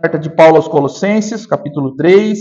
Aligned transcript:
Carta 0.00 0.16
de 0.16 0.30
Paulo 0.30 0.58
aos 0.58 0.68
Colossenses, 0.68 1.44
capítulo 1.44 1.96
3, 1.96 2.38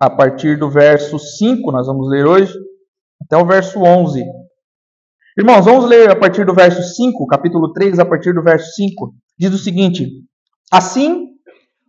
a 0.00 0.08
partir 0.08 0.58
do 0.58 0.70
verso 0.70 1.18
5, 1.18 1.70
nós 1.70 1.86
vamos 1.86 2.08
ler 2.08 2.26
hoje, 2.26 2.54
até 3.20 3.36
o 3.36 3.46
verso 3.46 3.78
11. 3.80 4.24
Irmãos, 5.36 5.66
vamos 5.66 5.84
ler 5.84 6.10
a 6.10 6.16
partir 6.16 6.46
do 6.46 6.54
verso 6.54 6.82
5, 6.82 7.26
capítulo 7.26 7.70
3, 7.74 7.98
a 7.98 8.06
partir 8.06 8.32
do 8.32 8.42
verso 8.42 8.66
5. 8.76 9.14
Diz 9.38 9.52
o 9.52 9.58
seguinte: 9.58 10.08
Assim, 10.72 11.26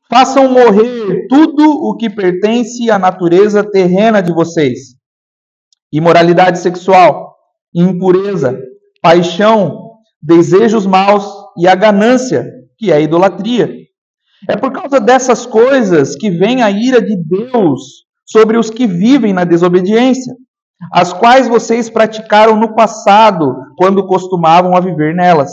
façam 0.09 0.51
morrer 0.51 1.27
tudo 1.29 1.63
o 1.63 1.95
que 1.95 2.09
pertence 2.09 2.91
à 2.91 2.99
natureza 2.99 3.63
terrena 3.63 4.21
de 4.21 4.33
vocês: 4.33 4.97
imoralidade 5.89 6.59
sexual, 6.59 7.33
impureza, 7.73 8.59
paixão, 9.01 10.01
desejos 10.21 10.85
maus 10.85 11.25
e 11.57 11.65
a 11.65 11.75
ganância 11.75 12.58
que 12.79 12.91
é 12.91 12.95
a 12.95 12.99
idolatria. 13.01 13.69
É 14.49 14.55
por 14.55 14.71
causa 14.71 14.99
dessas 14.99 15.45
coisas 15.45 16.15
que 16.15 16.31
vem 16.31 16.63
a 16.63 16.71
ira 16.71 17.01
de 17.01 17.15
Deus 17.17 18.05
sobre 18.25 18.57
os 18.57 18.69
que 18.69 18.87
vivem 18.87 19.33
na 19.33 19.43
desobediência, 19.43 20.33
as 20.93 21.11
quais 21.11 21.47
vocês 21.47 21.89
praticaram 21.89 22.55
no 22.55 22.73
passado, 22.73 23.53
quando 23.77 24.07
costumavam 24.07 24.77
a 24.77 24.79
viver 24.79 25.13
nelas. 25.13 25.51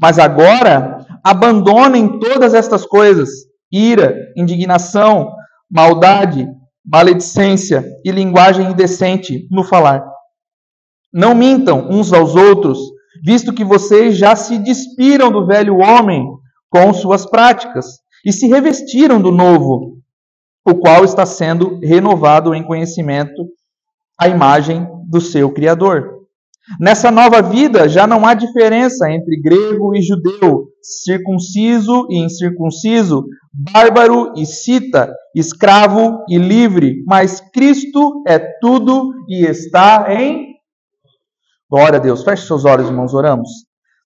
Mas 0.00 0.18
agora, 0.18 0.98
abandonem 1.22 2.18
todas 2.18 2.54
estas 2.54 2.84
coisas: 2.84 3.30
ira, 3.70 4.16
indignação, 4.36 5.30
maldade, 5.70 6.48
maledicência 6.84 7.84
e 8.04 8.10
linguagem 8.10 8.70
indecente 8.70 9.46
no 9.48 9.62
falar. 9.62 10.02
Não 11.12 11.34
mintam 11.34 11.88
uns 11.88 12.12
aos 12.12 12.34
outros, 12.34 12.78
visto 13.22 13.52
que 13.52 13.64
vocês 13.64 14.18
já 14.18 14.34
se 14.34 14.58
despiram 14.58 15.30
do 15.30 15.46
velho 15.46 15.78
homem 15.78 16.26
com 16.68 16.92
suas 16.92 17.24
práticas 17.24 17.86
e 18.24 18.32
se 18.32 18.48
revestiram 18.48 19.20
do 19.20 19.30
novo, 19.30 19.98
o 20.66 20.74
qual 20.74 21.04
está 21.04 21.24
sendo 21.24 21.78
renovado 21.80 22.54
em 22.54 22.62
conhecimento 22.62 23.46
à 24.18 24.28
imagem 24.28 24.86
do 25.08 25.20
seu 25.20 25.50
Criador. 25.52 26.22
Nessa 26.80 27.10
nova 27.10 27.42
vida 27.42 27.88
já 27.88 28.06
não 28.06 28.24
há 28.24 28.34
diferença 28.34 29.10
entre 29.10 29.40
grego 29.40 29.94
e 29.96 30.00
judeu, 30.00 30.68
circunciso 30.80 32.06
e 32.08 32.18
incircunciso, 32.18 33.24
bárbaro 33.52 34.32
e 34.36 34.46
cita, 34.46 35.12
escravo 35.34 36.24
e 36.28 36.38
livre, 36.38 37.02
mas 37.06 37.40
Cristo 37.52 38.22
é 38.26 38.38
tudo 38.60 39.12
e 39.28 39.44
está 39.44 40.06
em 40.08 40.51
Glória 41.72 41.98
a 41.98 42.02
Deus. 42.02 42.22
Feche 42.22 42.46
seus 42.46 42.66
olhos, 42.66 42.86
irmãos, 42.86 43.14
oramos. 43.14 43.48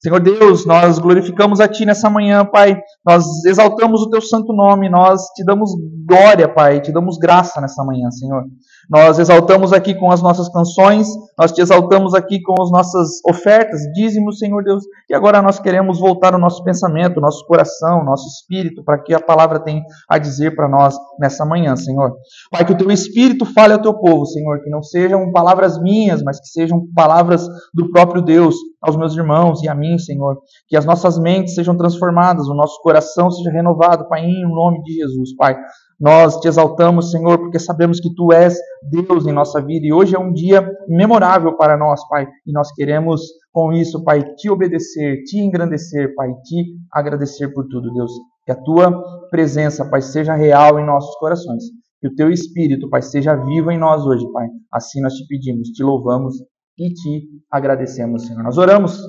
Senhor 0.00 0.20
Deus, 0.20 0.64
nós 0.64 1.00
glorificamos 1.00 1.58
a 1.58 1.66
Ti 1.66 1.84
nessa 1.84 2.08
manhã, 2.08 2.44
Pai. 2.44 2.78
Nós 3.04 3.44
exaltamos 3.44 4.02
o 4.02 4.08
Teu 4.08 4.20
santo 4.20 4.52
nome, 4.52 4.88
nós 4.88 5.20
te 5.34 5.44
damos 5.44 5.72
glória, 6.06 6.48
Pai, 6.48 6.80
te 6.80 6.92
damos 6.92 7.18
graça 7.18 7.60
nessa 7.60 7.82
manhã, 7.82 8.08
Senhor. 8.12 8.44
Nós 8.88 9.18
exaltamos 9.18 9.72
aqui 9.72 9.94
com 9.94 10.10
as 10.12 10.22
nossas 10.22 10.48
canções, 10.48 11.08
nós 11.36 11.50
te 11.50 11.60
exaltamos 11.60 12.14
aqui 12.14 12.40
com 12.40 12.54
as 12.62 12.70
nossas 12.70 13.20
ofertas, 13.28 13.80
dízimos, 13.92 14.38
Senhor 14.38 14.62
Deus, 14.62 14.84
e 15.10 15.14
agora 15.14 15.42
nós 15.42 15.58
queremos 15.58 15.98
voltar 15.98 16.34
o 16.34 16.38
nosso 16.38 16.62
pensamento, 16.62 17.18
o 17.18 17.20
nosso 17.20 17.44
coração, 17.46 18.00
o 18.00 18.04
nosso 18.04 18.26
espírito, 18.28 18.84
para 18.84 19.02
que 19.02 19.12
a 19.12 19.20
palavra 19.20 19.58
tenha 19.58 19.82
a 20.08 20.18
dizer 20.18 20.54
para 20.54 20.68
nós 20.68 20.96
nessa 21.18 21.44
manhã, 21.44 21.74
Senhor. 21.74 22.16
Pai, 22.50 22.64
que 22.64 22.72
o 22.72 22.76
teu 22.76 22.90
espírito 22.90 23.44
fale 23.44 23.72
ao 23.72 23.82
teu 23.82 23.94
povo, 23.94 24.24
Senhor, 24.26 24.62
que 24.62 24.70
não 24.70 24.82
sejam 24.82 25.32
palavras 25.32 25.80
minhas, 25.80 26.22
mas 26.22 26.40
que 26.40 26.46
sejam 26.46 26.86
palavras 26.94 27.46
do 27.74 27.90
próprio 27.90 28.22
Deus 28.22 28.54
aos 28.80 28.96
meus 28.96 29.16
irmãos 29.16 29.62
e 29.62 29.68
a 29.68 29.74
mim, 29.74 29.98
Senhor. 29.98 30.38
Que 30.68 30.76
as 30.76 30.84
nossas 30.84 31.18
mentes 31.18 31.54
sejam 31.54 31.76
transformadas, 31.76 32.46
o 32.46 32.54
nosso 32.54 32.80
coração 32.82 33.30
seja 33.30 33.50
renovado, 33.50 34.08
Pai, 34.08 34.24
em 34.24 34.42
nome 34.48 34.80
de 34.82 34.94
Jesus, 34.94 35.34
Pai. 35.36 35.56
Nós 35.98 36.38
te 36.40 36.48
exaltamos, 36.48 37.10
Senhor, 37.10 37.38
porque 37.38 37.58
sabemos 37.58 38.00
que 38.00 38.14
tu 38.14 38.32
és 38.32 38.54
Deus 38.90 39.26
em 39.26 39.32
nossa 39.32 39.62
vida 39.62 39.86
e 39.86 39.92
hoje 39.92 40.14
é 40.14 40.18
um 40.18 40.30
dia 40.30 40.66
memorável 40.86 41.56
para 41.56 41.76
nós, 41.76 42.06
Pai. 42.08 42.26
E 42.46 42.52
nós 42.52 42.70
queremos, 42.72 43.22
com 43.50 43.72
isso, 43.72 44.04
Pai, 44.04 44.22
te 44.34 44.50
obedecer, 44.50 45.22
te 45.24 45.38
engrandecer, 45.38 46.14
Pai, 46.14 46.28
te 46.44 46.76
agradecer 46.92 47.48
por 47.54 47.66
tudo, 47.66 47.92
Deus. 47.94 48.12
Que 48.44 48.52
a 48.52 48.62
tua 48.62 48.92
presença, 49.30 49.88
Pai, 49.88 50.02
seja 50.02 50.34
real 50.34 50.78
em 50.78 50.84
nossos 50.84 51.16
corações. 51.16 51.64
Que 51.98 52.08
o 52.08 52.14
teu 52.14 52.30
espírito, 52.30 52.90
Pai, 52.90 53.00
seja 53.00 53.34
vivo 53.34 53.70
em 53.70 53.78
nós 53.78 54.04
hoje, 54.04 54.30
Pai. 54.32 54.48
Assim 54.70 55.00
nós 55.00 55.14
te 55.14 55.26
pedimos, 55.26 55.68
te 55.70 55.82
louvamos 55.82 56.34
e 56.78 56.92
te 56.92 57.22
agradecemos, 57.50 58.26
Senhor. 58.26 58.42
Nós 58.42 58.58
oramos 58.58 59.00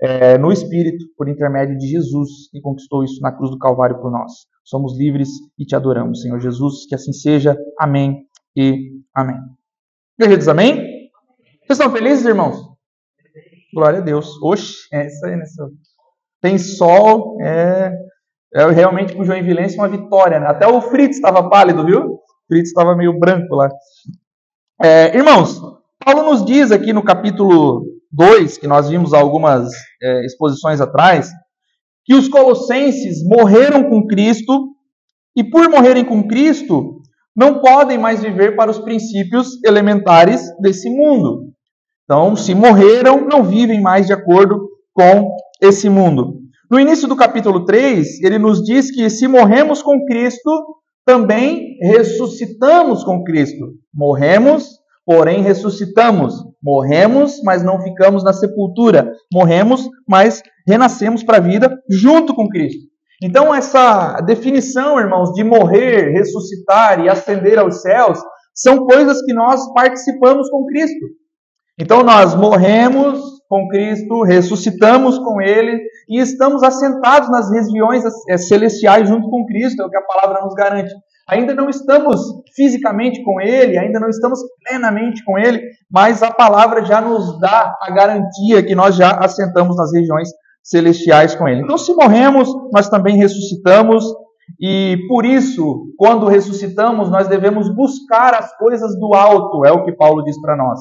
é, 0.00 0.38
no 0.38 0.50
Espírito, 0.50 1.04
por 1.16 1.28
intermédio 1.28 1.76
de 1.76 1.86
Jesus, 1.86 2.48
que 2.50 2.60
conquistou 2.60 3.04
isso 3.04 3.20
na 3.20 3.32
cruz 3.32 3.50
do 3.50 3.58
Calvário 3.58 4.00
por 4.00 4.10
nós. 4.10 4.32
Somos 4.70 4.96
livres 4.96 5.30
e 5.58 5.66
te 5.66 5.74
adoramos, 5.74 6.22
Senhor 6.22 6.38
Jesus. 6.38 6.86
Que 6.86 6.94
assim 6.94 7.12
seja. 7.12 7.56
Amém 7.76 8.24
e 8.56 8.92
amém. 9.12 9.34
Igreja 10.16 10.52
amém? 10.52 10.76
Vocês 11.66 11.70
estão 11.70 11.90
felizes, 11.90 12.24
irmãos? 12.24 12.56
Glória 13.74 13.98
a 13.98 14.02
Deus. 14.02 14.40
Oxe, 14.40 14.86
é 14.92 15.08
isso 15.08 15.26
aí, 15.26 15.34
né? 15.34 15.42
Tem 16.40 16.56
sol, 16.56 17.36
é, 17.42 17.92
é 18.54 18.70
realmente 18.70 19.12
para 19.12 19.22
o 19.22 19.24
Joinvilense 19.24 19.74
uma 19.74 19.88
vitória. 19.88 20.38
Né? 20.38 20.46
Até 20.46 20.68
o 20.68 20.80
Fritz 20.80 21.16
estava 21.16 21.50
pálido, 21.50 21.84
viu? 21.84 22.04
O 22.04 22.20
Fritz 22.46 22.68
estava 22.68 22.94
meio 22.94 23.18
branco 23.18 23.52
lá. 23.56 23.68
É, 24.80 25.16
irmãos, 25.16 25.60
Paulo 25.98 26.30
nos 26.30 26.44
diz 26.44 26.70
aqui 26.70 26.92
no 26.92 27.02
capítulo 27.02 27.84
2, 28.12 28.56
que 28.56 28.68
nós 28.68 28.88
vimos 28.88 29.12
algumas 29.14 29.68
é, 30.00 30.24
exposições 30.24 30.80
atrás, 30.80 31.28
que 32.04 32.14
os 32.14 32.28
colossenses 32.28 33.26
morreram 33.26 33.88
com 33.88 34.06
Cristo 34.06 34.68
e, 35.36 35.44
por 35.44 35.68
morrerem 35.68 36.04
com 36.04 36.26
Cristo, 36.26 37.00
não 37.36 37.60
podem 37.60 37.98
mais 37.98 38.22
viver 38.22 38.56
para 38.56 38.70
os 38.70 38.78
princípios 38.78 39.62
elementares 39.64 40.42
desse 40.60 40.90
mundo. 40.90 41.50
Então, 42.04 42.34
se 42.34 42.54
morreram, 42.54 43.26
não 43.26 43.44
vivem 43.44 43.80
mais 43.80 44.06
de 44.06 44.12
acordo 44.12 44.68
com 44.92 45.30
esse 45.62 45.88
mundo. 45.88 46.40
No 46.70 46.78
início 46.78 47.08
do 47.08 47.16
capítulo 47.16 47.64
3, 47.64 48.22
ele 48.22 48.38
nos 48.38 48.62
diz 48.62 48.90
que 48.90 49.08
se 49.10 49.26
morremos 49.26 49.82
com 49.82 50.04
Cristo, 50.06 50.50
também 51.04 51.76
ressuscitamos 51.80 53.02
com 53.04 53.24
Cristo. 53.24 53.72
Morremos, 53.92 54.68
porém 55.04 55.42
ressuscitamos. 55.42 56.34
Morremos, 56.62 57.40
mas 57.42 57.62
não 57.62 57.80
ficamos 57.80 58.22
na 58.22 58.32
sepultura. 58.32 59.10
Morremos, 59.32 59.88
mas 60.08 60.42
renascemos 60.70 61.22
para 61.22 61.38
a 61.38 61.40
vida 61.40 61.76
junto 61.88 62.34
com 62.34 62.48
Cristo. 62.48 62.88
Então, 63.22 63.54
essa 63.54 64.20
definição, 64.22 64.98
irmãos, 64.98 65.32
de 65.34 65.44
morrer, 65.44 66.12
ressuscitar 66.12 67.00
e 67.00 67.08
ascender 67.08 67.58
aos 67.58 67.82
céus, 67.82 68.18
são 68.54 68.86
coisas 68.86 69.20
que 69.22 69.34
nós 69.34 69.60
participamos 69.74 70.48
com 70.48 70.64
Cristo. 70.66 71.06
Então, 71.78 72.02
nós 72.02 72.34
morremos 72.34 73.20
com 73.48 73.68
Cristo, 73.68 74.22
ressuscitamos 74.22 75.18
com 75.18 75.40
Ele 75.42 75.82
e 76.08 76.18
estamos 76.18 76.62
assentados 76.62 77.28
nas 77.30 77.50
regiões 77.50 78.04
eh, 78.28 78.38
celestiais 78.38 79.08
junto 79.08 79.28
com 79.28 79.44
Cristo, 79.44 79.82
é 79.82 79.86
o 79.86 79.90
que 79.90 79.96
a 79.96 80.02
palavra 80.02 80.42
nos 80.42 80.54
garante. 80.54 80.94
Ainda 81.28 81.54
não 81.54 81.68
estamos 81.68 82.20
fisicamente 82.54 83.22
com 83.22 83.40
Ele, 83.40 83.76
ainda 83.76 84.00
não 84.00 84.08
estamos 84.08 84.40
plenamente 84.64 85.22
com 85.24 85.38
Ele, 85.38 85.62
mas 85.90 86.22
a 86.22 86.30
palavra 86.30 86.84
já 86.84 87.00
nos 87.00 87.38
dá 87.40 87.76
a 87.80 87.90
garantia 87.92 88.62
que 88.62 88.74
nós 88.74 88.96
já 88.96 89.18
assentamos 89.18 89.76
nas 89.76 89.92
regiões 89.92 90.28
celestiais 90.62 91.34
com 91.34 91.48
Ele. 91.48 91.62
Então, 91.62 91.78
se 91.78 91.92
morremos, 91.94 92.48
nós 92.72 92.88
também 92.88 93.16
ressuscitamos, 93.16 94.04
e 94.60 94.96
por 95.08 95.24
isso, 95.24 95.92
quando 95.96 96.26
ressuscitamos, 96.26 97.10
nós 97.10 97.28
devemos 97.28 97.72
buscar 97.74 98.34
as 98.34 98.56
coisas 98.56 98.98
do 98.98 99.14
alto, 99.14 99.64
é 99.64 99.72
o 99.72 99.84
que 99.84 99.92
Paulo 99.92 100.24
diz 100.24 100.40
para 100.40 100.56
nós. 100.56 100.80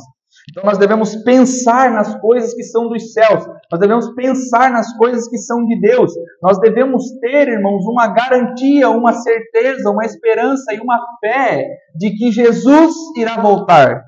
Então 0.49 0.63
nós 0.63 0.77
devemos 0.77 1.15
pensar 1.23 1.91
nas 1.91 2.19
coisas 2.19 2.53
que 2.53 2.63
são 2.63 2.87
dos 2.87 3.13
céus, 3.13 3.45
nós 3.71 3.79
devemos 3.79 4.13
pensar 4.13 4.71
nas 4.71 4.95
coisas 4.95 5.27
que 5.27 5.37
são 5.37 5.65
de 5.65 5.79
Deus, 5.79 6.13
nós 6.41 6.59
devemos 6.59 7.03
ter, 7.19 7.47
irmãos, 7.47 7.83
uma 7.85 8.07
garantia, 8.07 8.89
uma 8.89 9.13
certeza, 9.13 9.89
uma 9.89 10.05
esperança 10.05 10.73
e 10.73 10.79
uma 10.79 10.99
fé 11.19 11.67
de 11.95 12.11
que 12.11 12.31
Jesus 12.31 12.93
irá 13.15 13.41
voltar. 13.41 14.03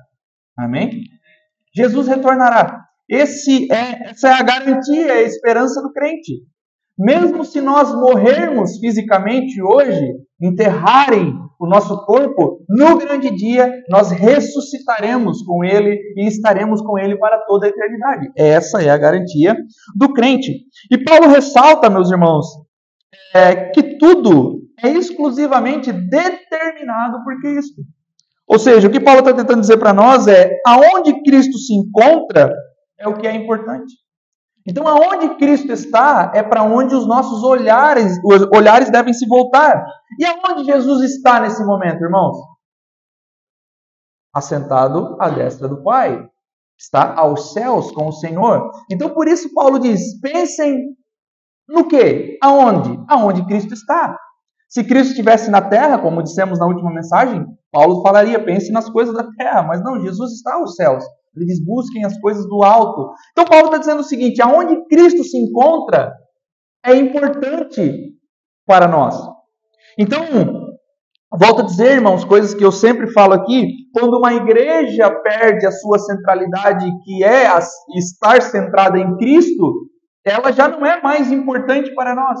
Amém? 0.56 0.90
Jesus 1.74 2.06
retornará. 2.06 2.81
Esse 3.12 3.70
é, 3.70 4.08
essa 4.08 4.28
é 4.28 4.32
a 4.32 4.42
garantia, 4.42 5.06
é 5.08 5.18
a 5.18 5.22
esperança 5.22 5.82
do 5.82 5.92
crente. 5.92 6.40
Mesmo 6.98 7.44
se 7.44 7.60
nós 7.60 7.94
morrermos 7.94 8.78
fisicamente 8.78 9.62
hoje, 9.62 10.14
enterrarem 10.40 11.34
o 11.60 11.66
nosso 11.66 12.06
corpo, 12.06 12.64
no 12.66 12.96
grande 12.96 13.30
dia 13.36 13.70
nós 13.90 14.10
ressuscitaremos 14.10 15.42
com 15.42 15.62
ele 15.62 16.00
e 16.16 16.26
estaremos 16.26 16.80
com 16.80 16.98
ele 16.98 17.18
para 17.18 17.36
toda 17.40 17.66
a 17.66 17.68
eternidade. 17.68 18.30
Essa 18.34 18.82
é 18.82 18.88
a 18.88 18.96
garantia 18.96 19.58
do 19.94 20.14
crente. 20.14 20.64
E 20.90 20.96
Paulo 21.04 21.28
ressalta, 21.28 21.90
meus 21.90 22.10
irmãos, 22.10 22.46
é, 23.34 23.66
que 23.72 23.98
tudo 23.98 24.62
é 24.82 24.88
exclusivamente 24.88 25.92
determinado 25.92 27.22
por 27.22 27.38
Cristo. 27.42 27.82
Ou 28.48 28.58
seja, 28.58 28.88
o 28.88 28.90
que 28.90 29.00
Paulo 29.00 29.20
está 29.20 29.34
tentando 29.34 29.60
dizer 29.60 29.76
para 29.76 29.92
nós 29.92 30.26
é 30.26 30.50
aonde 30.66 31.22
Cristo 31.22 31.58
se 31.58 31.74
encontra 31.74 32.52
é 33.02 33.08
o 33.08 33.16
que 33.16 33.26
é 33.26 33.34
importante. 33.34 33.94
Então, 34.66 34.86
aonde 34.86 35.36
Cristo 35.36 35.72
está 35.72 36.30
é 36.34 36.42
para 36.42 36.62
onde 36.62 36.94
os 36.94 37.06
nossos 37.06 37.42
olhares, 37.42 38.18
os 38.24 38.42
olhares 38.54 38.90
devem 38.90 39.12
se 39.12 39.26
voltar. 39.26 39.84
E 40.18 40.24
aonde 40.24 40.64
Jesus 40.64 41.02
está 41.02 41.40
nesse 41.40 41.64
momento, 41.64 42.02
irmãos? 42.02 42.36
Assentado 44.32 45.16
à 45.20 45.28
destra 45.28 45.68
do 45.68 45.82
Pai. 45.82 46.28
Está 46.78 47.14
aos 47.16 47.52
céus 47.52 47.90
com 47.92 48.08
o 48.08 48.12
Senhor. 48.12 48.70
Então, 48.90 49.10
por 49.10 49.28
isso 49.28 49.52
Paulo 49.52 49.78
diz: 49.78 50.18
pensem 50.20 50.96
no 51.68 51.86
que? 51.86 52.38
Aonde? 52.42 52.98
Aonde 53.08 53.44
Cristo 53.46 53.74
está. 53.74 54.16
Se 54.68 54.82
Cristo 54.84 55.10
estivesse 55.10 55.50
na 55.50 55.60
terra, 55.60 55.98
como 55.98 56.22
dissemos 56.22 56.58
na 56.58 56.66
última 56.66 56.92
mensagem, 56.92 57.44
Paulo 57.70 58.02
falaria: 58.02 58.42
pense 58.42 58.72
nas 58.72 58.88
coisas 58.88 59.14
da 59.14 59.28
terra. 59.36 59.62
Mas 59.62 59.82
não, 59.82 60.00
Jesus 60.00 60.32
está 60.32 60.54
aos 60.54 60.74
céus. 60.74 61.04
Ele 61.34 61.46
diz: 61.46 61.64
busquem 61.64 62.04
as 62.04 62.18
coisas 62.18 62.46
do 62.46 62.62
alto. 62.62 63.10
Então, 63.32 63.44
Paulo 63.44 63.66
está 63.66 63.78
dizendo 63.78 64.00
o 64.00 64.04
seguinte: 64.04 64.42
aonde 64.42 64.86
Cristo 64.88 65.24
se 65.24 65.38
encontra 65.38 66.12
é 66.84 66.94
importante 66.96 68.12
para 68.66 68.86
nós. 68.88 69.14
Então, 69.98 70.24
volto 71.30 71.62
a 71.62 71.64
dizer, 71.64 71.92
irmãos, 71.92 72.24
coisas 72.24 72.54
que 72.54 72.64
eu 72.64 72.72
sempre 72.72 73.10
falo 73.12 73.32
aqui: 73.32 73.66
quando 73.92 74.18
uma 74.18 74.34
igreja 74.34 75.10
perde 75.22 75.66
a 75.66 75.72
sua 75.72 75.98
centralidade, 75.98 76.90
que 77.04 77.24
é 77.24 77.46
estar 77.96 78.42
centrada 78.42 78.98
em 78.98 79.16
Cristo, 79.16 79.88
ela 80.24 80.52
já 80.52 80.68
não 80.68 80.84
é 80.84 81.00
mais 81.00 81.32
importante 81.32 81.94
para 81.94 82.14
nós. 82.14 82.38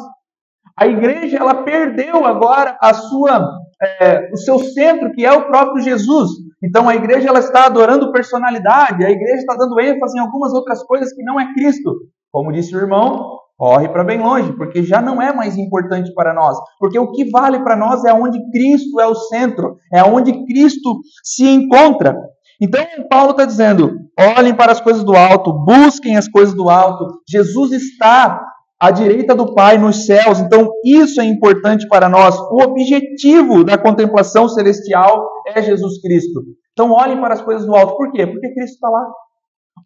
A 0.78 0.86
igreja 0.86 1.38
ela 1.38 1.64
perdeu 1.64 2.24
agora 2.24 2.78
a 2.80 2.94
sua, 2.94 3.46
é, 3.80 4.30
o 4.32 4.36
seu 4.36 4.58
centro, 4.58 5.12
que 5.12 5.24
é 5.24 5.32
o 5.32 5.46
próprio 5.46 5.82
Jesus. 5.82 6.30
Então 6.62 6.88
a 6.88 6.94
igreja 6.94 7.28
ela 7.28 7.40
está 7.40 7.66
adorando 7.66 8.12
personalidade, 8.12 9.04
a 9.04 9.10
igreja 9.10 9.38
está 9.38 9.54
dando 9.56 9.80
ênfase 9.80 10.16
em 10.16 10.20
algumas 10.20 10.52
outras 10.52 10.82
coisas 10.84 11.12
que 11.12 11.22
não 11.24 11.40
é 11.40 11.52
Cristo. 11.54 11.92
Como 12.30 12.52
disse 12.52 12.74
o 12.74 12.78
irmão, 12.78 13.38
corre 13.58 13.88
para 13.88 14.04
bem 14.04 14.18
longe, 14.18 14.52
porque 14.52 14.82
já 14.82 15.02
não 15.02 15.20
é 15.20 15.34
mais 15.34 15.56
importante 15.56 16.12
para 16.14 16.32
nós. 16.32 16.56
Porque 16.78 16.98
o 16.98 17.10
que 17.10 17.30
vale 17.30 17.62
para 17.62 17.76
nós 17.76 18.04
é 18.04 18.12
onde 18.12 18.38
Cristo 18.50 19.00
é 19.00 19.06
o 19.06 19.14
centro, 19.14 19.76
é 19.92 20.02
onde 20.04 20.44
Cristo 20.46 21.00
se 21.22 21.46
encontra. 21.46 22.16
Então 22.60 22.80
Paulo 23.10 23.32
está 23.32 23.44
dizendo: 23.44 23.92
olhem 24.18 24.54
para 24.54 24.70
as 24.72 24.80
coisas 24.80 25.02
do 25.02 25.16
alto, 25.16 25.52
busquem 25.52 26.16
as 26.16 26.28
coisas 26.28 26.54
do 26.54 26.70
alto. 26.70 27.06
Jesus 27.28 27.72
está 27.72 28.40
à 28.82 28.90
direita 28.90 29.32
do 29.32 29.54
Pai 29.54 29.78
nos 29.78 30.06
céus. 30.06 30.40
Então, 30.40 30.68
isso 30.84 31.20
é 31.20 31.24
importante 31.24 31.86
para 31.86 32.08
nós. 32.08 32.36
O 32.50 32.60
objetivo 32.60 33.62
da 33.62 33.78
contemplação 33.78 34.48
celestial 34.48 35.24
é 35.46 35.62
Jesus 35.62 36.00
Cristo. 36.00 36.42
Então, 36.72 36.90
olhem 36.90 37.20
para 37.20 37.34
as 37.34 37.42
coisas 37.42 37.66
do 37.66 37.74
alto. 37.74 37.96
Por 37.96 38.10
quê? 38.12 38.26
Porque 38.26 38.52
Cristo 38.54 38.74
está 38.74 38.88
lá. 38.88 39.06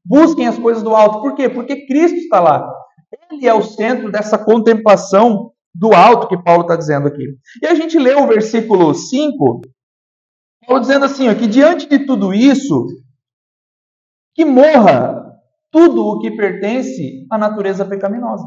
Busquem 0.04 0.46
as 0.46 0.58
coisas 0.58 0.82
do 0.82 0.94
alto. 0.94 1.20
Por 1.20 1.34
quê? 1.34 1.48
Porque 1.48 1.86
Cristo 1.86 2.18
está 2.18 2.40
lá. 2.40 2.68
Ele 3.30 3.46
é 3.46 3.54
o 3.54 3.62
centro 3.62 4.10
dessa 4.10 4.38
contemplação 4.38 5.52
do 5.74 5.94
alto 5.94 6.28
que 6.28 6.42
Paulo 6.42 6.62
está 6.62 6.76
dizendo 6.76 7.08
aqui. 7.08 7.24
E 7.62 7.66
a 7.66 7.74
gente 7.74 7.98
lê 7.98 8.14
o 8.14 8.26
versículo 8.26 8.94
5, 8.94 9.60
Paulo 10.66 10.80
dizendo 10.80 11.04
assim: 11.04 11.28
ó, 11.28 11.34
que 11.34 11.46
diante 11.46 11.88
de 11.88 12.06
tudo 12.06 12.32
isso, 12.32 12.86
que 14.34 14.44
morra 14.44 15.22
tudo 15.70 16.04
o 16.04 16.18
que 16.20 16.30
pertence 16.30 17.26
à 17.30 17.36
natureza 17.36 17.84
pecaminosa. 17.84 18.44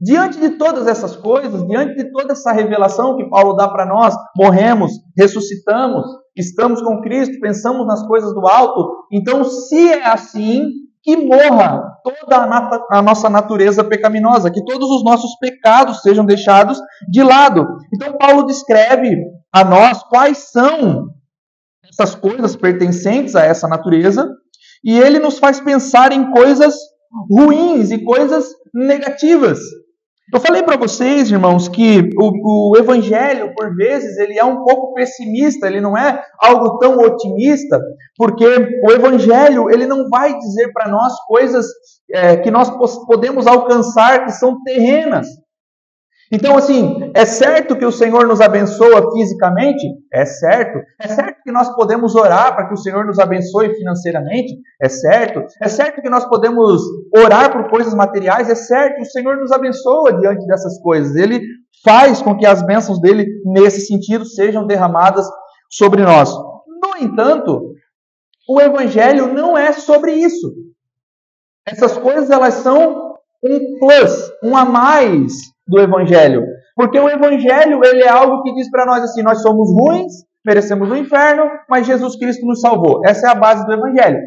Diante 0.00 0.38
de 0.38 0.50
todas 0.50 0.86
essas 0.86 1.16
coisas, 1.16 1.66
diante 1.66 1.94
de 1.94 2.10
toda 2.12 2.32
essa 2.32 2.52
revelação 2.52 3.16
que 3.16 3.28
Paulo 3.28 3.54
dá 3.54 3.68
para 3.68 3.86
nós, 3.86 4.14
morremos, 4.36 4.92
ressuscitamos, 5.16 6.04
estamos 6.36 6.82
com 6.82 7.00
Cristo, 7.00 7.38
pensamos 7.40 7.86
nas 7.86 8.06
coisas 8.06 8.34
do 8.34 8.46
alto. 8.46 9.06
Então, 9.12 9.44
se 9.44 9.92
é 9.92 10.06
assim, 10.06 10.68
que 11.02 11.16
morra 11.16 11.82
toda 12.02 12.36
a, 12.36 12.98
a, 12.98 13.02
nossa 13.02 13.28
natureza 13.28 13.84
pecaminosa, 13.84 14.50
que 14.50 14.64
todos 14.64 14.88
os 14.88 15.04
nossos 15.04 15.36
pecados 15.38 16.00
sejam 16.00 16.24
deixados 16.24 16.80
de 17.10 17.22
lado. 17.22 17.66
Então, 17.94 18.16
Paulo 18.16 18.46
descreve 18.46 19.14
a 19.52 19.64
nós 19.64 20.02
quais 20.04 20.50
são 20.50 21.08
essas 21.88 22.14
coisas 22.14 22.56
pertencentes 22.56 23.36
a 23.36 23.44
essa 23.44 23.68
natureza, 23.68 24.28
e 24.82 24.98
ele 24.98 25.18
nos 25.18 25.38
faz 25.38 25.60
pensar 25.60 26.10
em 26.10 26.30
coisas 26.32 26.74
ruins 27.30 27.90
e 27.90 28.02
coisas 28.02 28.46
negativas. 28.74 29.60
Eu 30.32 30.40
falei 30.40 30.62
para 30.62 30.78
vocês, 30.78 31.30
irmãos, 31.30 31.68
que 31.68 32.08
o, 32.18 32.72
o, 32.72 32.78
evangelho, 32.78 33.52
por 33.54 33.74
vezes, 33.76 34.16
ele 34.16 34.38
é 34.38 34.44
um 34.44 34.64
pouco 34.64 34.94
pessimista, 34.94 35.66
ele 35.66 35.80
não 35.80 35.96
é 35.96 36.22
algo 36.40 36.78
tão 36.78 36.96
otimista, 36.98 37.78
porque 38.16 38.46
o 38.82 38.90
evangelho, 38.90 39.70
ele 39.70 39.86
não 39.86 40.08
vai 40.08 40.36
dizer 40.38 40.72
para 40.72 40.88
nós 40.88 41.12
coisas 41.26 41.66
é, 42.10 42.38
que 42.38 42.50
nós 42.50 42.70
podemos 43.06 43.46
alcançar 43.46 44.24
que 44.24 44.32
são 44.32 44.62
terrenas. 44.62 45.26
Então, 46.34 46.56
assim, 46.56 47.12
é 47.14 47.24
certo 47.24 47.76
que 47.76 47.84
o 47.84 47.92
Senhor 47.92 48.26
nos 48.26 48.40
abençoa 48.40 49.08
fisicamente? 49.12 49.86
É 50.12 50.24
certo. 50.24 50.80
É 51.00 51.06
certo 51.06 51.42
que 51.44 51.52
nós 51.52 51.72
podemos 51.76 52.16
orar 52.16 52.56
para 52.56 52.66
que 52.66 52.74
o 52.74 52.76
Senhor 52.76 53.06
nos 53.06 53.20
abençoe 53.20 53.72
financeiramente? 53.76 54.52
É 54.82 54.88
certo. 54.88 55.44
É 55.62 55.68
certo 55.68 56.02
que 56.02 56.10
nós 56.10 56.24
podemos 56.24 56.82
orar 57.16 57.52
por 57.52 57.70
coisas 57.70 57.94
materiais? 57.94 58.50
É 58.50 58.56
certo. 58.56 59.00
O 59.00 59.04
Senhor 59.04 59.36
nos 59.36 59.52
abençoa 59.52 60.18
diante 60.18 60.44
dessas 60.48 60.76
coisas. 60.80 61.14
Ele 61.14 61.40
faz 61.84 62.20
com 62.20 62.36
que 62.36 62.46
as 62.46 62.66
bênçãos 62.66 63.00
dele, 63.00 63.26
nesse 63.44 63.86
sentido, 63.86 64.24
sejam 64.24 64.66
derramadas 64.66 65.24
sobre 65.70 66.02
nós. 66.02 66.34
No 66.82 66.96
entanto, 67.00 67.74
o 68.48 68.60
Evangelho 68.60 69.32
não 69.32 69.56
é 69.56 69.72
sobre 69.72 70.14
isso. 70.14 70.52
Essas 71.64 71.96
coisas, 71.96 72.28
elas 72.28 72.54
são 72.54 73.14
um 73.44 73.78
plus, 73.78 74.32
um 74.42 74.56
a 74.56 74.64
mais 74.64 75.53
do 75.66 75.80
evangelho. 75.80 76.44
Porque 76.76 76.98
o 76.98 77.08
evangelho, 77.08 77.80
ele 77.84 78.02
é 78.02 78.08
algo 78.08 78.42
que 78.42 78.54
diz 78.54 78.70
para 78.70 78.86
nós 78.86 79.02
assim, 79.02 79.22
nós 79.22 79.40
somos 79.42 79.70
ruins, 79.72 80.12
merecemos 80.44 80.90
o 80.90 80.96
inferno, 80.96 81.44
mas 81.68 81.86
Jesus 81.86 82.16
Cristo 82.16 82.44
nos 82.46 82.60
salvou. 82.60 83.00
Essa 83.06 83.28
é 83.28 83.30
a 83.30 83.34
base 83.34 83.64
do 83.64 83.72
evangelho. 83.72 84.18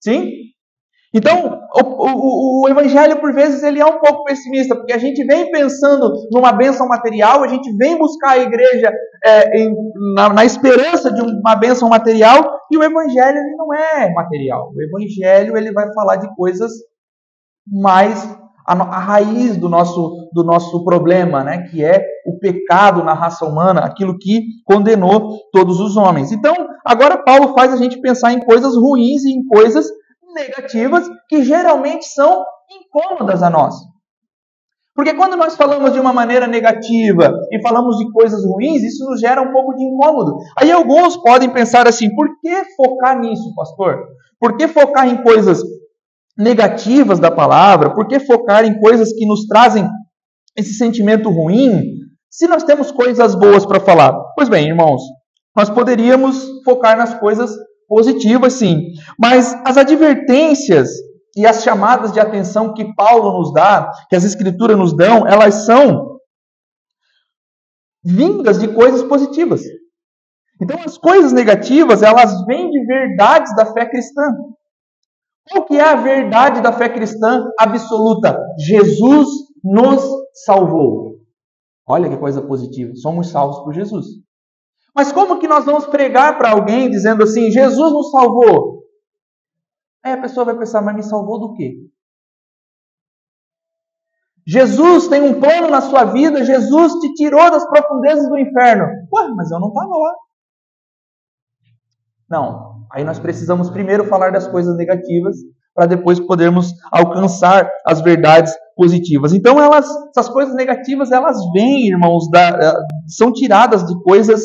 Sim? 0.00 0.42
Então, 1.14 1.60
o, 1.74 1.82
o, 1.82 2.62
o, 2.62 2.68
evangelho, 2.70 3.20
por 3.20 3.34
vezes, 3.34 3.62
ele 3.62 3.78
é 3.78 3.84
um 3.84 3.98
pouco 3.98 4.24
pessimista, 4.24 4.74
porque 4.74 4.94
a 4.94 4.98
gente 4.98 5.22
vem 5.26 5.50
pensando 5.50 6.10
numa 6.32 6.52
bênção 6.52 6.88
material, 6.88 7.44
a 7.44 7.48
gente 7.48 7.70
vem 7.76 7.98
buscar 7.98 8.30
a 8.30 8.38
igreja 8.38 8.90
é, 9.22 9.60
em, 9.60 9.74
na, 10.14 10.30
na, 10.30 10.44
esperança 10.44 11.12
de 11.12 11.20
uma 11.20 11.54
bênção 11.54 11.90
material, 11.90 12.42
e 12.70 12.78
o 12.78 12.82
evangelho 12.82 13.36
ele 13.36 13.56
não 13.56 13.74
é 13.74 14.10
material. 14.14 14.72
O 14.74 14.82
evangelho 14.82 15.54
ele 15.54 15.70
vai 15.70 15.92
falar 15.92 16.16
de 16.16 16.34
coisas 16.34 16.72
mais 17.70 18.26
a, 18.66 18.72
a 18.74 18.98
raiz 18.98 19.56
do 19.56 19.68
nosso, 19.68 20.28
do 20.32 20.44
nosso 20.44 20.84
problema, 20.84 21.42
né? 21.42 21.68
que 21.68 21.84
é 21.84 22.04
o 22.26 22.38
pecado 22.38 23.02
na 23.02 23.14
raça 23.14 23.44
humana, 23.44 23.80
aquilo 23.80 24.18
que 24.18 24.42
condenou 24.64 25.38
todos 25.52 25.80
os 25.80 25.96
homens. 25.96 26.32
Então, 26.32 26.54
agora 26.84 27.22
Paulo 27.22 27.54
faz 27.54 27.72
a 27.72 27.76
gente 27.76 28.00
pensar 28.00 28.32
em 28.32 28.40
coisas 28.40 28.76
ruins 28.76 29.24
e 29.24 29.32
em 29.32 29.46
coisas 29.46 29.86
negativas 30.34 31.08
que 31.28 31.42
geralmente 31.44 32.06
são 32.06 32.44
incômodas 32.70 33.42
a 33.42 33.50
nós. 33.50 33.74
Porque 34.94 35.14
quando 35.14 35.36
nós 35.36 35.56
falamos 35.56 35.92
de 35.92 36.00
uma 36.00 36.12
maneira 36.12 36.46
negativa 36.46 37.32
e 37.50 37.60
falamos 37.62 37.96
de 37.96 38.10
coisas 38.12 38.44
ruins, 38.44 38.82
isso 38.82 39.04
nos 39.06 39.20
gera 39.20 39.40
um 39.40 39.50
pouco 39.50 39.74
de 39.74 39.84
incômodo. 39.84 40.36
Aí 40.58 40.70
alguns 40.70 41.16
podem 41.16 41.48
pensar 41.48 41.88
assim: 41.88 42.14
por 42.14 42.28
que 42.40 42.64
focar 42.76 43.18
nisso, 43.18 43.54
pastor? 43.56 44.06
Por 44.38 44.56
que 44.56 44.68
focar 44.68 45.08
em 45.08 45.22
coisas 45.22 45.62
negativas 46.36 47.18
da 47.18 47.30
palavra? 47.30 47.94
Por 47.94 48.06
que 48.06 48.20
focar 48.20 48.64
em 48.64 48.78
coisas 48.80 49.12
que 49.12 49.26
nos 49.26 49.46
trazem 49.46 49.88
esse 50.56 50.74
sentimento 50.74 51.30
ruim, 51.30 51.82
se 52.30 52.46
nós 52.46 52.62
temos 52.62 52.90
coisas 52.90 53.34
boas 53.34 53.64
para 53.64 53.80
falar? 53.80 54.12
Pois 54.34 54.48
bem, 54.48 54.68
irmãos, 54.68 55.02
nós 55.56 55.68
poderíamos 55.68 56.44
focar 56.64 56.96
nas 56.96 57.14
coisas 57.14 57.50
positivas, 57.88 58.54
sim, 58.54 58.92
mas 59.18 59.54
as 59.66 59.76
advertências 59.76 60.88
e 61.36 61.46
as 61.46 61.62
chamadas 61.62 62.12
de 62.12 62.20
atenção 62.20 62.74
que 62.74 62.94
Paulo 62.94 63.38
nos 63.38 63.52
dá, 63.52 63.90
que 64.08 64.16
as 64.16 64.24
Escrituras 64.24 64.76
nos 64.76 64.96
dão, 64.96 65.26
elas 65.26 65.66
são 65.66 66.18
vindas 68.04 68.58
de 68.58 68.68
coisas 68.68 69.02
positivas. 69.02 69.62
Então, 70.60 70.78
as 70.84 70.96
coisas 70.98 71.32
negativas, 71.32 72.02
elas 72.02 72.44
vêm 72.46 72.70
de 72.70 72.84
verdades 72.84 73.54
da 73.56 73.66
fé 73.72 73.86
cristã. 73.86 74.22
Qual 75.48 75.64
que 75.64 75.76
é 75.76 75.82
a 75.82 75.96
verdade 75.96 76.60
da 76.60 76.72
fé 76.72 76.88
cristã 76.88 77.44
absoluta? 77.58 78.38
Jesus 78.58 79.28
nos 79.62 80.02
salvou. 80.44 81.20
Olha 81.86 82.08
que 82.08 82.16
coisa 82.16 82.40
positiva. 82.40 82.94
Somos 82.94 83.28
salvos 83.28 83.60
por 83.60 83.74
Jesus. 83.74 84.06
Mas 84.94 85.10
como 85.10 85.38
que 85.38 85.48
nós 85.48 85.64
vamos 85.64 85.86
pregar 85.86 86.38
para 86.38 86.52
alguém 86.52 86.90
dizendo 86.90 87.22
assim, 87.22 87.50
Jesus 87.50 87.92
nos 87.92 88.10
salvou? 88.10 88.82
Aí 90.04 90.12
a 90.12 90.20
pessoa 90.20 90.44
vai 90.44 90.58
pensar, 90.58 90.82
mas 90.82 90.94
me 90.94 91.02
salvou 91.02 91.40
do 91.40 91.54
quê? 91.54 91.76
Jesus 94.46 95.06
tem 95.06 95.22
um 95.22 95.40
plano 95.40 95.68
na 95.68 95.80
sua 95.80 96.04
vida, 96.04 96.44
Jesus 96.44 96.94
te 96.94 97.14
tirou 97.14 97.50
das 97.50 97.66
profundezas 97.68 98.28
do 98.28 98.38
inferno. 98.38 98.84
Ué, 99.12 99.28
mas 99.36 99.50
eu 99.50 99.60
não 99.60 99.68
estava 99.68 99.96
lá. 99.96 100.14
Não, 102.28 102.71
Aí 102.92 103.04
nós 103.04 103.18
precisamos 103.18 103.70
primeiro 103.70 104.04
falar 104.04 104.30
das 104.30 104.46
coisas 104.46 104.76
negativas 104.76 105.36
para 105.74 105.86
depois 105.86 106.20
podermos 106.20 106.72
alcançar 106.90 107.70
as 107.86 108.00
verdades 108.00 108.52
positivas. 108.76 109.32
Então, 109.32 109.60
elas, 109.60 109.86
essas 110.10 110.28
coisas 110.28 110.54
negativas, 110.54 111.10
elas 111.10 111.38
vêm, 111.54 111.88
irmãos, 111.88 112.28
da, 112.30 112.48
eh, 112.48 112.74
são 113.06 113.32
tiradas 113.32 113.84
de 113.86 113.94
coisas 114.02 114.42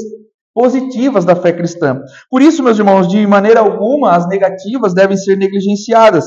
positivas 0.53 1.25
da 1.25 1.35
fé 1.35 1.51
cristã. 1.51 2.01
Por 2.29 2.41
isso, 2.41 2.63
meus 2.63 2.79
irmãos, 2.79 3.07
de 3.07 3.27
maneira 3.27 3.59
alguma 3.59 4.15
as 4.15 4.27
negativas 4.27 4.93
devem 4.93 5.17
ser 5.17 5.37
negligenciadas, 5.37 6.25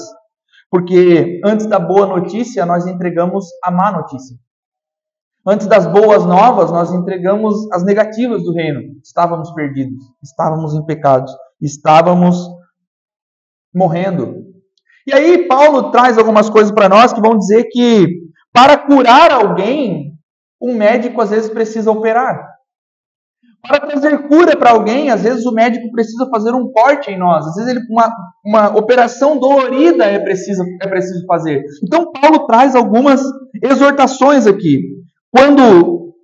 porque 0.70 1.40
antes 1.44 1.66
da 1.66 1.80
boa 1.80 2.06
notícia 2.06 2.64
nós 2.64 2.86
entregamos 2.86 3.46
a 3.64 3.70
má 3.70 3.90
notícia. 3.90 4.36
Antes 5.44 5.66
das 5.66 5.86
boas 5.86 6.24
novas, 6.24 6.70
nós 6.70 6.92
entregamos 6.92 7.56
as 7.72 7.82
negativas 7.82 8.44
do 8.44 8.52
reino. 8.52 8.80
Estávamos 9.02 9.50
perdidos, 9.52 10.04
estávamos 10.22 10.74
em 10.74 10.84
pecados, 10.84 11.34
estávamos 11.60 12.36
morrendo. 13.74 14.40
E 15.06 15.12
aí, 15.12 15.46
Paulo 15.46 15.90
traz 15.90 16.18
algumas 16.18 16.48
coisas 16.48 16.72
para 16.72 16.88
nós 16.88 17.12
que 17.12 17.20
vão 17.20 17.38
dizer 17.38 17.64
que 17.70 18.20
para 18.52 18.76
curar 18.76 19.32
alguém, 19.32 20.12
um 20.60 20.74
médico 20.74 21.20
às 21.20 21.30
vezes 21.30 21.50
precisa 21.50 21.90
operar. 21.90 22.50
Para 23.62 23.80
trazer 23.80 24.26
cura 24.26 24.56
para 24.56 24.70
alguém, 24.70 25.10
às 25.10 25.22
vezes 25.22 25.44
o 25.44 25.52
médico 25.52 25.90
precisa 25.92 26.28
fazer 26.30 26.52
um 26.52 26.70
corte 26.72 27.10
em 27.10 27.18
nós. 27.18 27.46
Às 27.46 27.54
vezes 27.56 27.70
ele, 27.70 27.80
uma, 27.90 28.10
uma 28.44 28.78
operação 28.78 29.38
dolorida 29.38 30.04
é 30.04 30.18
preciso, 30.18 30.62
é 30.82 30.88
preciso 30.88 31.24
fazer. 31.26 31.62
Então 31.84 32.10
Paulo 32.10 32.46
traz 32.46 32.74
algumas 32.74 33.22
exortações 33.62 34.46
aqui. 34.46 34.80
Quando 35.30 36.14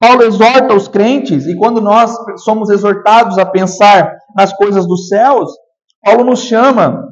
Paulo 0.00 0.22
exorta 0.22 0.74
os 0.74 0.88
crentes 0.88 1.46
e 1.46 1.54
quando 1.56 1.80
nós 1.80 2.12
somos 2.38 2.70
exortados 2.70 3.38
a 3.38 3.46
pensar 3.46 4.12
nas 4.36 4.52
coisas 4.56 4.86
dos 4.86 5.08
céus, 5.08 5.50
Paulo 6.02 6.24
nos 6.24 6.40
chama 6.40 7.10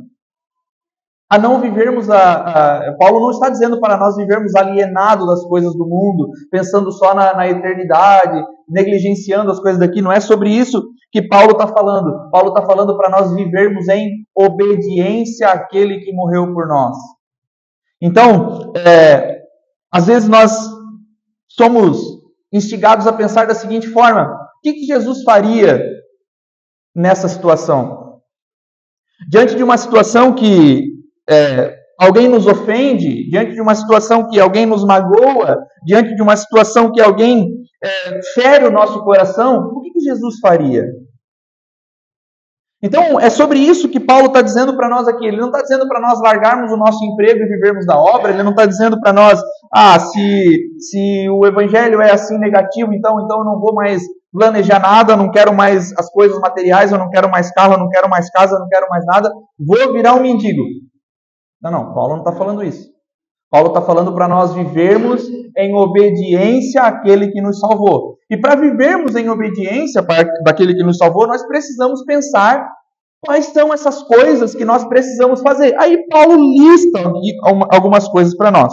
a 1.31 1.37
não 1.37 1.61
vivermos 1.61 2.09
a, 2.09 2.33
a, 2.33 2.97
Paulo 2.97 3.21
não 3.21 3.31
está 3.31 3.51
dizendo 3.51 3.79
para 3.79 3.99
nós 3.99 4.17
vivermos 4.17 4.55
alienados 4.55 5.27
das 5.27 5.45
coisas 5.45 5.75
do 5.75 5.87
mundo, 5.87 6.31
pensando 6.51 6.91
só 6.91 7.15
na, 7.15 7.35
na 7.35 7.47
eternidade, 7.47 8.43
negligenciando 8.67 9.51
as 9.51 9.61
coisas 9.61 9.79
daqui. 9.79 10.01
Não 10.01 10.11
é 10.11 10.21
sobre 10.21 10.51
isso 10.51 10.83
que 11.13 11.29
Paulo 11.29 11.53
está 11.53 11.67
falando. 11.67 12.31
Paulo 12.31 12.49
está 12.49 12.65
falando 12.65 12.97
para 12.97 13.11
nós 13.11 13.35
vivermos 13.35 13.89
em 13.89 14.09
obediência 14.35 15.49
àquele 15.49 16.01
que 16.01 16.15
morreu 16.15 16.53
por 16.55 16.67
nós. 16.67 16.97
Então, 18.01 18.73
é, 18.75 19.43
às 19.93 20.07
vezes 20.07 20.29
nós 20.31 20.51
somos 21.47 22.01
instigados 22.51 23.07
a 23.07 23.13
pensar 23.13 23.47
da 23.47 23.55
seguinte 23.55 23.89
forma: 23.89 24.33
o 24.33 24.61
que, 24.63 24.73
que 24.73 24.87
Jesus 24.87 25.23
faria 25.25 25.98
nessa 26.95 27.29
situação? 27.29 28.21
Diante 29.29 29.55
de 29.55 29.63
uma 29.63 29.77
situação 29.77 30.35
que 30.35 30.85
é, 31.29 31.77
alguém 31.99 32.29
nos 32.29 32.47
ofende, 32.47 33.29
diante 33.29 33.53
de 33.53 33.61
uma 33.61 33.75
situação 33.75 34.29
que 34.29 34.39
alguém 34.39 34.65
nos 34.65 34.85
magoa, 34.85 35.59
diante 35.85 36.15
de 36.15 36.23
uma 36.23 36.37
situação 36.37 36.93
que 36.93 37.01
alguém 37.01 37.49
é, 37.83 38.21
fere 38.35 38.67
o 38.67 38.71
nosso 38.71 39.03
coração, 39.05 39.59
o 39.59 39.83
que, 39.83 39.91
que 39.91 40.01
Jesus 40.01 40.39
faria? 40.41 40.85
Então, 42.81 43.19
é 43.19 43.29
sobre 43.29 43.59
isso 43.59 43.89
que 43.89 43.99
Paulo 43.99 44.27
está 44.27 44.41
dizendo 44.41 44.77
para 44.77 44.89
nós 44.89 45.09
aqui. 45.09 45.27
Ele 45.27 45.39
não 45.39 45.49
está 45.49 45.61
dizendo 45.61 45.89
para 45.89 46.01
nós 46.01 46.21
largarmos 46.21 46.71
o 46.71 46.77
nosso 46.77 47.05
emprego 47.05 47.41
e 47.41 47.49
vivermos 47.49 47.85
da 47.85 47.99
obra. 47.99 48.31
Ele 48.31 48.43
não 48.43 48.53
está 48.53 48.67
dizendo 48.67 49.01
para 49.01 49.13
nós, 49.13 49.41
ah, 49.75 49.99
se, 49.99 50.79
se 50.79 51.29
o 51.29 51.45
evangelho 51.45 52.01
é 52.01 52.13
assim 52.13 52.39
negativo, 52.39 52.93
então, 52.95 53.21
então 53.21 53.41
eu 53.41 53.45
não 53.45 53.59
vou 53.59 53.75
mais 53.75 54.01
planejar 54.33 54.79
nada, 54.79 55.17
não 55.17 55.31
quero 55.31 55.53
mais 55.53 55.93
as 55.97 56.09
coisas 56.11 56.39
materiais, 56.39 56.93
eu 56.93 56.99
não 56.99 57.11
quero 57.11 57.29
mais 57.29 57.51
carro, 57.53 57.75
eu 57.75 57.79
não 57.79 57.89
quero 57.89 58.09
mais 58.09 58.31
casa, 58.31 58.55
eu 58.55 58.61
não 58.61 58.69
quero 58.69 58.87
mais 58.89 59.05
nada, 59.07 59.33
vou 59.59 59.93
virar 59.93 60.15
um 60.15 60.21
mendigo. 60.21 60.63
Não, 61.61 61.71
não, 61.71 61.95
Paulo 61.95 62.11
não 62.17 62.19
está 62.19 62.33
falando 62.33 62.63
isso. 62.63 62.89
Paulo 63.51 63.69
está 63.69 63.81
falando 63.81 64.15
para 64.15 64.29
nós 64.29 64.53
vivermos 64.55 65.27
em 65.57 65.75
obediência 65.75 66.83
àquele 66.83 67.31
que 67.31 67.41
nos 67.41 67.59
salvou. 67.59 68.19
E 68.31 68.37
para 68.37 68.55
vivermos 68.55 69.17
em 69.17 69.29
obediência 69.29 70.05
daquele 70.45 70.75
que 70.75 70.83
nos 70.83 70.99
salvou, 70.99 71.27
nós 71.27 71.47
precisamos 71.47 72.05
pensar 72.05 72.69
quais 73.25 73.47
são 73.47 73.73
essas 73.73 74.03
coisas 74.03 74.55
que 74.55 74.65
nós 74.65 74.85
precisamos 74.85 75.41
fazer. 75.41 75.75
Aí 75.79 76.07
Paulo 76.09 76.37
lista 76.37 77.01
algumas 77.71 78.07
coisas 78.09 78.37
para 78.37 78.51
nós. 78.51 78.73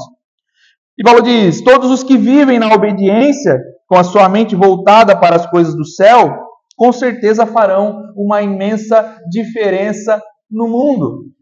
E 0.98 1.04
Paulo 1.04 1.22
diz: 1.22 1.62
todos 1.62 1.90
os 1.90 2.04
que 2.04 2.18
vivem 2.18 2.60
na 2.60 2.74
obediência, 2.74 3.58
com 3.88 3.98
a 3.98 4.04
sua 4.04 4.28
mente 4.28 4.56
voltada 4.56 5.18
para 5.18 5.36
as 5.36 5.50
coisas 5.50 5.76
do 5.76 5.86
céu, 5.86 6.38
com 6.76 6.92
certeza 6.92 7.46
farão 7.46 8.12
uma 8.16 8.42
imensa 8.42 9.18
diferença 9.30 10.22
no 10.50 10.68
mundo. 10.68 11.35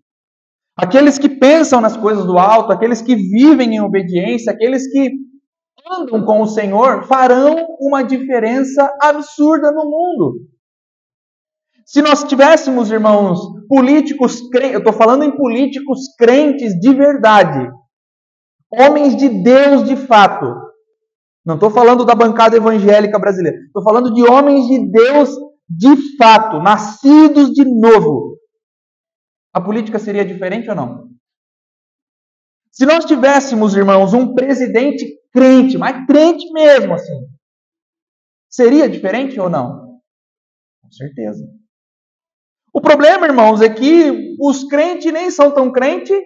Aqueles 0.76 1.20
que 1.20 1.30
pensam 1.30 1.80
nas 1.80 1.96
coisas 1.96 2.26
do 2.26 2.38
alto, 2.38 2.72
aqueles 2.72 3.02
que 3.02 3.16
vivem 3.16 3.76
em 3.76 3.82
obediência, 3.82 4.52
aqueles 4.52 4.92
que 4.92 5.12
andam 5.92 6.26
com 6.26 6.42
o 6.42 6.48
Senhor, 6.48 7.04
farão 7.04 7.56
uma 7.80 8.04
diferença 8.04 8.92
absurda 9.02 9.72
no 9.72 9.86
mundo. 9.86 10.40
Se 11.86 12.02
nós 12.02 12.24
tivéssemos, 12.24 12.90
irmãos, 12.90 13.40
políticos 13.68 14.42
crentes, 14.50 14.74
eu 14.74 14.80
estou 14.80 14.94
falando 14.94 15.24
em 15.24 15.36
políticos 15.36 16.00
crentes 16.18 16.74
de 16.80 16.94
verdade, 16.94 17.70
homens 18.72 19.16
de 19.16 19.30
Deus 19.30 19.84
de 19.84 19.96
fato, 19.96 20.46
não 21.46 21.56
estou 21.56 21.70
falando 21.70 22.06
da 22.06 22.16
bancada 22.16 22.56
evangélica 22.56 23.20
brasileira, 23.20 23.58
estou 23.66 23.84
falando 23.84 24.14
de 24.14 24.24
homens 24.24 24.66
de 24.66 24.90
Deus 24.90 25.30
de 25.70 26.18
fato, 26.18 26.60
nascidos 26.60 27.52
de 27.52 27.66
novo, 27.66 28.38
a 29.54 29.62
política 29.62 30.00
seria 30.00 30.26
diferente 30.26 30.70
ou 30.70 30.76
não? 30.76 31.10
Se 32.72 32.88
nós 32.88 33.06
tivéssemos, 33.06 33.76
irmãos, 33.76 34.14
um 34.14 34.34
presidente 34.34 35.06
crente, 35.32 35.78
mas 35.78 36.08
crente 36.08 36.52
mesmo 36.52 36.96
assim, 36.96 37.28
seria 38.50 38.90
diferente 38.90 39.40
ou 39.40 39.48
não? 39.48 40.00
Com 40.82 40.92
certeza. 40.92 41.48
O 42.74 42.82
problema, 42.82 43.28
irmãos, 43.28 43.62
é 43.62 43.70
que 43.70 44.36
os 44.40 44.64
crentes 44.64 45.14
nem 45.14 45.30
são 45.30 45.52
tão 45.52 45.72
crentes 45.72 46.18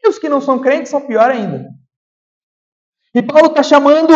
e 0.00 0.08
os 0.08 0.16
que 0.16 0.28
não 0.28 0.40
são 0.40 0.60
crentes 0.60 0.90
são 0.90 1.04
pior 1.04 1.28
ainda. 1.28 1.66
E 3.12 3.20
Paulo 3.20 3.48
está 3.48 3.64
chamando 3.64 4.12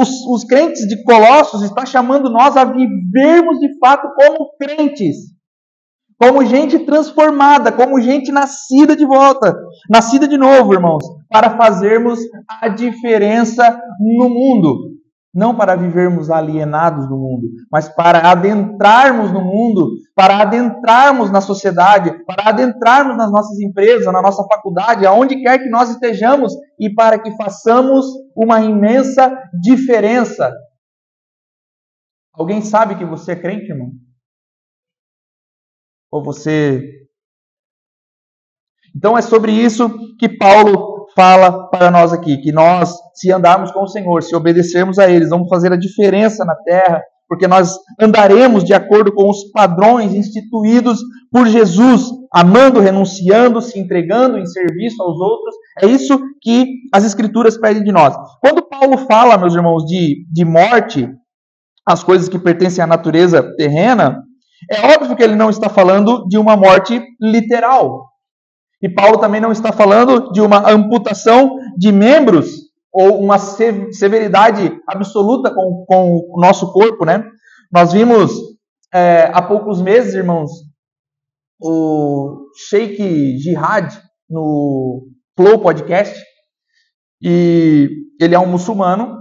os, 0.00 0.08
os 0.26 0.44
crentes 0.44 0.88
de 0.88 1.02
Colossos, 1.04 1.62
está 1.62 1.84
chamando 1.84 2.30
nós 2.30 2.56
a 2.56 2.64
vivermos 2.64 3.58
de 3.58 3.78
fato 3.78 4.08
como 4.14 4.56
crentes 4.56 5.34
como 6.18 6.44
gente 6.44 6.78
transformada, 6.80 7.72
como 7.72 8.00
gente 8.00 8.30
nascida 8.30 8.96
de 8.96 9.04
volta, 9.04 9.56
nascida 9.90 10.28
de 10.28 10.36
novo, 10.36 10.72
irmãos, 10.72 11.04
para 11.28 11.56
fazermos 11.56 12.20
a 12.48 12.68
diferença 12.68 13.78
no 13.98 14.28
mundo. 14.28 14.94
Não 15.34 15.56
para 15.56 15.74
vivermos 15.74 16.30
alienados 16.30 17.08
do 17.08 17.16
mundo, 17.16 17.48
mas 17.70 17.88
para 17.88 18.30
adentrarmos 18.30 19.32
no 19.32 19.40
mundo, 19.40 19.90
para 20.14 20.38
adentrarmos 20.38 21.28
na 21.28 21.40
sociedade, 21.40 22.24
para 22.24 22.50
adentrarmos 22.50 23.16
nas 23.16 23.32
nossas 23.32 23.58
empresas, 23.58 24.06
na 24.12 24.22
nossa 24.22 24.44
faculdade, 24.44 25.04
aonde 25.04 25.42
quer 25.42 25.58
que 25.58 25.68
nós 25.68 25.90
estejamos, 25.90 26.52
e 26.78 26.88
para 26.88 27.18
que 27.18 27.34
façamos 27.36 28.06
uma 28.36 28.60
imensa 28.60 29.36
diferença. 29.60 30.52
Alguém 32.32 32.62
sabe 32.62 32.94
que 32.94 33.04
você 33.04 33.32
é 33.32 33.36
crente, 33.36 33.72
irmão? 33.72 33.90
Ou 36.14 36.22
você. 36.22 36.80
Então 38.96 39.18
é 39.18 39.20
sobre 39.20 39.50
isso 39.50 39.90
que 40.16 40.28
Paulo 40.28 41.08
fala 41.16 41.68
para 41.70 41.90
nós 41.90 42.12
aqui, 42.12 42.36
que 42.36 42.52
nós, 42.52 42.94
se 43.16 43.32
andarmos 43.32 43.72
com 43.72 43.82
o 43.82 43.88
Senhor, 43.88 44.22
se 44.22 44.32
obedecermos 44.36 44.96
a 45.00 45.10
eles, 45.10 45.30
vamos 45.30 45.48
fazer 45.48 45.72
a 45.72 45.76
diferença 45.76 46.44
na 46.44 46.54
terra, 46.54 47.02
porque 47.28 47.48
nós 47.48 47.76
andaremos 48.00 48.62
de 48.62 48.72
acordo 48.72 49.12
com 49.12 49.28
os 49.28 49.50
padrões 49.50 50.14
instituídos 50.14 51.00
por 51.32 51.48
Jesus, 51.48 52.04
amando, 52.32 52.78
renunciando, 52.78 53.60
se 53.60 53.76
entregando 53.76 54.38
em 54.38 54.46
serviço 54.46 55.02
aos 55.02 55.18
outros. 55.18 55.56
É 55.82 55.86
isso 55.86 56.16
que 56.40 56.64
as 56.92 57.04
Escrituras 57.04 57.58
pedem 57.58 57.82
de 57.82 57.90
nós. 57.90 58.14
Quando 58.40 58.68
Paulo 58.68 58.98
fala, 58.98 59.36
meus 59.36 59.56
irmãos, 59.56 59.84
de, 59.84 60.24
de 60.32 60.44
morte, 60.44 61.10
as 61.84 62.04
coisas 62.04 62.28
que 62.28 62.38
pertencem 62.38 62.84
à 62.84 62.86
natureza 62.86 63.42
terrena, 63.56 64.22
é 64.70 64.94
óbvio 64.94 65.16
que 65.16 65.22
ele 65.22 65.36
não 65.36 65.50
está 65.50 65.68
falando 65.68 66.26
de 66.26 66.38
uma 66.38 66.56
morte 66.56 67.02
literal. 67.20 68.08
E 68.82 68.88
Paulo 68.88 69.18
também 69.18 69.40
não 69.40 69.52
está 69.52 69.72
falando 69.72 70.30
de 70.32 70.40
uma 70.40 70.70
amputação 70.70 71.56
de 71.76 71.90
membros 71.90 72.64
ou 72.92 73.20
uma 73.20 73.38
severidade 73.38 74.78
absoluta 74.86 75.52
com, 75.52 75.84
com 75.86 76.16
o 76.28 76.40
nosso 76.40 76.72
corpo, 76.72 77.04
né? 77.04 77.24
Nós 77.72 77.92
vimos 77.92 78.32
é, 78.92 79.30
há 79.32 79.42
poucos 79.42 79.80
meses, 79.82 80.14
irmãos, 80.14 80.50
o 81.60 82.46
Sheikh 82.68 83.38
Jihad 83.38 83.92
no 84.30 85.08
Flow 85.36 85.58
Podcast, 85.58 86.16
e 87.20 87.88
ele 88.20 88.34
é 88.34 88.38
um 88.38 88.46
muçulmano, 88.46 89.18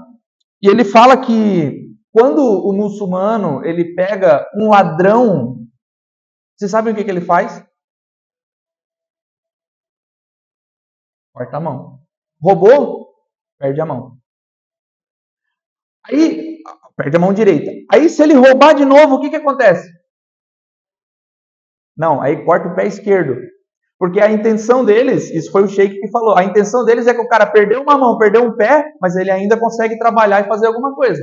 e 0.61 0.67
ele 0.67 0.83
fala 0.83 1.17
que 1.17 1.92
quando 2.13 2.39
o 2.39 2.71
muçulmano 2.71 3.65
ele 3.65 3.93
pega 3.93 4.47
um 4.55 4.69
ladrão, 4.69 5.57
você 6.55 6.69
sabe 6.69 6.91
o 6.91 6.95
que, 6.95 7.03
que 7.03 7.11
ele 7.11 7.19
faz? 7.19 7.65
corta 11.33 11.57
a 11.57 11.59
mão. 11.59 11.99
Roubou, 12.41 13.07
perde 13.57 13.81
a 13.81 13.85
mão. 13.85 14.17
Aí, 16.05 16.59
perde 16.95 17.17
a 17.17 17.19
mão 17.19 17.33
direita. 17.33 17.71
Aí, 17.91 18.07
se 18.09 18.21
ele 18.21 18.33
roubar 18.33 18.73
de 18.73 18.85
novo, 18.85 19.15
o 19.15 19.19
que, 19.19 19.29
que 19.29 19.35
acontece? 19.37 19.89
Não, 21.97 22.21
aí 22.21 22.43
corta 22.45 22.69
o 22.69 22.75
pé 22.75 22.85
esquerdo. 22.85 23.35
Porque 23.97 24.19
a 24.19 24.31
intenção 24.31 24.83
deles, 24.83 25.29
isso 25.31 25.51
foi 25.51 25.63
o 25.63 25.67
Sheik 25.67 25.99
que 25.99 26.11
falou, 26.11 26.37
a 26.37 26.43
intenção 26.43 26.83
deles 26.83 27.07
é 27.07 27.13
que 27.13 27.21
o 27.21 27.27
cara 27.27 27.45
perdeu 27.45 27.81
uma 27.81 27.97
mão, 27.97 28.17
perdeu 28.17 28.43
um 28.43 28.55
pé, 28.55 28.83
mas 28.99 29.15
ele 29.15 29.31
ainda 29.31 29.57
consegue 29.57 29.97
trabalhar 29.97 30.41
e 30.41 30.47
fazer 30.47 30.67
alguma 30.67 30.93
coisa. 30.93 31.21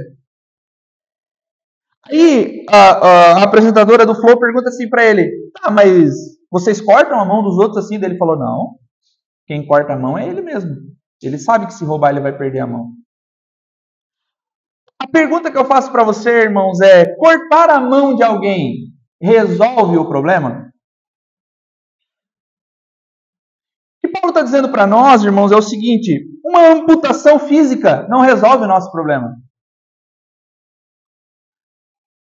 Aí 2.06 2.64
a, 2.70 2.76
a, 2.76 3.42
apresentadora 3.42 4.06
do 4.06 4.14
Flow 4.14 4.38
pergunta 4.38 4.68
assim 4.68 4.88
para 4.88 5.04
ele: 5.04 5.30
Tá, 5.52 5.70
mas 5.70 6.10
vocês 6.50 6.80
cortam 6.80 7.20
a 7.20 7.24
mão 7.24 7.42
dos 7.42 7.58
outros 7.58 7.84
assim? 7.84 7.98
Daí 7.98 8.10
ele 8.10 8.18
falou: 8.18 8.38
Não, 8.38 8.78
quem 9.46 9.66
corta 9.66 9.92
a 9.92 9.98
mão 9.98 10.16
é 10.16 10.26
ele 10.26 10.40
mesmo. 10.40 10.74
Ele 11.22 11.38
sabe 11.38 11.66
que 11.66 11.74
se 11.74 11.84
roubar 11.84 12.10
ele 12.10 12.20
vai 12.20 12.36
perder 12.36 12.60
a 12.60 12.66
mão. 12.66 12.92
A 14.98 15.06
pergunta 15.06 15.50
que 15.50 15.58
eu 15.58 15.64
faço 15.64 15.92
para 15.92 16.04
você, 16.04 16.44
irmãos, 16.44 16.80
é: 16.80 17.14
cortar 17.16 17.68
a 17.68 17.80
mão 17.80 18.14
de 18.14 18.22
alguém 18.22 18.90
resolve 19.20 19.98
o 19.98 20.08
problema? 20.08 20.70
O 23.98 24.06
que 24.06 24.12
Paulo 24.12 24.28
está 24.28 24.42
dizendo 24.42 24.70
para 24.70 24.86
nós, 24.86 25.22
irmãos, 25.22 25.52
é 25.52 25.56
o 25.56 25.62
seguinte: 25.62 26.26
uma 26.44 26.68
amputação 26.68 27.38
física 27.38 28.06
não 28.08 28.20
resolve 28.20 28.64
o 28.64 28.68
nosso 28.68 28.90
problema. 28.90 29.36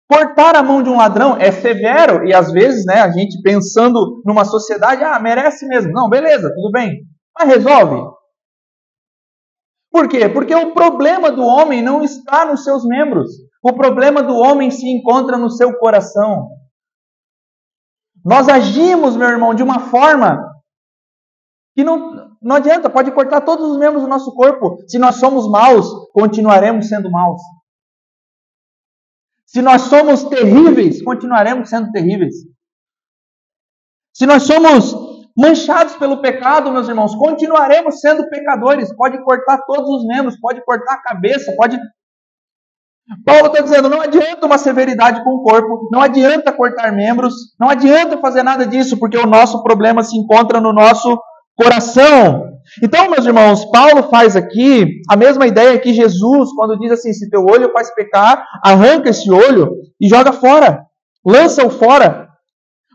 Cortar 0.09 0.55
a 0.55 0.63
mão 0.63 0.81
de 0.81 0.89
um 0.89 0.97
ladrão 0.97 1.35
é 1.37 1.51
severo 1.51 2.25
e 2.25 2.33
às 2.33 2.51
vezes, 2.51 2.85
né, 2.85 3.01
a 3.01 3.11
gente 3.11 3.41
pensando 3.41 4.21
numa 4.25 4.45
sociedade, 4.45 5.03
ah, 5.03 5.19
merece 5.19 5.67
mesmo. 5.67 5.91
Não, 5.91 6.09
beleza, 6.09 6.49
tudo 6.53 6.71
bem. 6.71 7.01
Mas 7.37 7.49
resolve. 7.49 8.09
Por 9.91 10.07
quê? 10.07 10.29
Porque 10.29 10.55
o 10.55 10.73
problema 10.73 11.31
do 11.31 11.43
homem 11.43 11.81
não 11.81 12.03
está 12.03 12.45
nos 12.45 12.63
seus 12.63 12.85
membros. 12.85 13.29
O 13.61 13.73
problema 13.73 14.23
do 14.23 14.35
homem 14.35 14.71
se 14.71 14.87
encontra 14.87 15.37
no 15.37 15.49
seu 15.49 15.77
coração. 15.77 16.47
Nós 18.23 18.47
agimos, 18.47 19.17
meu 19.17 19.27
irmão, 19.27 19.53
de 19.53 19.63
uma 19.63 19.79
forma 19.79 20.39
que 21.75 21.83
não, 21.83 22.29
não 22.41 22.55
adianta, 22.55 22.89
pode 22.89 23.11
cortar 23.11 23.41
todos 23.41 23.71
os 23.71 23.77
membros 23.77 24.03
do 24.03 24.09
nosso 24.09 24.33
corpo. 24.33 24.77
Se 24.87 24.97
nós 24.97 25.15
somos 25.15 25.49
maus, 25.49 25.87
continuaremos 26.13 26.87
sendo 26.87 27.11
maus. 27.11 27.41
Se 29.47 29.61
nós 29.61 29.83
somos 29.83 30.25
terríveis, 30.25 31.01
continuaremos 31.01 31.69
sendo 31.69 31.89
terríveis. 31.91 32.35
Se 34.13 34.25
nós 34.25 34.43
somos 34.43 34.93
manchados 35.37 35.95
pelo 35.95 36.21
pecado, 36.21 36.71
meus 36.71 36.89
irmãos, 36.89 37.15
continuaremos 37.15 38.01
sendo 38.01 38.27
pecadores. 38.29 38.93
Pode 38.95 39.23
cortar 39.23 39.59
todos 39.65 39.89
os 39.89 40.05
membros, 40.05 40.37
pode 40.39 40.63
cortar 40.65 40.95
a 40.95 41.01
cabeça, 41.01 41.53
pode. 41.55 41.79
Paulo 43.25 43.47
está 43.47 43.61
dizendo: 43.61 43.87
não 43.87 44.01
adianta 44.01 44.45
uma 44.45 44.57
severidade 44.57 45.23
com 45.23 45.35
o 45.35 45.43
corpo, 45.43 45.87
não 45.91 46.01
adianta 46.01 46.51
cortar 46.51 46.91
membros, 46.91 47.33
não 47.57 47.69
adianta 47.69 48.17
fazer 48.17 48.43
nada 48.43 48.67
disso, 48.67 48.99
porque 48.99 49.17
o 49.17 49.25
nosso 49.25 49.63
problema 49.63 50.03
se 50.03 50.17
encontra 50.17 50.59
no 50.59 50.73
nosso 50.73 51.17
coração. 51.55 52.56
Então, 52.83 53.09
meus 53.09 53.25
irmãos, 53.25 53.65
Paulo 53.71 54.03
faz 54.03 54.35
aqui 54.35 55.01
a 55.09 55.15
mesma 55.15 55.47
ideia 55.47 55.79
que 55.79 55.93
Jesus, 55.93 56.51
quando 56.55 56.77
diz 56.77 56.91
assim: 56.91 57.11
se 57.11 57.29
teu 57.29 57.43
olho 57.45 57.71
faz 57.71 57.93
pecar, 57.93 58.45
arranca 58.63 59.09
esse 59.09 59.31
olho 59.31 59.71
e 59.99 60.07
joga 60.07 60.31
fora, 60.31 60.85
lança-o 61.25 61.69
fora. 61.69 62.27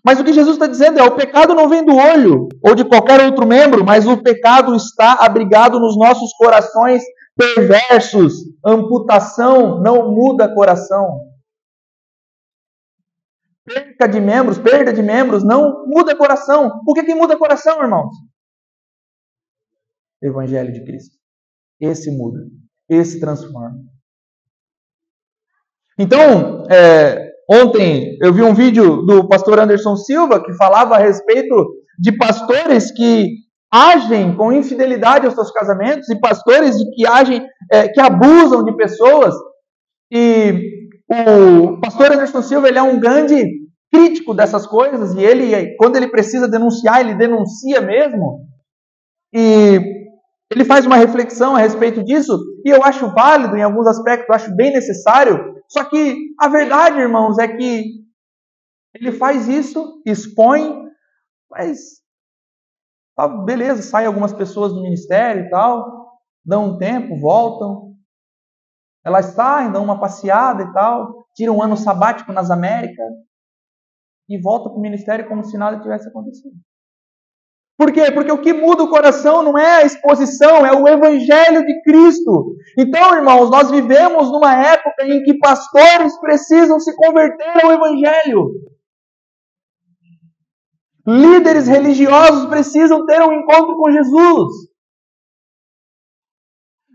Mas 0.05 0.19
o 0.19 0.25
que 0.25 0.33
Jesus 0.33 0.57
está 0.57 0.67
dizendo 0.67 0.99
é: 0.99 1.03
o 1.03 1.17
pecado 1.17 1.55
não 1.55 1.69
vem 1.69 1.85
do 1.85 1.97
olho 1.97 2.49
ou 2.65 2.75
de 2.75 2.85
qualquer 2.85 3.21
outro 3.25 3.47
membro, 3.47 3.85
mas 3.85 4.07
o 4.07 4.23
pecado 4.23 4.75
está 4.75 5.15
abrigado 5.15 5.79
nos 5.81 5.97
nossos 5.97 6.33
corações 6.35 7.03
perversos. 7.37 8.35
Amputação 8.65 9.81
não 9.81 10.11
muda 10.13 10.53
coração. 10.55 11.21
Perca 13.65 14.09
de 14.09 14.21
membros, 14.21 14.59
perda 14.59 14.93
de 14.93 15.03
membros 15.03 15.45
não 15.45 15.87
muda 15.87 16.17
coração. 16.17 16.71
O 16.87 16.95
que, 16.95 17.05
que 17.05 17.15
muda 17.15 17.37
coração, 17.37 17.81
irmãos? 17.81 18.13
Evangelho 20.23 20.73
de 20.73 20.85
Cristo. 20.85 21.17
Esse 21.81 22.11
muda, 22.11 22.41
esse 22.89 23.19
transforma. 23.19 23.79
Então, 25.99 26.65
é, 26.71 27.33
ontem 27.51 28.17
eu 28.21 28.33
vi 28.33 28.43
um 28.43 28.55
vídeo 28.55 29.03
do 29.03 29.29
pastor 29.29 29.59
Anderson 29.59 29.97
Silva 29.97 30.43
que 30.43 30.53
falava 30.55 30.95
a 30.95 30.99
respeito 30.99 31.75
de 31.99 32.17
pastores 32.17 32.91
que 32.93 33.29
agem 33.71 34.37
com 34.37 34.53
infidelidade 34.53 35.27
aos 35.27 35.35
seus 35.35 35.51
casamentos 35.51 36.09
e 36.09 36.21
pastores 36.21 36.77
que 36.95 37.07
agem, 37.07 37.47
é, 37.71 37.89
que 37.89 38.01
abusam 38.01 38.65
de 38.65 38.77
pessoas. 38.77 39.35
E 40.11 40.89
o 41.11 41.81
pastor 41.81 42.13
Anderson 42.13 42.43
Silva 42.43 42.69
ele 42.69 42.79
é 42.79 42.83
um 42.83 43.01
grande 43.01 43.45
crítico 43.93 44.35
dessas 44.35 44.67
coisas 44.67 45.15
e 45.15 45.21
ele, 45.23 45.77
quando 45.77 45.97
ele 45.97 46.09
precisa 46.09 46.49
denunciar, 46.49 47.01
ele 47.01 47.15
denuncia 47.15 47.81
mesmo. 47.81 48.47
E 49.33 50.02
ele 50.53 50.65
faz 50.65 50.87
uma 50.87 50.97
reflexão 50.97 51.57
a 51.57 51.59
respeito 51.59 52.05
disso 52.05 52.39
e 52.65 52.71
eu 52.71 52.83
acho 52.83 53.13
válido 53.13 53.57
em 53.57 53.63
alguns 53.63 53.87
aspectos, 53.87 54.29
eu 54.29 54.35
acho 54.35 54.55
bem 54.55 54.73
necessário. 54.73 55.63
Só 55.69 55.85
que 55.85 56.17
a 56.39 56.49
verdade, 56.49 56.99
irmãos, 56.99 57.39
é 57.39 57.49
que 57.49 58.03
ele 58.95 59.13
faz 59.13 59.49
isso, 59.49 60.03
expõe, 60.05 60.91
mas 61.51 61.79
tá, 63.17 63.27
beleza, 63.27 63.83
saem 63.83 64.07
algumas 64.07 64.33
pessoas 64.33 64.73
do 64.73 64.83
ministério 64.83 65.47
e 65.47 65.51
tal, 65.51 66.21
dão 66.45 66.67
um 66.67 66.79
tempo, 66.79 67.19
voltam. 67.19 67.95
Elas 69.05 69.27
saem, 69.27 69.73
dão 69.73 69.83
uma 69.83 69.99
passeada 69.99 70.63
e 70.63 70.73
tal, 70.73 71.27
tiram 71.35 71.57
um 71.57 71.63
ano 71.63 71.77
sabático 71.77 72.33
nas 72.33 72.51
Américas 72.51 73.13
e 74.29 74.41
voltam 74.41 74.73
para 74.73 74.79
o 74.79 74.83
ministério 74.83 75.29
como 75.29 75.45
se 75.45 75.57
nada 75.57 75.81
tivesse 75.81 76.09
acontecido. 76.09 76.55
Por 77.83 77.91
quê? 77.91 78.13
Porque 78.13 78.31
o 78.31 78.41
que 78.41 78.53
muda 78.53 78.85
o 78.85 78.89
coração 78.89 79.43
não 79.43 79.59
é 79.59 79.79
a 79.79 79.85
exposição, 79.85 80.65
é 80.65 80.73
o 80.73 80.87
Evangelho 80.87 81.67
de 81.67 81.83
Cristo. 81.83 82.55
Então, 82.79 83.13
irmãos, 83.17 83.51
nós 83.51 83.73
vivemos 83.73 84.31
numa 84.31 84.55
época 84.55 85.05
em 85.05 85.21
que 85.25 85.37
pastores 85.39 86.17
precisam 86.21 86.79
se 86.79 86.95
converter 86.95 87.65
ao 87.65 87.73
Evangelho. 87.73 88.53
Líderes 91.05 91.67
religiosos 91.67 92.47
precisam 92.47 93.05
ter 93.05 93.21
um 93.21 93.33
encontro 93.33 93.77
com 93.77 93.91
Jesus. 93.91 94.53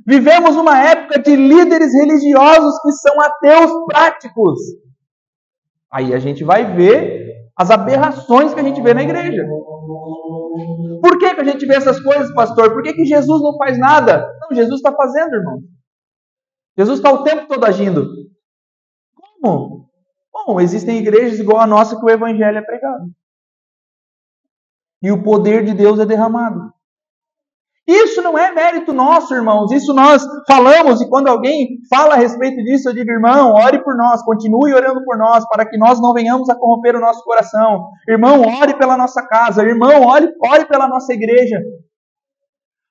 Vivemos 0.06 0.56
uma 0.56 0.82
época 0.82 1.19
de 1.19 1.36
líderes 1.36 1.91
religiosos 1.93 2.80
que 2.82 2.91
são 2.93 3.19
ateus 3.19 3.71
práticos. 3.88 4.58
Aí 5.91 6.13
a 6.13 6.19
gente 6.19 6.45
vai 6.45 6.73
ver 6.78 7.28
as 7.58 7.71
aberrações 7.71 8.54
que 8.54 8.60
a 8.62 8.63
gente 8.63 8.82
vê 8.82 8.93
na 8.93 9.04
igreja. 9.04 9.43
Por 11.02 11.17
que, 11.20 11.36
que 11.36 11.41
a 11.41 11.43
gente 11.43 11.65
vê 11.65 11.76
essas 11.76 12.00
coisas, 12.00 12.34
pastor? 12.34 12.74
Por 12.74 12.84
que, 12.84 12.93
que 12.93 13.06
Jesus 13.06 13.41
não 13.41 13.58
faz 13.58 13.78
nada? 13.78 14.28
Não, 14.41 14.56
Jesus 14.56 14.78
está 14.78 14.93
fazendo, 14.93 15.36
irmão. 15.36 15.62
Jesus 16.78 17.00
está 17.00 17.12
o 17.12 17.24
tempo 17.24 17.48
todo 17.48 17.65
agindo. 17.65 18.08
Como? 19.41 19.89
Bom, 20.32 20.62
existem 20.62 21.00
igrejas 21.00 21.39
igual 21.39 21.60
a 21.60 21.67
nossa 21.67 21.98
que 21.98 22.06
o 22.06 22.10
evangelho 22.10 22.58
é 22.58 22.62
pregado. 22.62 23.06
E 25.02 25.12
o 25.12 25.24
poder 25.24 25.65
de 25.65 25.74
Deus 25.74 26.00
é 26.00 26.06
derramado. 26.06 26.74
Isso 27.88 28.21
não 28.21 28.38
é 28.38 28.52
mérito 28.52 28.91
nosso, 28.91 29.34
irmãos. 29.34 29.71
Isso 29.71 29.93
nós 29.93 30.21
falamos 30.45 31.00
e 31.00 31.10
quando 31.10 31.30
alguém 31.30 31.80
fala 31.89 32.15
a 32.15 32.17
respeito 32.17 32.62
disso, 32.63 32.89
eu 32.89 32.93
digo, 32.93 33.10
irmão, 33.10 33.54
ore 33.54 33.82
por 33.82 33.95
nós, 33.95 34.21
continue 34.23 34.73
orando 34.73 35.06
por 35.06 35.17
nós, 35.17 35.47
para 35.47 35.65
que 35.65 35.78
nós 35.78 36.02
não 36.02 36.13
venhamos 36.13 36.50
a 36.50 36.56
corromper 36.56 36.97
o 36.97 37.00
nosso 37.00 37.23
coração. 37.23 37.86
Irmão, 38.10 38.41
ore 38.41 38.73
pela 38.78 38.97
nossa 38.97 39.26
casa. 39.26 39.63
Irmão, 39.63 40.06
ore, 40.06 40.28
ore 40.43 40.65
pela 40.65 40.88
nossa 40.89 41.13
igreja. 41.13 41.62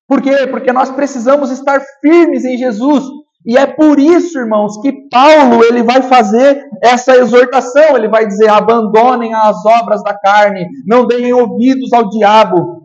Por 0.09 0.23
quê? 0.23 0.47
Porque 0.47 0.73
nós 0.73 0.91
precisamos 0.91 1.51
estar 1.51 1.83
firmes 2.01 2.47
em 2.47 2.57
Jesus. 2.57 3.05
E 3.45 3.57
é 3.57 3.67
por 3.67 4.01
isso, 4.01 4.39
irmãos, 4.39 4.81
que 4.81 4.93
Paulo 5.09 5.63
ele 5.63 5.83
vai 5.83 6.03
fazer 6.03 6.61
essa 6.83 7.15
exortação. 7.17 7.97
Ele 7.97 8.09
vai 8.09 8.27
dizer: 8.27 8.49
abandonem 8.49 9.35
as 9.35 9.65
obras 9.65 10.03
da 10.03 10.19
carne, 10.19 10.67
não 10.87 11.07
deem 11.07 11.33
ouvidos 11.33 11.93
ao 11.93 12.09
diabo, 12.09 12.76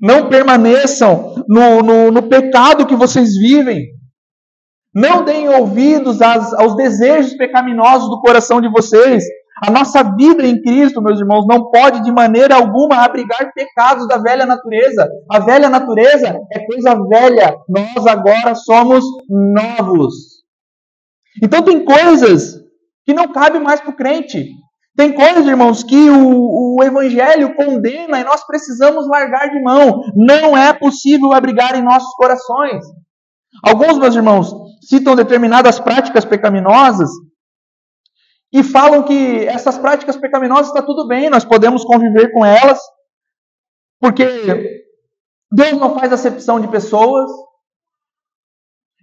não 0.00 0.28
permaneçam 0.28 1.44
no, 1.46 1.82
no, 1.82 2.10
no 2.10 2.22
pecado 2.22 2.86
que 2.86 2.96
vocês 2.96 3.36
vivem. 3.36 3.88
Não 4.94 5.24
deem 5.24 5.48
ouvidos 5.48 6.20
às, 6.22 6.52
aos 6.54 6.74
desejos 6.74 7.34
pecaminosos 7.34 8.08
do 8.08 8.20
coração 8.20 8.60
de 8.60 8.68
vocês. 8.68 9.22
A 9.62 9.70
nossa 9.70 10.02
vida 10.16 10.46
em 10.46 10.60
Cristo, 10.62 11.02
meus 11.02 11.20
irmãos, 11.20 11.46
não 11.46 11.70
pode 11.70 12.02
de 12.02 12.10
maneira 12.10 12.56
alguma 12.56 13.04
abrigar 13.04 13.52
pecados 13.54 14.08
da 14.08 14.16
velha 14.16 14.46
natureza. 14.46 15.06
A 15.30 15.38
velha 15.38 15.68
natureza 15.68 16.40
é 16.50 16.66
coisa 16.66 16.96
velha. 17.08 17.54
Nós 17.68 18.06
agora 18.06 18.54
somos 18.54 19.04
novos. 19.28 20.40
Então 21.42 21.62
tem 21.62 21.84
coisas 21.84 22.58
que 23.04 23.12
não 23.12 23.32
cabem 23.32 23.60
mais 23.60 23.80
para 23.80 23.90
o 23.90 23.96
crente. 23.96 24.48
Tem 25.00 25.14
coisas, 25.14 25.46
irmãos, 25.46 25.82
que 25.82 26.10
o, 26.10 26.76
o 26.76 26.84
Evangelho 26.84 27.56
condena 27.56 28.20
e 28.20 28.24
nós 28.24 28.44
precisamos 28.44 29.08
largar 29.08 29.48
de 29.48 29.58
mão. 29.62 30.02
Não 30.14 30.54
é 30.54 30.74
possível 30.74 31.32
abrigar 31.32 31.74
em 31.74 31.82
nossos 31.82 32.12
corações. 32.16 32.84
Alguns, 33.62 33.96
meus 33.96 34.14
irmãos, 34.14 34.52
citam 34.82 35.16
determinadas 35.16 35.80
práticas 35.80 36.26
pecaminosas 36.26 37.08
e 38.52 38.62
falam 38.62 39.02
que 39.02 39.46
essas 39.46 39.78
práticas 39.78 40.18
pecaminosas 40.18 40.66
está 40.66 40.82
tudo 40.82 41.08
bem, 41.08 41.30
nós 41.30 41.46
podemos 41.46 41.82
conviver 41.82 42.30
com 42.30 42.44
elas, 42.44 42.78
porque 43.98 44.84
Deus 45.50 45.80
não 45.80 45.98
faz 45.98 46.12
acepção 46.12 46.60
de 46.60 46.68
pessoas. 46.68 47.30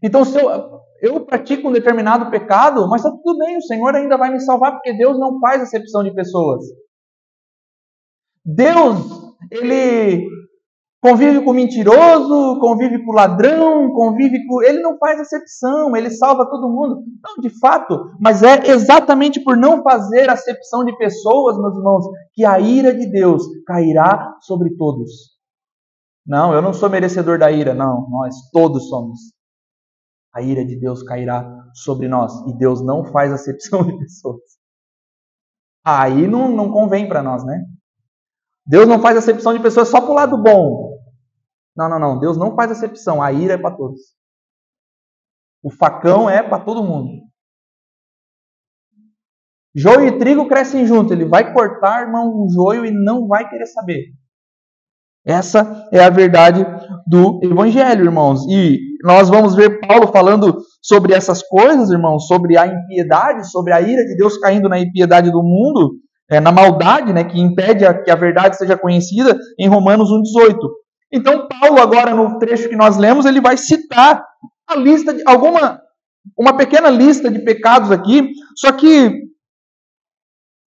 Então, 0.04 0.24
se 0.24 0.38
eu, 0.38 0.77
eu 1.02 1.26
pratico 1.26 1.70
um 1.70 1.72
determinado 1.72 2.30
pecado, 2.32 2.88
mas 2.90 3.04
está 3.04 3.16
tudo 3.24 3.38
bem, 3.40 3.58
o 3.58 3.62
Senhor 3.62 3.96
ainda 3.96 4.18
vai 4.18 4.32
me 4.32 4.40
salvar, 4.40 4.74
porque 4.74 4.94
Deus 4.94 5.20
não 5.20 5.40
faz 5.40 5.62
acepção 5.62 6.04
de 6.04 6.14
pessoas. 6.14 6.66
Deus, 8.44 9.34
ele 9.52 10.26
convive 11.02 11.44
com 11.44 11.54
mentiroso, 11.54 12.60
convive 12.60 13.04
com 13.06 13.12
ladrão, 13.12 13.92
convive 13.92 14.46
com. 14.48 14.64
Ele 14.64 14.80
não 14.80 14.98
faz 14.98 15.20
acepção, 15.20 15.96
ele 15.96 16.10
salva 16.10 16.50
todo 16.50 16.70
mundo. 16.70 17.04
Não, 17.24 17.42
de 17.42 17.50
fato, 17.60 18.12
mas 18.20 18.42
é 18.42 18.70
exatamente 18.70 19.44
por 19.44 19.56
não 19.58 19.84
fazer 19.84 20.30
acepção 20.30 20.84
de 20.84 20.98
pessoas, 20.98 21.58
meus 21.58 21.76
irmãos, 21.76 22.06
que 22.34 22.46
a 22.46 22.60
ira 22.60 22.94
de 22.94 23.06
Deus 23.12 23.44
cairá 23.66 24.36
sobre 24.42 24.76
todos. 24.78 25.38
Não, 26.26 26.54
eu 26.54 26.62
não 26.62 26.74
sou 26.74 26.90
merecedor 26.90 27.38
da 27.38 27.52
ira, 27.52 27.74
não, 27.74 28.10
nós 28.10 28.36
todos 28.52 28.90
somos 28.90 29.37
a 30.38 30.42
ira 30.42 30.64
de 30.64 30.80
Deus 30.80 31.02
cairá 31.02 31.44
sobre 31.74 32.08
nós. 32.08 32.32
E 32.48 32.58
Deus 32.58 32.86
não 32.86 33.04
faz 33.06 33.34
acepção 33.34 33.84
de 33.86 33.98
pessoas. 33.98 34.42
Aí 35.84 36.28
não, 36.28 36.50
não 36.50 36.72
convém 36.72 37.08
para 37.08 37.24
nós, 37.24 37.44
né? 37.44 37.66
Deus 38.66 38.88
não 38.88 39.02
faz 39.02 39.18
acepção 39.18 39.54
de 39.54 39.62
pessoas 39.62 39.88
só 39.88 40.00
para 40.00 40.12
o 40.12 40.14
lado 40.14 40.44
bom. 40.44 40.96
Não, 41.76 41.90
não, 41.90 41.98
não. 41.98 42.20
Deus 42.20 42.38
não 42.38 42.56
faz 42.56 42.72
acepção. 42.72 43.22
A 43.22 43.32
ira 43.32 43.54
é 43.54 43.58
para 43.58 43.76
todos. 43.76 44.00
O 45.64 45.72
facão 45.72 46.30
é 46.30 46.44
para 46.44 46.64
todo 46.64 46.84
mundo. 46.84 47.26
Joio 49.76 50.08
e 50.08 50.20
trigo 50.20 50.48
crescem 50.48 50.86
junto. 50.86 51.14
Ele 51.14 51.26
vai 51.26 51.54
cortar, 51.54 52.02
irmão, 52.02 52.30
o 52.30 52.50
joio 52.50 52.86
e 52.86 52.92
não 52.92 53.28
vai 53.28 53.50
querer 53.50 53.66
saber. 53.66 54.14
Essa 55.26 55.90
é 55.92 56.04
a 56.04 56.10
verdade 56.10 56.64
do 57.08 57.40
Evangelho, 57.44 58.06
irmãos. 58.06 58.46
E 58.50 58.80
nós 59.04 59.30
vamos 59.30 59.56
ver 59.56 59.80
Paulo 59.82 60.08
falando 60.08 60.58
sobre 60.82 61.14
essas 61.14 61.42
coisas, 61.44 61.90
irmãos, 61.90 62.28
sobre 62.28 62.58
a 62.58 62.66
impiedade, 62.66 63.50
sobre 63.50 63.74
a 63.74 63.82
ira 63.82 64.06
de 64.06 64.16
Deus 64.16 64.38
caindo 64.38 64.70
na 64.70 64.80
impiedade 64.80 65.32
do 65.32 65.44
mundo, 65.44 65.96
é, 66.30 66.40
na 66.40 66.52
maldade, 66.52 67.14
né, 67.14 67.24
que 67.24 67.40
impede 67.40 67.86
a, 67.86 67.94
que 67.94 68.12
a 68.12 68.16
verdade 68.16 68.58
seja 68.58 68.78
conhecida, 68.78 69.38
em 69.60 69.68
Romanos 69.68 70.10
1,18. 70.10 70.56
Então, 71.12 71.48
Paulo, 71.48 71.82
agora 71.82 72.14
no 72.14 72.38
trecho 72.38 72.70
que 72.70 72.76
nós 72.76 72.98
lemos, 72.98 73.26
ele 73.26 73.40
vai 73.40 73.58
citar 73.58 74.24
a 74.68 74.76
lista 74.76 75.14
de 75.14 75.24
alguma, 75.26 75.80
uma 76.38 76.56
pequena 76.56 76.90
lista 76.90 77.32
de 77.32 77.40
pecados 77.40 77.92
aqui, 77.92 78.30
só 78.58 78.72
que 78.74 79.28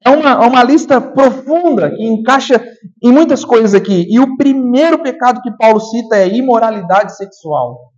é 0.05 0.11
uma, 0.11 0.31
é 0.31 0.49
uma 0.49 0.65
lista 0.65 1.01
profunda 1.01 1.91
que 1.91 2.05
encaixa 2.05 2.63
em 3.03 3.13
muitas 3.13 3.45
coisas 3.45 3.75
aqui. 3.75 4.07
E 4.09 4.19
o 4.19 4.37
primeiro 4.37 5.03
pecado 5.03 5.41
que 5.41 5.57
Paulo 5.57 5.81
cita 5.81 6.17
é 6.17 6.29
imoralidade 6.29 7.17
sexual. 7.17 7.93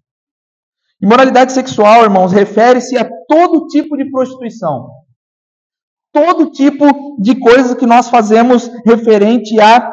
Imoralidade 1.03 1.53
sexual, 1.53 2.05
irmãos, 2.05 2.33
refere-se 2.33 2.97
a 2.97 3.09
todo 3.29 3.67
tipo 3.69 3.97
de 3.97 4.11
prostituição. 4.11 4.89
Todo 6.13 6.51
tipo 6.51 6.87
de 7.19 7.39
coisa 7.41 7.75
que 7.75 7.87
nós 7.87 8.09
fazemos 8.09 8.71
referente 8.87 9.61
a 9.61 9.93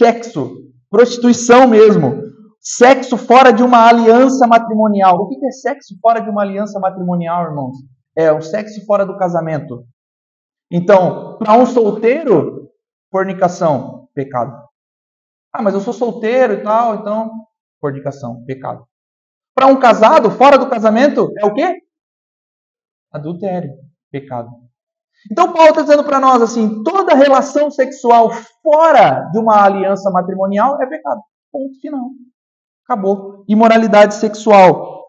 sexo, 0.00 0.56
prostituição 0.90 1.68
mesmo. 1.68 2.22
Sexo 2.60 3.16
fora 3.16 3.52
de 3.52 3.62
uma 3.62 3.86
aliança 3.86 4.46
matrimonial. 4.46 5.16
O 5.16 5.28
que 5.28 5.46
é 5.46 5.50
sexo 5.50 5.94
fora 6.00 6.20
de 6.20 6.30
uma 6.30 6.42
aliança 6.42 6.80
matrimonial, 6.80 7.44
irmãos? 7.44 7.76
É 8.16 8.32
o 8.32 8.40
sexo 8.40 8.84
fora 8.86 9.04
do 9.04 9.16
casamento. 9.16 9.84
Então, 10.76 11.38
para 11.38 11.56
um 11.56 11.64
solteiro, 11.64 12.68
fornicação, 13.08 14.08
pecado. 14.12 14.52
Ah, 15.52 15.62
mas 15.62 15.72
eu 15.72 15.78
sou 15.78 15.92
solteiro 15.92 16.54
e 16.54 16.62
tal, 16.64 16.96
então, 16.96 17.30
fornicação, 17.80 18.44
pecado. 18.44 18.84
Para 19.54 19.68
um 19.68 19.78
casado, 19.78 20.32
fora 20.32 20.58
do 20.58 20.68
casamento, 20.68 21.32
é 21.38 21.46
o 21.46 21.54
quê? 21.54 21.80
Adultério, 23.12 23.70
pecado. 24.10 24.50
Então, 25.30 25.52
Paulo 25.52 25.68
está 25.68 25.82
dizendo 25.82 26.02
para 26.02 26.18
nós 26.18 26.42
assim: 26.42 26.82
toda 26.82 27.14
relação 27.14 27.70
sexual 27.70 28.32
fora 28.60 29.30
de 29.30 29.38
uma 29.38 29.64
aliança 29.64 30.10
matrimonial 30.10 30.82
é 30.82 30.86
pecado. 30.88 31.20
Ponto 31.52 31.80
final. 31.80 32.10
Acabou. 32.84 33.44
Imoralidade 33.46 34.14
sexual. 34.14 35.06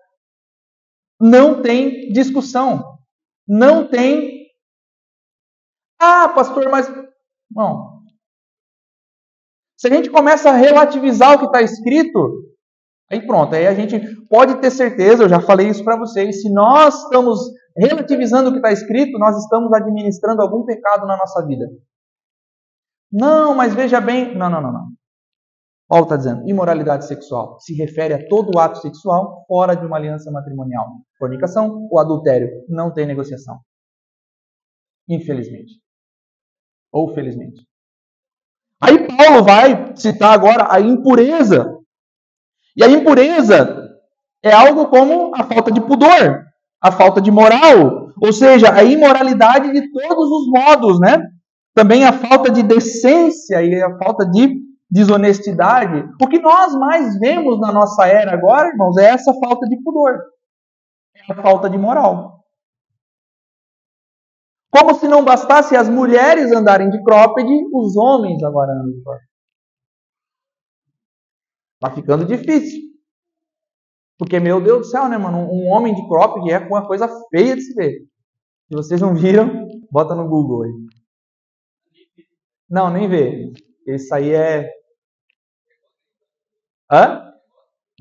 Não 1.19 1.63
tem 1.63 2.13
discussão. 2.13 2.99
Não 3.47 3.87
tem 3.87 4.34
ah, 6.05 6.29
pastor, 6.29 6.69
mas. 6.69 6.87
Não. 7.51 7.95
Se 9.77 9.87
a 9.87 9.95
gente 9.95 10.09
começa 10.09 10.49
a 10.49 10.53
relativizar 10.53 11.35
o 11.35 11.39
que 11.39 11.45
está 11.45 11.61
escrito, 11.61 12.43
aí 13.11 13.25
pronto, 13.25 13.53
aí 13.55 13.67
a 13.67 13.73
gente 13.73 13.99
pode 14.27 14.59
ter 14.61 14.71
certeza, 14.71 15.23
eu 15.23 15.29
já 15.29 15.41
falei 15.41 15.67
isso 15.67 15.83
para 15.83 15.97
vocês, 15.97 16.41
se 16.41 16.51
nós 16.51 17.03
estamos 17.03 17.39
relativizando 17.77 18.49
o 18.49 18.51
que 18.51 18.59
está 18.59 18.71
escrito, 18.71 19.19
nós 19.19 19.37
estamos 19.37 19.71
administrando 19.73 20.41
algum 20.41 20.63
pecado 20.63 21.05
na 21.05 21.17
nossa 21.17 21.45
vida. 21.45 21.65
Não, 23.11 23.53
mas 23.53 23.73
veja 23.73 23.99
bem. 23.99 24.35
Não, 24.35 24.49
não, 24.49 24.61
não, 24.61 24.71
não. 24.71 24.85
Paulo 25.87 26.05
está 26.05 26.17
dizendo, 26.17 26.49
imoralidade 26.49 27.05
sexual 27.05 27.59
se 27.59 27.75
refere 27.75 28.13
a 28.13 28.27
todo 28.27 28.57
ato 28.57 28.79
sexual 28.79 29.45
fora 29.47 29.75
de 29.75 29.85
uma 29.85 29.97
aliança 29.97 30.31
matrimonial. 30.31 30.87
Fornicação 31.19 31.87
ou 31.91 31.99
adultério, 31.99 32.49
não 32.67 32.91
tem 32.91 33.05
negociação. 33.05 33.59
Infelizmente 35.07 35.84
ou 36.95 37.13
felizmente. 37.13 37.61
Aí 38.81 39.05
Paulo 39.05 39.43
vai 39.43 39.93
citar 39.97 40.33
agora 40.33 40.73
a 40.73 40.79
impureza. 40.79 41.77
E 42.77 42.83
a 42.83 42.89
impureza 42.89 43.89
é 44.41 44.53
algo 44.53 44.87
como 44.87 45.35
a 45.35 45.43
falta 45.43 45.71
de 45.71 45.81
pudor, 45.81 46.45
a 46.81 46.91
falta 46.93 47.19
de 47.19 47.29
moral, 47.29 48.13
ou 48.21 48.31
seja, 48.31 48.73
a 48.73 48.81
imoralidade 48.81 49.73
de 49.73 49.91
todos 49.91 50.29
os 50.29 50.47
modos, 50.47 50.99
né? 51.01 51.21
Também 51.73 52.05
a 52.05 52.13
falta 52.13 52.49
de 52.49 52.63
decência 52.63 53.61
e 53.61 53.81
a 53.81 53.97
falta 53.97 54.25
de 54.25 54.55
desonestidade. 54.89 56.07
O 56.21 56.27
que 56.29 56.39
nós 56.39 56.73
mais 56.75 57.19
vemos 57.19 57.59
na 57.59 57.73
nossa 57.73 58.07
era 58.07 58.33
agora, 58.33 58.69
irmãos, 58.69 58.95
é 58.97 59.07
essa 59.07 59.33
falta 59.33 59.67
de 59.67 59.81
pudor, 59.83 60.17
é 61.17 61.33
a 61.33 61.35
falta 61.35 61.69
de 61.69 61.77
moral. 61.77 62.34
Como 64.77 64.93
se 64.95 65.07
não 65.07 65.23
bastasse 65.23 65.73
as 65.73 65.87
mulheres 65.87 66.51
andarem 66.51 66.89
de 66.89 67.01
cropped, 67.01 67.47
os 67.73 67.95
homens 67.95 68.43
agora 68.43 68.73
andam 68.73 68.91
de 68.91 69.01
cropped. 69.01 69.25
Está 71.75 71.95
ficando 71.95 72.25
difícil. 72.25 72.81
Porque, 74.17 74.37
meu 74.37 74.59
Deus 74.59 74.79
do 74.79 74.85
céu, 74.85 75.07
né, 75.07 75.17
mano? 75.17 75.47
Um 75.49 75.69
homem 75.71 75.95
de 75.95 76.05
cropped 76.09 76.51
é 76.51 76.59
uma 76.59 76.85
coisa 76.85 77.07
feia 77.29 77.55
de 77.55 77.61
se 77.61 77.73
ver. 77.73 78.01
Se 78.67 78.75
vocês 78.75 78.99
não 78.99 79.15
viram, 79.15 79.65
bota 79.89 80.13
no 80.13 80.27
Google 80.27 80.63
aí. 80.63 80.71
Não, 82.69 82.89
nem 82.89 83.07
vê. 83.07 83.53
Isso 83.87 84.13
aí 84.13 84.31
é. 84.31 84.69
Hã? 86.91 87.31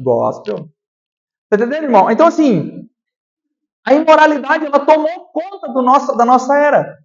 Gospel. 0.00 0.68
Tá 1.48 1.56
entendendo, 1.56 1.84
irmão? 1.84 2.10
Então, 2.10 2.26
assim, 2.26 2.73
a 3.87 3.92
imoralidade 3.92 4.64
ela 4.64 4.85
tomou 4.85 5.31
conta 5.33 5.73
do 5.73 5.83
nosso, 5.83 6.16
da 6.16 6.25
nossa 6.25 6.57
era. 6.57 6.97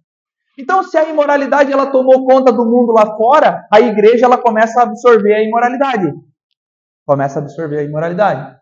Então, 0.58 0.82
se 0.82 0.96
a 0.96 1.08
imoralidade 1.08 1.72
ela 1.72 1.90
tomou 1.90 2.26
conta 2.26 2.52
do 2.52 2.64
mundo 2.64 2.92
lá 2.92 3.16
fora, 3.16 3.66
a 3.72 3.80
igreja 3.80 4.26
ela 4.26 4.38
começa 4.38 4.80
a 4.80 4.82
absorver 4.84 5.34
a 5.34 5.42
imoralidade. 5.42 6.12
Começa 7.06 7.38
a 7.38 7.42
absorver 7.42 7.78
a 7.78 7.82
imoralidade. 7.82 8.56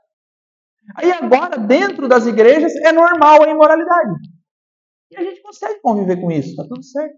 Aí 0.96 1.12
agora, 1.12 1.58
dentro 1.58 2.08
das 2.08 2.26
igrejas, 2.26 2.74
é 2.76 2.92
normal 2.92 3.42
a 3.42 3.50
imoralidade. 3.50 4.14
E 5.10 5.16
a 5.16 5.22
gente 5.22 5.42
consegue 5.42 5.80
conviver 5.80 6.20
com 6.20 6.30
isso, 6.30 6.50
está 6.50 6.62
tudo 6.64 6.82
certo. 6.82 7.16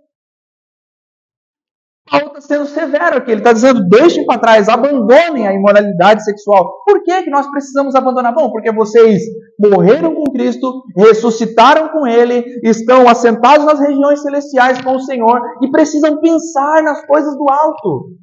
Paulo 2.10 2.26
está 2.26 2.40
sendo 2.40 2.66
severo 2.66 3.16
aqui. 3.16 3.30
Ele 3.30 3.40
está 3.40 3.52
dizendo: 3.52 3.88
deixem 3.88 4.26
para 4.26 4.40
trás, 4.40 4.68
abandonem 4.68 5.46
a 5.46 5.54
imoralidade 5.54 6.24
sexual. 6.24 6.82
Por 6.84 7.02
que, 7.04 7.22
que 7.22 7.30
nós 7.30 7.48
precisamos 7.50 7.94
abandonar? 7.94 8.34
Bom, 8.34 8.50
porque 8.50 8.72
vocês 8.72 9.22
morreram 9.58 10.14
com 10.14 10.24
Cristo, 10.32 10.82
ressuscitaram 10.96 11.88
com 11.90 12.06
Ele, 12.06 12.44
estão 12.64 13.08
assentados 13.08 13.64
nas 13.64 13.78
regiões 13.78 14.20
celestiais 14.22 14.80
com 14.82 14.96
o 14.96 15.00
Senhor 15.00 15.40
e 15.62 15.70
precisam 15.70 16.20
pensar 16.20 16.82
nas 16.82 17.06
coisas 17.06 17.36
do 17.36 17.48
alto. 17.48 18.16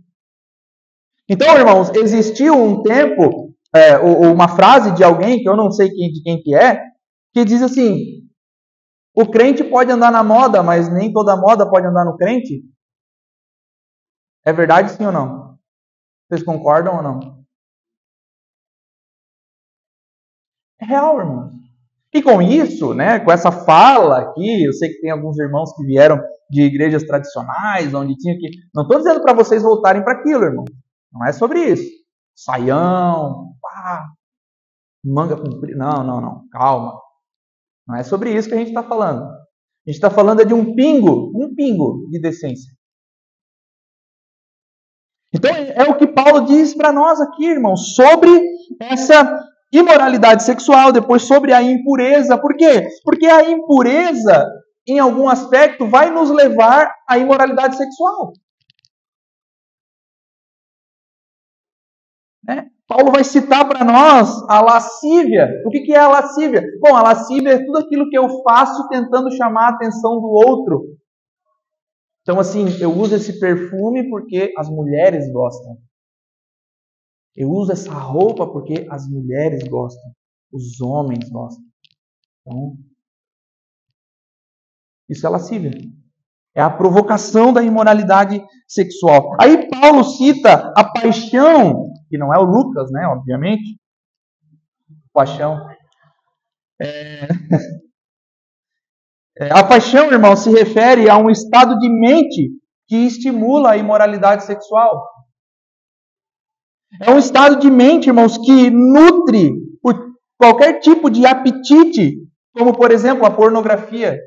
Então, 1.29 1.57
irmãos, 1.57 1.89
existiu 1.95 2.55
um 2.55 2.83
tempo, 2.83 3.53
é, 3.73 3.97
uma 3.97 4.49
frase 4.49 4.91
de 4.91 5.03
alguém 5.03 5.39
que 5.39 5.47
eu 5.47 5.55
não 5.55 5.71
sei 5.71 5.89
quem, 5.89 6.11
de 6.11 6.21
quem 6.23 6.41
que 6.41 6.53
é, 6.53 6.81
que 7.33 7.45
diz 7.45 7.61
assim: 7.61 7.97
O 9.15 9.25
crente 9.25 9.63
pode 9.63 9.91
andar 9.91 10.11
na 10.11 10.23
moda, 10.23 10.61
mas 10.61 10.91
nem 10.91 11.13
toda 11.13 11.37
moda 11.37 11.69
pode 11.69 11.87
andar 11.87 12.03
no 12.03 12.17
crente? 12.17 12.63
É 14.47 14.53
verdade 14.53 14.91
sim 14.91 15.05
ou 15.05 15.11
não? 15.11 15.59
Vocês 16.25 16.41
concordam 16.41 16.95
ou 16.95 17.03
não? 17.03 17.19
É 20.79 20.85
real, 20.85 21.19
irmãos. 21.19 21.51
E 22.13 22.21
com 22.23 22.41
isso, 22.41 22.93
né, 22.93 23.19
com 23.19 23.29
essa 23.29 23.51
fala 23.51 24.19
aqui, 24.19 24.63
eu 24.63 24.71
sei 24.71 24.87
que 24.87 25.01
tem 25.01 25.11
alguns 25.11 25.37
irmãos 25.37 25.75
que 25.75 25.83
vieram 25.83 26.17
de 26.49 26.61
igrejas 26.61 27.03
tradicionais, 27.03 27.93
onde 27.93 28.15
tinha 28.15 28.37
que. 28.37 28.49
Não 28.73 28.83
estou 28.83 28.99
dizendo 28.99 29.21
para 29.21 29.33
vocês 29.33 29.61
voltarem 29.61 30.01
para 30.01 30.13
aquilo, 30.13 30.45
irmão. 30.45 30.63
Não 31.11 31.25
é 31.27 31.33
sobre 31.33 31.65
isso. 31.65 31.91
Saião, 32.33 33.53
pá, 33.61 34.07
manga 35.03 35.35
comprida. 35.35 35.77
Não, 35.77 36.05
não, 36.05 36.21
não. 36.21 36.47
Calma. 36.53 36.97
Não 37.85 37.97
é 37.97 38.03
sobre 38.03 38.31
isso 38.31 38.47
que 38.47 38.55
a 38.55 38.57
gente 38.57 38.69
está 38.69 38.81
falando. 38.81 39.23
A 39.25 39.89
gente 39.89 39.97
está 39.97 40.09
falando 40.09 40.41
é 40.41 40.45
de 40.45 40.53
um 40.53 40.73
pingo, 40.73 41.33
um 41.35 41.53
pingo 41.53 42.07
de 42.09 42.21
decência. 42.21 42.76
Então 45.33 45.51
é 45.53 45.83
o 45.83 45.97
que 45.97 46.07
Paulo 46.07 46.45
diz 46.45 46.73
para 46.73 46.91
nós 46.91 47.19
aqui, 47.19 47.45
irmão, 47.45 47.75
sobre 47.75 48.29
essa 48.79 49.43
imoralidade 49.71 50.43
sexual, 50.43 50.91
depois 50.91 51.23
sobre 51.23 51.53
a 51.53 51.61
impureza. 51.61 52.37
Por 52.37 52.55
quê? 52.55 52.87
Porque 53.03 53.25
a 53.25 53.49
impureza, 53.49 54.45
em 54.87 54.99
algum 54.99 55.27
aspecto, 55.27 55.87
vai 55.87 56.09
nos 56.09 56.29
levar 56.29 56.89
à 57.07 57.17
imoralidade 57.17 57.75
sexual. 57.75 58.33
Né? 62.43 62.67
Paulo 62.87 63.11
vai 63.11 63.23
citar 63.25 63.67
para 63.67 63.83
nós 63.83 64.29
a 64.49 64.61
lascívia. 64.61 65.49
O 65.65 65.69
que, 65.69 65.81
que 65.81 65.93
é 65.93 65.99
a 65.99 66.07
lascívia? 66.07 66.63
Bom, 66.79 66.95
a 66.95 67.03
lascívia 67.03 67.55
é 67.55 67.65
tudo 67.65 67.79
aquilo 67.79 68.09
que 68.09 68.17
eu 68.17 68.41
faço 68.43 68.87
tentando 68.87 69.29
chamar 69.35 69.65
a 69.65 69.75
atenção 69.75 70.21
do 70.21 70.27
outro. 70.27 70.85
Então, 72.27 72.41
assim, 72.41 72.65
eu 72.81 72.91
uso 72.91 73.15
esse 73.15 73.39
perfume 73.39 74.09
porque 74.09 74.53
as 74.57 74.67
mulheres 74.69 75.31
gostam. 75.31 75.77
Eu 77.33 77.49
uso 77.49 77.71
essa 77.71 77.93
roupa 77.93 78.45
porque 78.45 78.85
as 78.91 79.07
mulheres 79.07 79.65
gostam, 79.69 80.11
os 80.51 80.81
homens 80.81 81.29
gostam. 81.29 81.63
Então, 82.41 82.77
isso 85.07 85.25
é 85.25 85.29
lascívia. 85.29 85.71
É 86.53 86.61
a 86.61 86.69
provocação 86.69 87.53
da 87.53 87.63
imoralidade 87.63 88.43
sexual. 88.67 89.31
Aí 89.39 89.69
Paulo 89.69 90.03
cita 90.03 90.73
a 90.75 90.83
paixão, 90.83 91.93
que 92.09 92.17
não 92.17 92.33
é 92.33 92.37
o 92.37 92.43
Lucas, 92.43 92.91
né? 92.91 93.07
Obviamente. 93.07 93.79
Paixão. 95.13 95.65
É... 96.81 97.25
É, 99.39 99.51
a 99.51 99.63
paixão, 99.63 100.11
irmão, 100.11 100.35
se 100.35 100.49
refere 100.49 101.09
a 101.09 101.17
um 101.17 101.29
estado 101.29 101.77
de 101.77 101.89
mente 101.89 102.49
que 102.87 102.95
estimula 102.95 103.71
a 103.71 103.77
imoralidade 103.77 104.45
sexual. 104.45 105.07
É 107.01 107.11
um 107.11 107.19
estado 107.19 107.59
de 107.59 107.69
mente, 107.69 108.07
irmãos, 108.07 108.37
que 108.37 108.71
nutre 108.71 109.51
qualquer 110.37 110.79
tipo 110.79 111.09
de 111.09 111.25
apetite, 111.25 112.17
como 112.53 112.75
por 112.75 112.91
exemplo 112.91 113.25
a 113.25 113.31
pornografia. 113.31 114.19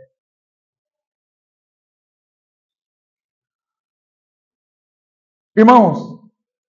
Irmãos, 5.56 6.20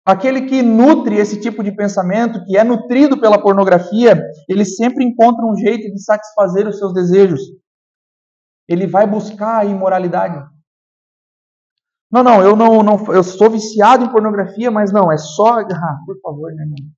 aquele 0.05 0.42
que 0.42 0.62
nutre 0.62 1.16
esse 1.16 1.40
tipo 1.40 1.62
de 1.62 1.75
pensamento, 1.75 2.44
que 2.44 2.57
é 2.57 2.64
nutrido 2.64 3.20
pela 3.20 3.40
pornografia, 3.40 4.20
ele 4.49 4.64
sempre 4.64 5.05
encontra 5.05 5.44
um 5.44 5.57
jeito 5.57 5.90
de 5.92 6.03
satisfazer 6.03 6.66
os 6.66 6.79
seus 6.79 6.92
desejos. 6.92 7.40
Ele 8.68 8.87
vai 8.87 9.07
buscar 9.07 9.59
a 9.59 9.64
imoralidade. 9.64 10.44
Não, 12.11 12.22
não, 12.22 12.42
eu 12.42 12.57
não, 12.57 12.83
não, 12.83 13.12
eu 13.12 13.22
sou 13.22 13.50
viciado 13.50 14.05
em 14.05 14.11
pornografia, 14.11 14.70
mas 14.70 14.92
não, 14.92 15.11
é 15.11 15.18
só, 15.18 15.59
ah, 15.61 15.98
por 16.07 16.18
favor, 16.20 16.52
né, 16.52 16.62
irmão? 16.62 16.96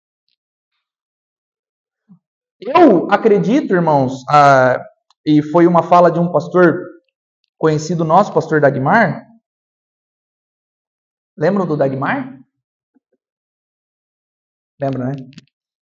Eu 2.61 3.11
acredito, 3.11 3.73
irmãos, 3.73 4.25
ah, 4.29 4.83
e 5.25 5.43
foi 5.43 5.67
uma 5.67 5.83
fala 5.83 6.11
de 6.11 6.19
um 6.19 6.31
pastor 6.31 6.79
conhecido 7.57 8.05
nosso, 8.05 8.33
pastor 8.33 8.61
Dagmar. 8.61 9.27
Lembram 11.37 11.67
do 11.67 11.77
Dagmar? 11.77 12.39
Lembra, 14.81 15.07
né? 15.07 15.13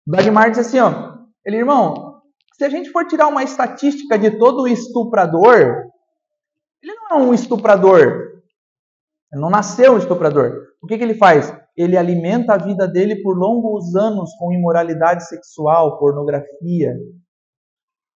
O 0.06 0.10
Dagmar 0.10 0.50
disse 0.50 0.60
assim, 0.60 0.78
ó, 0.78 1.18
ele, 1.44 1.56
irmão, 1.56 2.07
se 2.58 2.64
a 2.64 2.68
gente 2.68 2.90
for 2.90 3.06
tirar 3.06 3.28
uma 3.28 3.44
estatística 3.44 4.18
de 4.18 4.36
todo 4.36 4.66
estuprador, 4.66 5.84
ele 6.82 6.92
não 6.94 7.08
é 7.10 7.14
um 7.14 7.32
estuprador, 7.32 8.42
ele 9.32 9.40
não 9.40 9.48
nasceu 9.48 9.92
um 9.92 9.98
estuprador. 9.98 10.66
O 10.82 10.86
que, 10.86 10.98
que 10.98 11.04
ele 11.04 11.14
faz? 11.14 11.56
Ele 11.76 11.96
alimenta 11.96 12.54
a 12.54 12.58
vida 12.58 12.88
dele 12.88 13.22
por 13.22 13.38
longos 13.38 13.94
anos 13.94 14.34
com 14.36 14.52
imoralidade 14.52 15.24
sexual, 15.28 16.00
pornografia. 16.00 16.96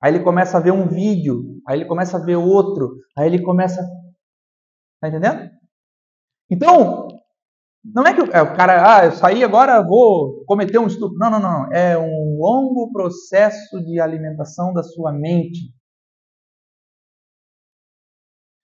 Aí 0.02 0.12
ele 0.12 0.24
começa 0.24 0.59
a 0.59 0.61
ver 0.61 0.72
um 0.72 0.88
vídeo, 0.88 1.61
aí 1.66 1.78
ele 1.78 1.88
começa 1.88 2.16
a 2.16 2.24
ver 2.24 2.35
outro, 2.35 2.96
aí 3.16 3.26
ele 3.26 3.40
começa. 3.42 3.81
Tá 5.00 5.09
entendendo? 5.09 5.48
Então, 6.50 7.07
não 7.85 8.07
é 8.07 8.14
que 8.14 8.21
é, 8.21 8.42
o 8.42 8.55
cara, 8.55 8.99
ah, 8.99 9.05
eu 9.07 9.12
saí 9.12 9.42
agora, 9.42 9.83
vou 9.83 10.45
cometer 10.47 10.79
um 10.79 10.87
estupro. 10.87 11.18
Não, 11.18 11.31
não, 11.31 11.40
não. 11.40 11.73
É 11.73 11.99
um 11.99 12.37
longo 12.38 12.92
processo 12.92 13.83
de 13.85 13.99
alimentação 14.01 14.73
da 14.73 14.83
sua 14.83 15.12
mente. 15.12 15.75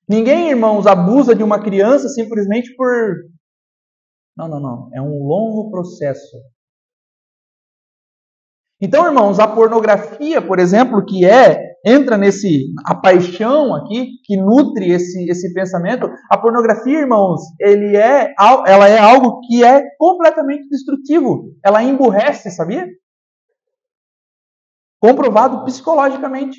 Ninguém, 0.09 0.51
irmãos, 0.51 0.87
abusa 0.87 1.35
de 1.35 1.43
uma 1.43 1.63
criança 1.63 2.09
simplesmente 2.09 2.75
por. 2.77 3.29
Não, 4.37 4.49
não, 4.49 4.61
não. 4.61 4.91
É 4.95 5.03
um 5.03 5.27
longo 5.27 5.71
processo. 5.71 6.37
Então, 8.81 9.05
irmãos, 9.05 9.41
a 9.41 9.49
pornografia, 9.49 10.41
por 10.41 10.61
exemplo, 10.61 11.05
que 11.05 11.27
é 11.27 11.68
entra 11.89 12.17
nesse 12.17 12.67
a 12.85 12.95
paixão 12.95 13.75
aqui 13.75 14.13
que 14.25 14.37
nutre 14.37 14.91
esse 14.91 15.29
esse 15.31 15.53
pensamento, 15.53 16.09
a 16.31 16.39
pornografia, 16.39 17.01
irmãos, 17.01 17.41
ele 17.61 17.97
é 17.97 18.35
ela 18.67 18.89
é 18.89 18.99
algo 18.99 19.41
que 19.41 19.65
é 19.65 19.83
completamente 19.97 20.69
destrutivo. 20.69 21.55
Ela 21.65 21.83
emburrece, 21.83 22.51
sabia? 22.51 22.87
Comprovado 25.01 25.65
psicologicamente. 25.65 26.59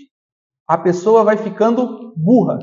A 0.67 0.77
pessoa 0.77 1.23
vai 1.23 1.37
ficando 1.37 2.13
burra 2.15 2.59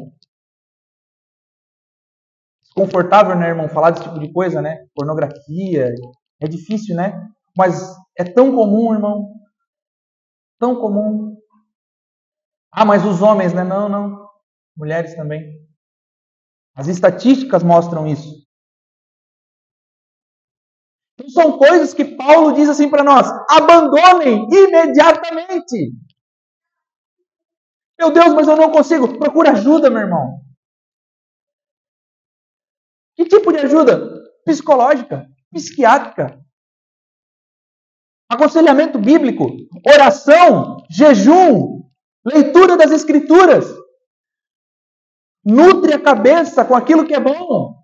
confortável, 2.76 3.34
né, 3.34 3.48
irmão, 3.48 3.70
falar 3.70 3.90
desse 3.90 4.04
tipo 4.04 4.20
de 4.20 4.30
coisa, 4.30 4.60
né? 4.60 4.86
Pornografia, 4.94 5.94
é 6.38 6.46
difícil, 6.46 6.94
né? 6.94 7.26
Mas 7.56 7.96
é 8.18 8.22
tão 8.22 8.54
comum, 8.54 8.92
irmão. 8.92 9.32
Tão 10.58 10.76
comum. 10.76 11.25
Ah, 12.78 12.84
mas 12.84 13.06
os 13.06 13.22
homens, 13.22 13.54
né? 13.54 13.64
Não, 13.64 13.88
não. 13.88 14.28
Mulheres 14.76 15.14
também. 15.16 15.66
As 16.74 16.88
estatísticas 16.88 17.62
mostram 17.62 18.06
isso. 18.06 18.44
Então 21.14 21.30
são 21.30 21.56
coisas 21.56 21.94
que 21.94 22.04
Paulo 22.04 22.52
diz 22.52 22.68
assim 22.68 22.90
para 22.90 23.02
nós: 23.02 23.26
abandonem 23.50 24.46
imediatamente. 24.52 25.94
Meu 27.98 28.12
Deus, 28.12 28.34
mas 28.34 28.46
eu 28.46 28.56
não 28.56 28.70
consigo. 28.70 29.18
Procura 29.18 29.52
ajuda, 29.52 29.88
meu 29.88 30.00
irmão. 30.00 30.42
Que 33.16 33.24
tipo 33.24 33.50
de 33.50 33.60
ajuda? 33.60 33.98
Psicológica, 34.44 35.26
psiquiátrica. 35.50 36.38
Aconselhamento 38.30 38.98
bíblico, 38.98 39.46
oração, 39.88 40.84
jejum, 40.90 41.75
leitura 42.26 42.76
das 42.76 42.90
escrituras. 42.90 43.64
Nutre 45.44 45.92
a 45.92 46.02
cabeça 46.02 46.64
com 46.64 46.74
aquilo 46.74 47.06
que 47.06 47.14
é 47.14 47.20
bom. 47.20 47.76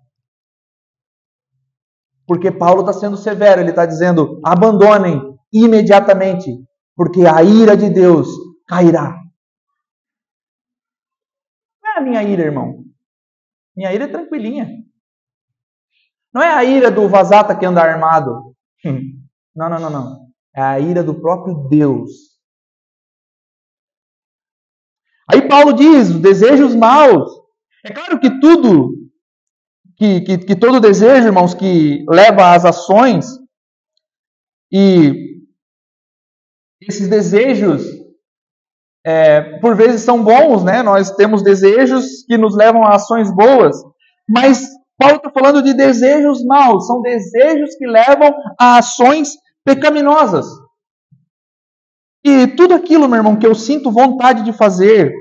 Porque 2.27 2.51
Paulo 2.51 2.81
está 2.81 2.91
sendo 2.91 3.15
severo, 3.15 3.61
ele 3.61 3.69
está 3.69 3.85
dizendo: 3.85 4.41
abandonem 4.43 5.21
imediatamente, 5.51 6.51
porque 6.95 7.25
a 7.25 7.41
ira 7.41 7.77
de 7.77 7.89
Deus 7.89 8.27
cairá. 8.67 9.17
Não 11.81 11.91
é 11.93 11.97
a 11.99 12.01
minha 12.01 12.23
ira, 12.23 12.43
irmão. 12.43 12.83
Minha 13.75 13.93
ira 13.93 14.05
é 14.05 14.07
tranquilinha. 14.07 14.67
Não 16.33 16.41
é 16.41 16.53
a 16.53 16.63
ira 16.63 16.91
do 16.91 17.07
Vazata 17.07 17.55
que 17.55 17.65
anda 17.65 17.81
armado. 17.81 18.55
Hum. 18.85 19.23
Não, 19.55 19.69
não, 19.69 19.79
não, 19.79 19.89
não. 19.89 20.27
É 20.55 20.61
a 20.61 20.79
ira 20.79 21.03
do 21.03 21.19
próprio 21.19 21.67
Deus. 21.69 22.32
Aí 25.33 25.47
Paulo 25.47 25.73
diz: 25.73 26.09
desejos 26.19 26.75
maus. 26.75 27.31
É 27.83 27.91
claro 27.91 28.19
que 28.19 28.39
tudo, 28.39 28.91
que, 29.97 30.21
que, 30.21 30.37
que 30.37 30.55
todo 30.55 30.79
desejo, 30.79 31.27
irmãos, 31.27 31.55
que 31.55 32.05
leva 32.07 32.53
às 32.53 32.63
ações, 32.63 33.25
e 34.71 35.41
esses 36.81 37.09
desejos 37.09 37.83
é, 39.05 39.57
por 39.59 39.75
vezes 39.75 40.01
são 40.01 40.23
bons, 40.23 40.63
né? 40.63 40.83
Nós 40.83 41.11
temos 41.11 41.41
desejos 41.41 42.23
que 42.27 42.37
nos 42.37 42.55
levam 42.55 42.85
a 42.85 42.95
ações 42.95 43.33
boas, 43.35 43.75
mas 44.29 44.69
Paulo 44.97 45.17
está 45.17 45.31
falando 45.31 45.63
de 45.63 45.73
desejos 45.73 46.45
maus, 46.45 46.85
são 46.85 47.01
desejos 47.01 47.75
que 47.75 47.87
levam 47.87 48.33
a 48.59 48.77
ações 48.77 49.33
pecaminosas. 49.65 50.45
E 52.23 52.47
tudo 52.47 52.73
aquilo, 52.73 53.09
meu 53.09 53.17
irmão, 53.17 53.35
que 53.35 53.45
eu 53.45 53.55
sinto 53.55 53.91
vontade 53.91 54.43
de 54.43 54.53
fazer 54.53 55.13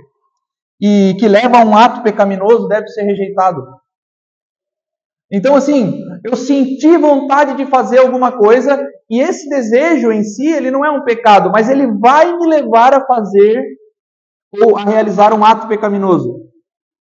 e 0.82 1.14
que 1.14 1.28
leva 1.28 1.58
a 1.58 1.64
um 1.64 1.76
ato 1.76 2.02
pecaminoso 2.02 2.66
deve 2.66 2.88
ser 2.88 3.02
rejeitado. 3.02 3.62
Então, 5.30 5.54
assim, 5.54 6.00
eu 6.24 6.36
senti 6.36 6.98
vontade 6.98 7.56
de 7.56 7.64
fazer 7.66 7.98
alguma 7.98 8.36
coisa 8.36 8.84
e 9.08 9.20
esse 9.20 9.48
desejo 9.48 10.10
em 10.10 10.24
si, 10.24 10.48
ele 10.48 10.72
não 10.72 10.84
é 10.84 10.90
um 10.90 11.04
pecado, 11.04 11.50
mas 11.52 11.70
ele 11.70 11.86
vai 11.86 12.36
me 12.36 12.46
levar 12.48 12.94
a 12.94 13.06
fazer 13.06 13.62
ou 14.60 14.76
a 14.76 14.84
realizar 14.84 15.32
um 15.32 15.44
ato 15.44 15.68
pecaminoso. 15.68 16.50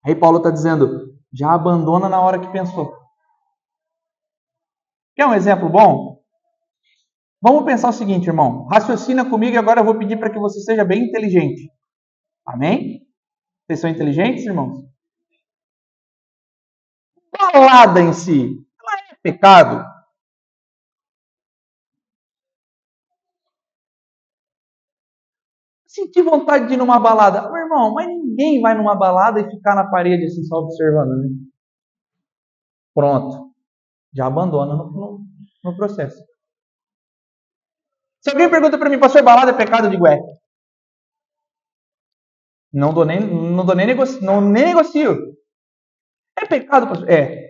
Aí 0.05 0.15
Paulo 0.15 0.37
está 0.37 0.51
dizendo, 0.51 1.15
já 1.33 1.51
abandona 1.51 2.07
na 2.07 2.21
hora 2.21 2.39
que 2.39 2.51
pensou. 2.51 2.93
Quer 5.15 5.25
um 5.25 5.33
exemplo 5.33 5.67
bom? 5.69 6.19
Vamos 7.41 7.65
pensar 7.65 7.89
o 7.89 7.93
seguinte, 7.93 8.27
irmão. 8.27 8.67
Raciocina 8.67 9.27
comigo 9.27 9.55
e 9.55 9.57
agora 9.57 9.81
eu 9.81 9.85
vou 9.85 9.97
pedir 9.97 10.19
para 10.19 10.29
que 10.29 10.39
você 10.39 10.59
seja 10.61 10.85
bem 10.85 11.05
inteligente. 11.05 11.69
Amém? 12.45 13.04
Vocês 13.65 13.79
são 13.79 13.89
inteligentes, 13.89 14.45
irmãos? 14.45 14.85
Balada 17.31 17.99
em 17.99 18.13
si, 18.13 18.63
ela 18.79 19.11
é 19.11 19.15
pecado? 19.21 19.83
Senti 25.87 26.21
vontade 26.21 26.67
de 26.67 26.73
ir 26.73 26.77
numa 26.77 26.99
balada. 26.99 27.41
Meu 27.49 27.55
irmão, 27.55 27.93
mas 27.93 28.07
ninguém 28.07 28.61
vai 28.61 28.75
numa 28.75 28.95
balada 28.95 29.39
e 29.39 29.49
ficar 29.49 29.75
na 29.75 29.89
parede 29.89 30.25
assim 30.25 30.43
só 30.43 30.57
observando, 30.57 31.09
né? 31.09 31.29
Pronto. 32.93 33.53
Já 34.13 34.27
abandona 34.27 34.75
no, 34.75 34.91
no, 34.91 35.25
no 35.63 35.75
processo. 35.75 36.23
Se 38.21 38.29
alguém 38.29 38.49
pergunta 38.49 38.77
para 38.77 38.89
mim, 38.89 38.99
pastor, 38.99 39.23
balada 39.23 39.51
é 39.51 39.53
pecado? 39.53 39.87
Eu 39.87 39.91
digo, 39.91 40.05
é. 40.07 40.19
Não 42.75 42.93
dou 42.93 43.05
nem, 43.05 43.21
não 43.21 43.65
dou 43.65 43.73
nem, 43.73 43.87
negocio, 43.87 44.21
não, 44.21 44.41
nem 44.41 44.65
negocio. 44.65 45.33
É 46.37 46.45
pecado, 46.45 46.87
pastor? 46.87 47.09
É. 47.09 47.45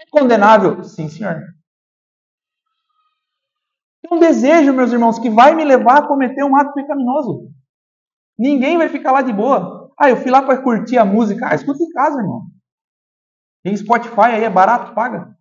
É 0.00 0.04
condenável? 0.10 0.82
Sim, 0.82 1.10
senhor. 1.10 1.42
É 4.02 4.14
um 4.14 4.18
desejo, 4.18 4.72
meus 4.72 4.92
irmãos, 4.92 5.18
que 5.18 5.28
vai 5.28 5.54
me 5.54 5.62
levar 5.62 5.98
a 5.98 6.06
cometer 6.06 6.42
um 6.42 6.56
ato 6.56 6.72
pecaminoso. 6.72 7.50
Ninguém 8.38 8.78
vai 8.78 8.88
ficar 8.88 9.12
lá 9.12 9.20
de 9.20 9.32
boa. 9.32 9.92
Ah, 9.98 10.08
eu 10.08 10.16
fui 10.16 10.30
lá 10.30 10.40
para 10.40 10.62
curtir 10.62 10.96
a 10.96 11.04
música. 11.04 11.46
Ah, 11.46 11.54
escuta 11.54 11.82
em 11.82 11.90
casa, 11.90 12.18
irmão. 12.18 12.44
Tem 13.62 13.76
Spotify 13.76 14.32
aí, 14.32 14.44
é 14.44 14.50
barato, 14.50 14.94
paga. 14.94 15.36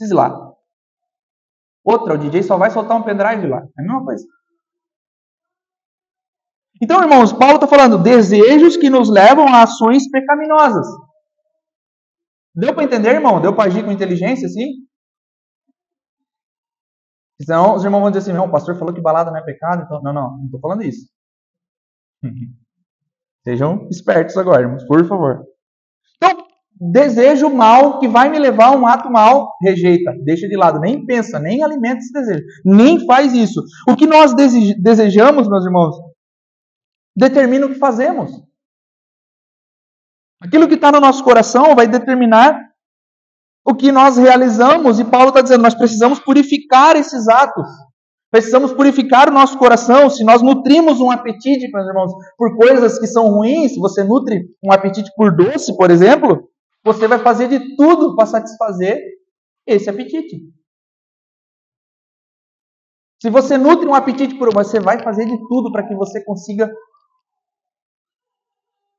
Ir 0.00 0.12
lá. 0.12 0.52
Outra, 1.84 2.14
o 2.14 2.18
DJ 2.18 2.42
só 2.42 2.56
vai 2.56 2.72
soltar 2.72 2.96
um 2.96 3.04
pendrive 3.04 3.46
lá. 3.46 3.58
É 3.78 3.82
a 3.82 3.84
mesma 3.84 4.04
coisa. 4.04 4.26
Então, 6.82 7.02
irmãos, 7.02 7.32
Paulo 7.32 7.54
está 7.54 7.66
falando 7.66 8.02
desejos 8.02 8.76
que 8.76 8.90
nos 8.90 9.08
levam 9.08 9.48
a 9.48 9.62
ações 9.62 10.10
pecaminosas. 10.10 10.86
Deu 12.54 12.74
para 12.74 12.84
entender, 12.84 13.10
irmão? 13.10 13.40
Deu 13.40 13.54
para 13.54 13.68
agir 13.68 13.84
com 13.84 13.92
inteligência, 13.92 14.46
assim? 14.46 14.86
Senão 17.40 17.74
os 17.74 17.84
irmãos 17.84 18.00
vão 18.00 18.10
dizer 18.10 18.30
assim, 18.30 18.36
não, 18.36 18.46
o 18.46 18.50
pastor 18.50 18.78
falou 18.78 18.94
que 18.94 19.00
balada 19.00 19.30
não 19.30 19.38
é 19.38 19.44
pecado, 19.44 19.84
então. 19.84 20.00
Não, 20.02 20.12
não, 20.12 20.38
não 20.38 20.44
estou 20.46 20.60
falando 20.60 20.82
isso. 20.82 21.06
Sejam 23.44 23.86
espertos 23.90 24.36
agora, 24.36 24.62
irmãos, 24.62 24.84
por 24.86 25.06
favor. 25.06 25.44
Então, 26.16 26.46
desejo 26.80 27.48
mal 27.48 28.00
que 28.00 28.08
vai 28.08 28.28
me 28.28 28.38
levar 28.38 28.68
a 28.68 28.76
um 28.76 28.86
ato 28.86 29.10
mal, 29.10 29.54
rejeita, 29.62 30.12
deixa 30.24 30.48
de 30.48 30.56
lado, 30.56 30.80
nem 30.80 31.06
pensa, 31.06 31.38
nem 31.38 31.62
alimenta 31.62 31.98
esse 31.98 32.12
desejo, 32.12 32.42
nem 32.64 33.06
faz 33.06 33.32
isso. 33.34 33.62
O 33.88 33.94
que 33.94 34.06
nós 34.06 34.34
desejamos, 34.34 35.48
meus 35.48 35.64
irmãos, 35.64 35.94
determina 37.16 37.66
o 37.66 37.70
que 37.70 37.78
fazemos. 37.78 38.30
Aquilo 40.40 40.68
que 40.68 40.74
está 40.74 40.92
no 40.92 41.00
nosso 41.00 41.24
coração 41.24 41.74
vai 41.74 41.88
determinar 41.88 42.60
o 43.64 43.74
que 43.74 43.90
nós 43.90 44.16
realizamos, 44.16 45.00
e 45.00 45.04
Paulo 45.04 45.28
está 45.28 45.40
dizendo, 45.40 45.62
nós 45.62 45.74
precisamos 45.74 46.20
purificar 46.20 46.94
esses 46.94 47.26
atos. 47.28 47.66
Precisamos 48.30 48.72
purificar 48.72 49.28
o 49.28 49.32
nosso 49.32 49.58
coração. 49.58 50.10
Se 50.10 50.22
nós 50.22 50.42
nutrimos 50.42 51.00
um 51.00 51.10
apetite, 51.10 51.70
meus 51.72 51.86
irmãos, 51.88 52.12
por 52.36 52.56
coisas 52.56 52.98
que 52.98 53.06
são 53.06 53.28
ruins, 53.28 53.72
se 53.72 53.80
você 53.80 54.04
nutre 54.04 54.44
um 54.62 54.72
apetite 54.72 55.10
por 55.16 55.34
doce, 55.34 55.76
por 55.76 55.90
exemplo, 55.90 56.48
você 56.84 57.08
vai 57.08 57.18
fazer 57.18 57.48
de 57.48 57.76
tudo 57.76 58.14
para 58.14 58.26
satisfazer 58.26 59.00
esse 59.66 59.90
apetite. 59.90 60.42
Se 63.20 63.30
você 63.30 63.56
nutre 63.56 63.88
um 63.88 63.94
apetite 63.94 64.36
por 64.38 64.52
você 64.52 64.78
vai 64.78 65.02
fazer 65.02 65.24
de 65.24 65.38
tudo 65.48 65.72
para 65.72 65.86
que 65.86 65.94
você 65.94 66.22
consiga. 66.24 66.70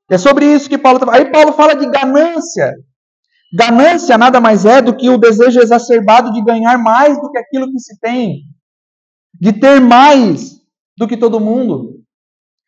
É 0.09 0.17
sobre 0.17 0.45
isso 0.45 0.69
que 0.69 0.77
Paulo. 0.77 0.99
Tá 0.99 1.13
Aí 1.13 1.31
Paulo 1.31 1.53
fala 1.53 1.75
de 1.75 1.85
ganância. 1.89 2.73
Ganância 3.53 4.17
nada 4.17 4.39
mais 4.39 4.65
é 4.65 4.81
do 4.81 4.95
que 4.95 5.09
o 5.09 5.17
desejo 5.17 5.59
exacerbado 5.59 6.31
de 6.31 6.43
ganhar 6.43 6.77
mais 6.77 7.19
do 7.19 7.31
que 7.31 7.37
aquilo 7.37 7.71
que 7.71 7.79
se 7.79 7.97
tem, 7.99 8.41
de 9.33 9.53
ter 9.53 9.79
mais 9.79 10.57
do 10.97 11.07
que 11.07 11.15
todo 11.15 11.39
mundo, 11.39 12.01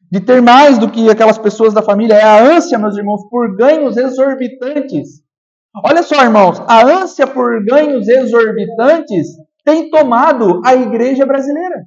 de 0.09 0.21
ter 0.21 0.41
mais 0.41 0.77
do 0.77 0.89
que 0.89 1.09
aquelas 1.09 1.37
pessoas 1.37 1.73
da 1.73 1.81
família. 1.81 2.13
É 2.13 2.23
a 2.23 2.41
ânsia, 2.41 2.79
meus 2.79 2.95
irmãos, 2.97 3.27
por 3.29 3.55
ganhos 3.57 3.97
exorbitantes. 3.97 5.21
Olha 5.83 6.01
só, 6.01 6.23
irmãos, 6.23 6.59
a 6.61 6.85
ânsia 6.85 7.27
por 7.27 7.63
ganhos 7.65 8.07
exorbitantes 8.07 9.27
tem 9.65 9.89
tomado 9.89 10.61
a 10.65 10.75
igreja 10.75 11.25
brasileira. 11.25 11.85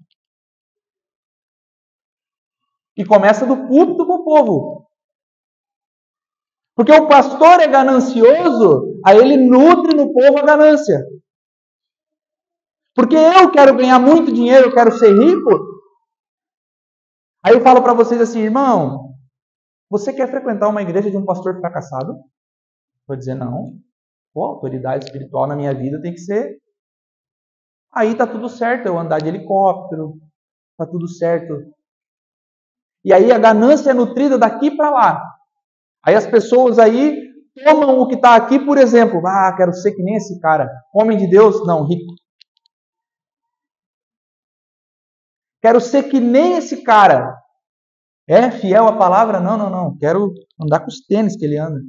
E 2.96 3.04
começa 3.04 3.46
do 3.46 3.56
púlpito 3.56 4.06
para 4.06 4.16
o 4.16 4.24
povo. 4.24 4.81
Porque 6.82 7.00
o 7.00 7.06
pastor 7.06 7.60
é 7.60 7.68
ganancioso, 7.68 9.00
aí 9.06 9.16
ele 9.16 9.36
nutre 9.36 9.96
no 9.96 10.12
povo 10.12 10.36
a 10.36 10.42
ganância. 10.42 11.06
Porque 12.92 13.14
eu 13.14 13.52
quero 13.52 13.76
ganhar 13.76 14.00
muito 14.00 14.32
dinheiro, 14.32 14.66
eu 14.66 14.74
quero 14.74 14.90
ser 14.98 15.16
rico. 15.16 15.48
Aí 17.40 17.54
eu 17.54 17.60
falo 17.60 17.84
para 17.84 17.94
vocês 17.94 18.20
assim, 18.20 18.40
irmão, 18.40 19.14
você 19.88 20.12
quer 20.12 20.28
frequentar 20.28 20.68
uma 20.68 20.82
igreja 20.82 21.08
de 21.08 21.16
um 21.16 21.24
pastor 21.24 21.60
fracassado? 21.60 22.16
Vou 23.06 23.16
dizer 23.16 23.36
não. 23.36 23.78
Pô, 24.34 24.42
autoridade 24.42 25.04
espiritual 25.04 25.46
na 25.46 25.54
minha 25.54 25.72
vida 25.72 26.02
tem 26.02 26.12
que 26.12 26.18
ser. 26.20 26.58
Aí 27.94 28.16
tá 28.16 28.26
tudo 28.26 28.48
certo, 28.48 28.86
eu 28.86 28.98
andar 28.98 29.20
de 29.20 29.28
helicóptero, 29.28 30.14
tá 30.76 30.84
tudo 30.84 31.06
certo. 31.06 31.62
E 33.04 33.12
aí 33.12 33.30
a 33.30 33.38
ganância 33.38 33.90
é 33.90 33.94
nutrida 33.94 34.36
daqui 34.36 34.76
para 34.76 34.90
lá. 34.90 35.31
Aí 36.04 36.14
as 36.14 36.26
pessoas 36.26 36.78
aí 36.78 37.16
tomam 37.64 38.00
o 38.00 38.08
que 38.08 38.14
está 38.14 38.34
aqui, 38.34 38.58
por 38.58 38.78
exemplo, 38.78 39.20
ah, 39.26 39.54
quero 39.56 39.72
ser 39.72 39.92
que 39.92 40.02
nem 40.02 40.16
esse 40.16 40.40
cara. 40.40 40.68
Homem 40.94 41.16
de 41.16 41.28
Deus? 41.28 41.64
Não, 41.66 41.86
rico. 41.86 42.14
Quero 45.62 45.80
ser 45.80 46.04
que 46.04 46.18
nem 46.18 46.56
esse 46.56 46.82
cara. 46.82 47.36
É 48.28 48.50
fiel 48.50 48.88
à 48.88 48.96
palavra? 48.96 49.40
Não, 49.40 49.56
não, 49.56 49.70
não. 49.70 49.96
Quero 49.96 50.32
andar 50.60 50.80
com 50.80 50.88
os 50.88 51.00
tênis 51.06 51.36
que 51.36 51.44
ele 51.44 51.56
anda. 51.58 51.80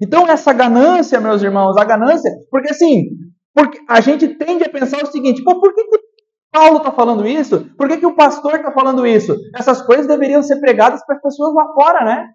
Então, 0.00 0.28
essa 0.28 0.52
ganância, 0.52 1.20
meus 1.20 1.42
irmãos, 1.42 1.76
a 1.76 1.84
ganância, 1.84 2.30
porque 2.50 2.70
assim, 2.70 3.08
porque 3.54 3.78
a 3.88 4.00
gente 4.00 4.28
tende 4.36 4.64
a 4.64 4.68
pensar 4.68 5.02
o 5.02 5.10
seguinte: 5.10 5.42
pô, 5.42 5.58
por 5.58 5.74
que, 5.74 5.84
que 5.84 5.98
Paulo 6.56 6.78
está 6.78 6.90
falando 6.90 7.26
isso? 7.26 7.70
Por 7.76 7.86
que, 7.86 7.98
que 7.98 8.06
o 8.06 8.16
pastor 8.16 8.54
está 8.54 8.72
falando 8.72 9.06
isso? 9.06 9.34
Essas 9.54 9.82
coisas 9.82 10.06
deveriam 10.06 10.42
ser 10.42 10.58
pregadas 10.58 11.04
para 11.04 11.16
as 11.16 11.20
pessoas 11.20 11.54
lá 11.54 11.70
fora, 11.74 12.02
né? 12.02 12.34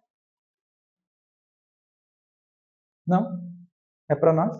Não. 3.07 3.25
É 4.07 4.13
para 4.13 4.31
nós. 4.31 4.55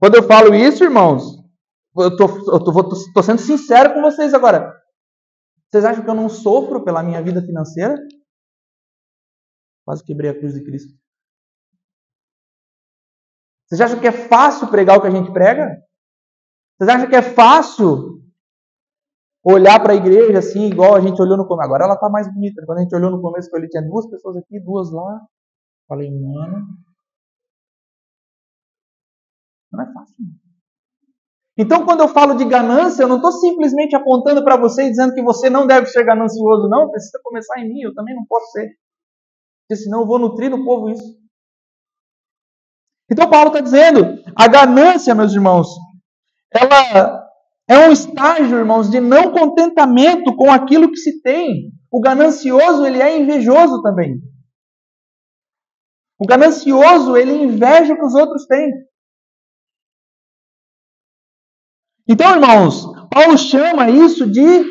Quando 0.00 0.16
eu 0.16 0.24
falo 0.24 0.52
isso, 0.52 0.82
irmãos, 0.82 1.22
eu 1.96 2.16
tô, 2.16 2.26
tô, 2.44 2.64
tô, 2.64 3.12
tô 3.14 3.22
sendo 3.22 3.40
sincero 3.40 3.94
com 3.94 4.02
vocês 4.02 4.34
agora. 4.34 4.76
Vocês 5.70 5.84
acham 5.84 6.02
que 6.02 6.10
eu 6.10 6.14
não 6.14 6.28
sofro 6.28 6.84
pela 6.84 7.00
minha 7.00 7.22
vida 7.22 7.40
financeira? 7.40 7.94
Quase 9.86 10.04
quebrei 10.04 10.32
a 10.32 10.36
cruz 10.36 10.54
de 10.54 10.64
Cristo. 10.64 10.98
Vocês 13.68 13.80
acham 13.80 14.00
que 14.00 14.08
é 14.08 14.28
fácil 14.28 14.68
pregar 14.68 14.98
o 14.98 15.00
que 15.00 15.06
a 15.06 15.12
gente 15.12 15.32
prega? 15.32 15.88
Vocês 16.80 16.96
acham 16.96 17.10
que 17.10 17.16
é 17.16 17.20
fácil 17.20 18.22
olhar 19.44 19.78
para 19.82 19.92
a 19.92 19.96
igreja 19.96 20.38
assim, 20.38 20.64
igual 20.64 20.96
a 20.96 21.00
gente 21.00 21.20
olhou 21.20 21.36
no 21.36 21.46
começo? 21.46 21.66
Agora 21.66 21.84
ela 21.84 21.92
está 21.92 22.08
mais 22.08 22.26
bonita. 22.32 22.64
Quando 22.64 22.78
a 22.78 22.80
gente 22.80 22.96
olhou 22.96 23.10
no 23.10 23.20
começo, 23.20 23.54
ele 23.54 23.68
tinha 23.68 23.82
duas 23.82 24.08
pessoas 24.08 24.38
aqui, 24.38 24.58
duas 24.60 24.90
lá. 24.90 25.20
Falei, 25.86 26.10
mano. 26.10 26.68
Não 29.70 29.82
é 29.82 29.92
fácil. 29.92 30.16
Então, 31.58 31.84
quando 31.84 32.00
eu 32.00 32.08
falo 32.08 32.34
de 32.34 32.46
ganância, 32.46 33.02
eu 33.02 33.08
não 33.08 33.16
estou 33.16 33.32
simplesmente 33.32 33.94
apontando 33.94 34.42
para 34.42 34.56
você 34.56 34.84
e 34.84 34.90
dizendo 34.90 35.12
que 35.12 35.22
você 35.22 35.50
não 35.50 35.66
deve 35.66 35.86
ser 35.86 36.02
ganancioso, 36.02 36.66
não. 36.66 36.90
Precisa 36.90 37.20
começar 37.22 37.60
em 37.60 37.68
mim, 37.68 37.82
eu 37.82 37.94
também 37.94 38.14
não 38.14 38.24
posso 38.26 38.52
ser. 38.52 38.70
Porque 39.68 39.82
senão 39.82 40.00
eu 40.00 40.06
vou 40.06 40.18
nutrir 40.18 40.48
no 40.48 40.64
povo 40.64 40.88
isso. 40.88 41.20
Então, 43.10 43.28
Paulo 43.28 43.48
está 43.48 43.60
dizendo: 43.60 44.24
a 44.34 44.48
ganância, 44.48 45.14
meus 45.14 45.34
irmãos, 45.34 45.68
ela 46.52 47.30
é 47.68 47.88
um 47.88 47.92
estágio, 47.92 48.58
irmãos, 48.58 48.90
de 48.90 49.00
não 49.00 49.32
contentamento 49.32 50.34
com 50.34 50.50
aquilo 50.50 50.90
que 50.90 50.96
se 50.96 51.22
tem. 51.22 51.70
O 51.90 52.00
ganancioso, 52.00 52.84
ele 52.84 53.00
é 53.00 53.18
invejoso 53.18 53.82
também. 53.82 54.20
O 56.18 56.26
ganancioso, 56.26 57.16
ele 57.16 57.32
inveja 57.32 57.94
o 57.94 57.96
que 57.96 58.04
os 58.04 58.14
outros 58.14 58.46
têm. 58.46 58.70
Então, 62.08 62.34
irmãos, 62.34 62.86
Paulo 63.08 63.38
chama 63.38 63.88
isso 63.88 64.28
de 64.30 64.64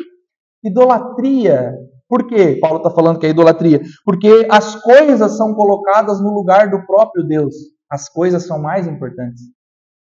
idolatria. 0.62 1.72
Por 2.06 2.26
quê? 2.26 2.58
Paulo 2.60 2.78
está 2.78 2.90
falando 2.90 3.18
que 3.18 3.26
é 3.26 3.30
idolatria. 3.30 3.80
Porque 4.04 4.46
as 4.50 4.76
coisas 4.82 5.36
são 5.36 5.54
colocadas 5.54 6.20
no 6.20 6.34
lugar 6.34 6.70
do 6.70 6.84
próprio 6.84 7.24
Deus. 7.26 7.54
As 7.90 8.08
coisas 8.08 8.46
são 8.46 8.60
mais 8.60 8.86
importantes. 8.86 9.42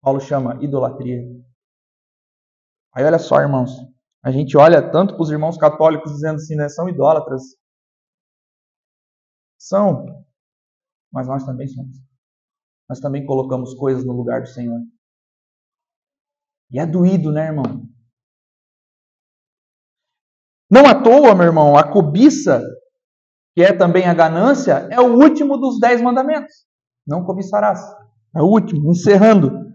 Paulo 0.01 0.19
chama 0.19 0.57
idolatria. 0.61 1.21
Aí 2.93 3.03
olha 3.03 3.19
só, 3.19 3.39
irmãos. 3.39 3.71
A 4.23 4.31
gente 4.31 4.57
olha 4.57 4.91
tanto 4.91 5.13
para 5.13 5.23
os 5.23 5.31
irmãos 5.31 5.57
católicos 5.57 6.11
dizendo 6.11 6.35
assim, 6.35 6.55
né? 6.55 6.67
São 6.67 6.89
idólatras. 6.89 7.41
São. 9.57 10.05
Mas 11.11 11.27
nós 11.27 11.45
também 11.45 11.67
somos. 11.67 11.97
Nós 12.89 12.99
também 12.99 13.25
colocamos 13.25 13.73
coisas 13.75 14.03
no 14.05 14.13
lugar 14.13 14.41
do 14.41 14.47
Senhor. 14.47 14.79
E 16.71 16.79
é 16.79 16.85
doído, 16.85 17.31
né, 17.31 17.47
irmão? 17.47 17.87
Não 20.69 20.85
à 20.85 21.01
toa, 21.01 21.33
meu 21.33 21.45
irmão, 21.45 21.75
a 21.75 21.91
cobiça, 21.91 22.61
que 23.55 23.63
é 23.63 23.75
também 23.75 24.05
a 24.05 24.13
ganância, 24.13 24.87
é 24.91 24.99
o 24.99 25.15
último 25.15 25.57
dos 25.57 25.79
dez 25.79 25.99
mandamentos. 26.01 26.67
Não 27.07 27.25
cobiçarás. 27.25 27.79
É 28.35 28.41
o 28.41 28.45
último, 28.45 28.91
encerrando. 28.91 29.68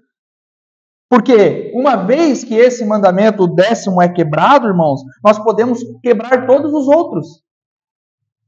Porque 1.09 1.71
uma 1.75 1.97
vez 1.97 2.43
que 2.43 2.55
esse 2.55 2.85
mandamento, 2.85 3.45
o 3.45 3.55
décimo, 3.55 4.01
é 4.01 4.09
quebrado, 4.09 4.67
irmãos, 4.67 5.01
nós 5.23 5.39
podemos 5.39 5.81
quebrar 6.03 6.47
todos 6.47 6.73
os 6.73 6.89
outros. 6.89 7.43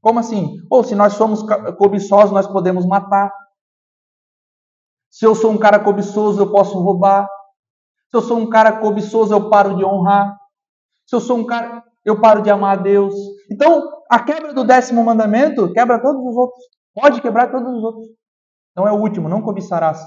Como 0.01 0.19
assim? 0.19 0.57
Ou 0.69 0.83
se 0.83 0.95
nós 0.95 1.13
somos 1.13 1.43
cobiçosos, 1.77 2.31
nós 2.31 2.47
podemos 2.47 2.85
matar. 2.85 3.31
Se 5.09 5.25
eu 5.25 5.33
sou 5.33 5.51
um 5.51 5.57
cara 5.57 5.79
cobiçoso, 5.79 6.41
eu 6.41 6.51
posso 6.51 6.79
roubar. 6.79 7.27
Se 8.09 8.17
eu 8.17 8.21
sou 8.21 8.37
um 8.37 8.49
cara 8.49 8.73
cobiçoso, 8.73 9.33
eu 9.33 9.49
paro 9.49 9.75
de 9.75 9.83
honrar. 9.83 10.37
Se 11.05 11.15
eu 11.15 11.19
sou 11.19 11.37
um 11.37 11.45
cara, 11.45 11.83
eu 12.05 12.19
paro 12.19 12.41
de 12.41 12.49
amar 12.49 12.77
a 12.77 12.81
Deus. 12.81 13.13
Então, 13.51 13.83
a 14.09 14.19
quebra 14.19 14.53
do 14.53 14.63
décimo 14.63 15.03
mandamento 15.03 15.71
quebra 15.73 16.01
todos 16.01 16.21
os 16.25 16.35
outros. 16.35 16.63
Pode 16.93 17.21
quebrar 17.21 17.51
todos 17.51 17.71
os 17.73 17.83
outros. 17.83 18.07
Então 18.71 18.87
é 18.87 18.91
o 18.91 18.99
último, 18.99 19.27
não 19.27 19.41
cobiçarás. 19.41 19.99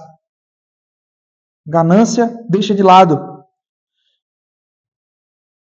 Ganância, 1.70 2.36
deixa 2.48 2.74
de 2.74 2.82
lado. 2.82 3.18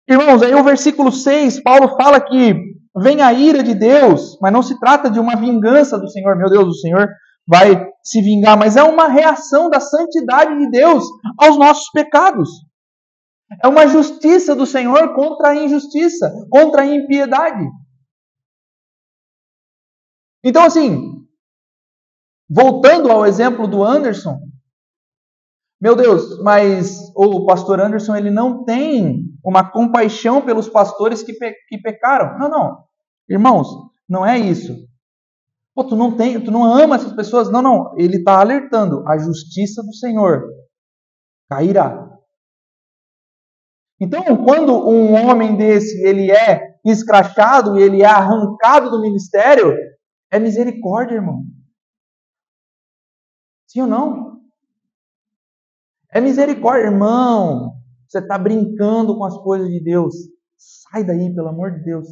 Irmãos, 0.09 0.41
aí 0.41 0.53
o 0.53 0.63
versículo 0.63 1.11
6, 1.11 1.61
Paulo 1.61 1.95
fala 1.95 2.19
que 2.19 2.55
vem 2.97 3.21
a 3.21 3.31
ira 3.31 3.63
de 3.63 3.75
Deus, 3.75 4.37
mas 4.41 4.51
não 4.51 4.63
se 4.63 4.79
trata 4.79 5.09
de 5.09 5.19
uma 5.19 5.35
vingança 5.35 5.97
do 5.97 6.09
Senhor. 6.09 6.35
Meu 6.35 6.49
Deus, 6.49 6.67
o 6.67 6.79
Senhor 6.79 7.07
vai 7.47 7.87
se 8.03 8.21
vingar, 8.21 8.57
mas 8.57 8.75
é 8.75 8.83
uma 8.83 9.07
reação 9.07 9.69
da 9.69 9.79
santidade 9.79 10.57
de 10.57 10.71
Deus 10.71 11.05
aos 11.37 11.57
nossos 11.57 11.89
pecados. 11.91 12.49
É 13.61 13.67
uma 13.67 13.87
justiça 13.87 14.55
do 14.55 14.65
Senhor 14.65 15.13
contra 15.13 15.49
a 15.49 15.55
injustiça, 15.55 16.33
contra 16.49 16.81
a 16.81 16.85
impiedade. 16.85 17.65
Então, 20.43 20.63
assim, 20.63 21.23
voltando 22.49 23.11
ao 23.11 23.25
exemplo 23.25 23.67
do 23.67 23.83
Anderson, 23.83 24.39
meu 25.83 25.97
Deus, 25.97 26.41
mas 26.41 27.11
o 27.13 27.45
pastor 27.45 27.81
Anderson 27.81 28.15
ele 28.15 28.31
não 28.31 28.63
tem 28.63 29.25
uma 29.43 29.69
compaixão 29.69 30.41
pelos 30.41 30.69
pastores 30.69 31.21
que, 31.21 31.33
pe 31.33 31.53
que 31.67 31.77
pecaram. 31.77 32.39
Não, 32.39 32.49
não. 32.49 32.85
Irmãos, 33.29 33.67
não 34.07 34.25
é 34.25 34.39
isso. 34.39 34.73
Pô, 35.75 35.83
tu 35.83 35.97
não 35.97 36.15
tem, 36.15 36.41
tu 36.41 36.51
não 36.51 36.63
ama 36.63 36.95
essas 36.95 37.11
pessoas. 37.11 37.51
Não, 37.51 37.61
não. 37.61 37.93
Ele 37.97 38.15
está 38.15 38.39
alertando. 38.39 39.05
A 39.05 39.17
justiça 39.17 39.83
do 39.83 39.93
Senhor 39.93 40.45
cairá. 41.49 42.17
Então, 43.99 44.23
quando 44.41 44.87
um 44.87 45.13
homem 45.13 45.57
desse 45.57 46.01
ele 46.07 46.31
é 46.31 46.77
escrachado 46.85 47.77
e 47.77 47.83
ele 47.83 48.03
é 48.03 48.05
arrancado 48.05 48.89
do 48.89 49.01
ministério, 49.01 49.75
é 50.31 50.39
misericórdia, 50.39 51.15
irmão. 51.15 51.41
Sim 53.67 53.81
ou 53.81 53.87
não? 53.87 54.32
É 56.13 56.21
misericórdia, 56.21 56.85
irmão. 56.85 57.73
Você 58.07 58.19
está 58.19 58.37
brincando 58.37 59.17
com 59.17 59.25
as 59.25 59.35
coisas 59.37 59.67
de 59.67 59.83
Deus. 59.83 60.13
Sai 60.55 61.03
daí, 61.03 61.33
pelo 61.33 61.49
amor 61.49 61.71
de 61.71 61.83
Deus. 61.83 62.07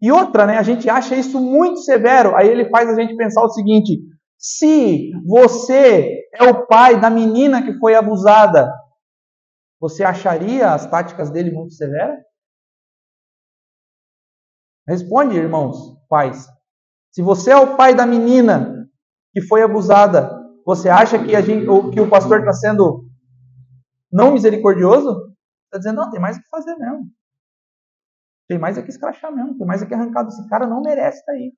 E 0.00 0.10
outra, 0.10 0.46
né, 0.46 0.58
a 0.58 0.62
gente 0.62 0.88
acha 0.88 1.16
isso 1.16 1.40
muito 1.40 1.80
severo. 1.80 2.36
Aí 2.36 2.48
ele 2.48 2.70
faz 2.70 2.88
a 2.88 2.94
gente 2.94 3.16
pensar 3.16 3.42
o 3.42 3.50
seguinte: 3.50 4.00
se 4.38 5.10
você 5.26 6.28
é 6.34 6.44
o 6.44 6.66
pai 6.66 7.00
da 7.00 7.10
menina 7.10 7.62
que 7.62 7.78
foi 7.78 7.94
abusada, 7.96 8.72
você 9.80 10.04
acharia 10.04 10.72
as 10.72 10.86
táticas 10.86 11.30
dele 11.30 11.50
muito 11.50 11.74
severas? 11.74 12.20
Responde, 14.86 15.36
irmãos, 15.36 15.96
pais. 16.08 16.46
Se 17.10 17.22
você 17.22 17.50
é 17.50 17.56
o 17.56 17.76
pai 17.76 17.94
da 17.94 18.06
menina 18.06 18.81
que 19.32 19.40
foi 19.40 19.62
abusada, 19.62 20.30
você 20.64 20.88
acha 20.88 21.18
que, 21.18 21.34
a 21.34 21.40
gente, 21.40 21.66
que 21.92 22.00
o 22.00 22.08
pastor 22.08 22.40
está 22.40 22.52
sendo 22.52 23.04
não 24.12 24.32
misericordioso? 24.32 25.32
Está 25.64 25.78
dizendo, 25.78 25.96
não, 25.96 26.10
tem 26.10 26.20
mais 26.20 26.36
o 26.36 26.40
que 26.40 26.48
fazer 26.48 26.76
mesmo. 26.76 27.10
Tem 28.48 28.58
mais 28.58 28.76
é 28.76 28.82
que 28.82 28.90
escrachar 28.90 29.34
mesmo, 29.34 29.56
tem 29.56 29.66
mais 29.66 29.82
é 29.82 29.86
que 29.86 29.94
arrancar. 29.94 30.26
Esse 30.26 30.46
cara 30.48 30.66
não 30.66 30.82
merece 30.82 31.20
estar 31.20 31.32
aí. 31.32 31.52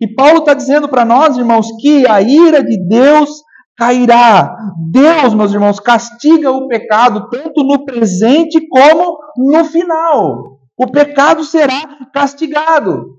E 0.00 0.14
Paulo 0.14 0.38
está 0.38 0.52
dizendo 0.52 0.88
para 0.88 1.04
nós, 1.04 1.38
irmãos, 1.38 1.68
que 1.80 2.06
a 2.08 2.20
ira 2.20 2.62
de 2.62 2.86
Deus 2.88 3.30
cairá. 3.76 4.56
Deus, 4.90 5.32
meus 5.32 5.52
irmãos, 5.52 5.78
castiga 5.78 6.50
o 6.50 6.66
pecado 6.66 7.28
tanto 7.30 7.62
no 7.62 7.84
presente 7.84 8.66
como 8.68 9.18
no 9.36 9.64
final. 9.64 10.58
O 10.76 10.90
pecado 10.90 11.44
será 11.44 12.08
castigado. 12.12 13.16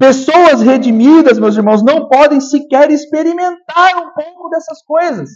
Pessoas 0.00 0.62
redimidas, 0.62 1.38
meus 1.38 1.54
irmãos, 1.54 1.82
não 1.82 2.08
podem 2.08 2.40
sequer 2.40 2.90
experimentar 2.90 3.98
um 3.98 4.14
pouco 4.14 4.48
dessas 4.48 4.82
coisas. 4.82 5.28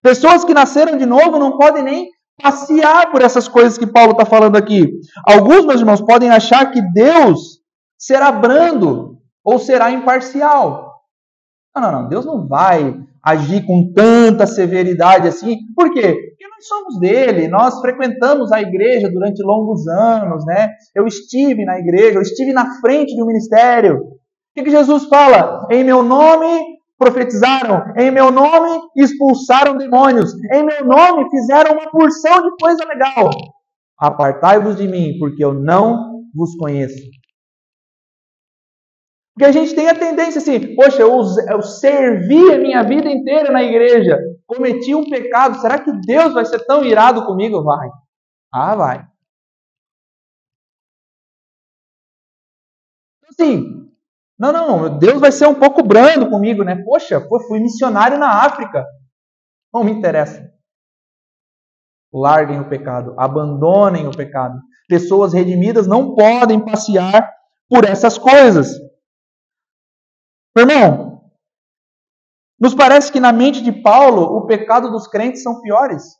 Pessoas 0.00 0.44
que 0.44 0.54
nasceram 0.54 0.96
de 0.96 1.04
novo 1.04 1.40
não 1.40 1.58
podem 1.58 1.82
nem 1.82 2.08
passear 2.40 3.10
por 3.10 3.20
essas 3.20 3.48
coisas 3.48 3.76
que 3.76 3.88
Paulo 3.88 4.12
está 4.12 4.24
falando 4.24 4.54
aqui. 4.54 4.88
Alguns, 5.26 5.66
meus 5.66 5.80
irmãos, 5.80 6.00
podem 6.00 6.30
achar 6.30 6.70
que 6.70 6.80
Deus 6.92 7.58
será 7.98 8.30
brando 8.30 9.18
ou 9.42 9.58
será 9.58 9.90
imparcial. 9.90 11.02
Não, 11.74 11.82
não, 11.82 11.92
não. 12.02 12.08
Deus 12.08 12.24
não 12.24 12.46
vai 12.46 12.96
agir 13.22 13.64
com 13.66 13.92
tanta 13.92 14.46
severidade 14.46 15.28
assim. 15.28 15.58
Por 15.74 15.92
quê? 15.92 16.14
Porque 16.14 16.48
nós 16.48 16.66
somos 16.66 16.98
dele, 16.98 17.48
nós 17.48 17.80
frequentamos 17.80 18.50
a 18.52 18.60
igreja 18.60 19.10
durante 19.10 19.42
longos 19.42 19.86
anos, 19.86 20.44
né? 20.46 20.70
Eu 20.94 21.06
estive 21.06 21.64
na 21.64 21.78
igreja, 21.78 22.18
eu 22.18 22.22
estive 22.22 22.52
na 22.52 22.80
frente 22.80 23.14
de 23.14 23.22
um 23.22 23.26
ministério. 23.26 23.96
O 23.96 24.54
que, 24.54 24.64
que 24.64 24.70
Jesus 24.70 25.04
fala? 25.04 25.66
Em 25.70 25.84
meu 25.84 26.02
nome 26.02 26.80
profetizaram, 26.98 27.84
em 27.96 28.10
meu 28.10 28.30
nome 28.30 28.78
expulsaram 28.96 29.76
demônios, 29.76 30.34
em 30.52 30.62
meu 30.62 30.84
nome 30.84 31.30
fizeram 31.30 31.72
uma 31.72 31.90
porção 31.90 32.42
de 32.42 32.50
coisa 32.60 32.84
legal. 32.86 33.30
Apartai-vos 33.98 34.76
de 34.76 34.86
mim, 34.86 35.16
porque 35.18 35.44
eu 35.44 35.54
não 35.54 36.24
vos 36.34 36.54
conheço. 36.56 37.19
Porque 39.40 39.48
a 39.48 39.52
gente 39.52 39.74
tem 39.74 39.88
a 39.88 39.98
tendência 39.98 40.38
assim, 40.38 40.74
poxa, 40.76 41.00
eu, 41.00 41.18
eu 41.48 41.62
servi 41.62 42.52
a 42.52 42.58
minha 42.58 42.82
vida 42.82 43.08
inteira 43.08 43.50
na 43.50 43.62
igreja, 43.62 44.18
cometi 44.46 44.94
um 44.94 45.08
pecado, 45.08 45.58
será 45.62 45.78
que 45.82 45.90
Deus 46.02 46.34
vai 46.34 46.44
ser 46.44 46.58
tão 46.66 46.84
irado 46.84 47.24
comigo? 47.24 47.64
Vai. 47.64 47.88
Ah, 48.52 48.76
vai. 48.76 49.08
Então, 53.16 53.30
assim, 53.30 53.90
não, 54.38 54.52
não, 54.52 54.98
Deus 54.98 55.18
vai 55.18 55.32
ser 55.32 55.46
um 55.46 55.54
pouco 55.54 55.82
brando 55.82 56.28
comigo, 56.28 56.62
né? 56.62 56.76
Poxa, 56.84 57.26
fui 57.48 57.60
missionário 57.60 58.18
na 58.18 58.44
África. 58.44 58.84
Não 59.72 59.82
me 59.82 59.90
interessa. 59.90 60.52
Larguem 62.12 62.60
o 62.60 62.68
pecado, 62.68 63.14
abandonem 63.16 64.06
o 64.06 64.14
pecado. 64.14 64.60
Pessoas 64.86 65.32
redimidas 65.32 65.86
não 65.86 66.14
podem 66.14 66.62
passear 66.62 67.26
por 67.70 67.86
essas 67.86 68.18
coisas. 68.18 68.89
Irmão, 70.56 71.30
Nos 72.58 72.74
parece 72.74 73.10
que 73.10 73.20
na 73.20 73.32
mente 73.32 73.62
de 73.62 73.72
Paulo 73.72 74.22
o 74.36 74.46
pecado 74.46 74.90
dos 74.90 75.06
crentes 75.06 75.42
são 75.42 75.60
piores. 75.62 76.18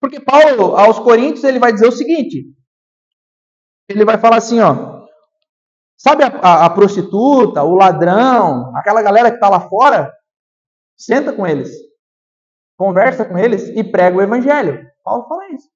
Porque 0.00 0.20
Paulo, 0.20 0.76
aos 0.76 0.98
Coríntios, 0.98 1.44
ele 1.44 1.58
vai 1.58 1.72
dizer 1.72 1.86
o 1.86 1.92
seguinte: 1.92 2.44
ele 3.88 4.04
vai 4.04 4.18
falar 4.18 4.36
assim, 4.36 4.60
ó. 4.60 4.98
Sabe 6.00 6.22
a, 6.22 6.28
a, 6.28 6.66
a 6.66 6.70
prostituta, 6.70 7.64
o 7.64 7.74
ladrão, 7.74 8.74
aquela 8.76 9.02
galera 9.02 9.30
que 9.30 9.36
está 9.36 9.48
lá 9.48 9.68
fora? 9.68 10.14
Senta 10.96 11.32
com 11.32 11.44
eles, 11.44 11.70
conversa 12.76 13.24
com 13.24 13.36
eles 13.36 13.68
e 13.68 13.82
prega 13.82 14.16
o 14.16 14.22
evangelho. 14.22 14.88
Paulo 15.02 15.26
fala 15.26 15.48
isso. 15.52 15.68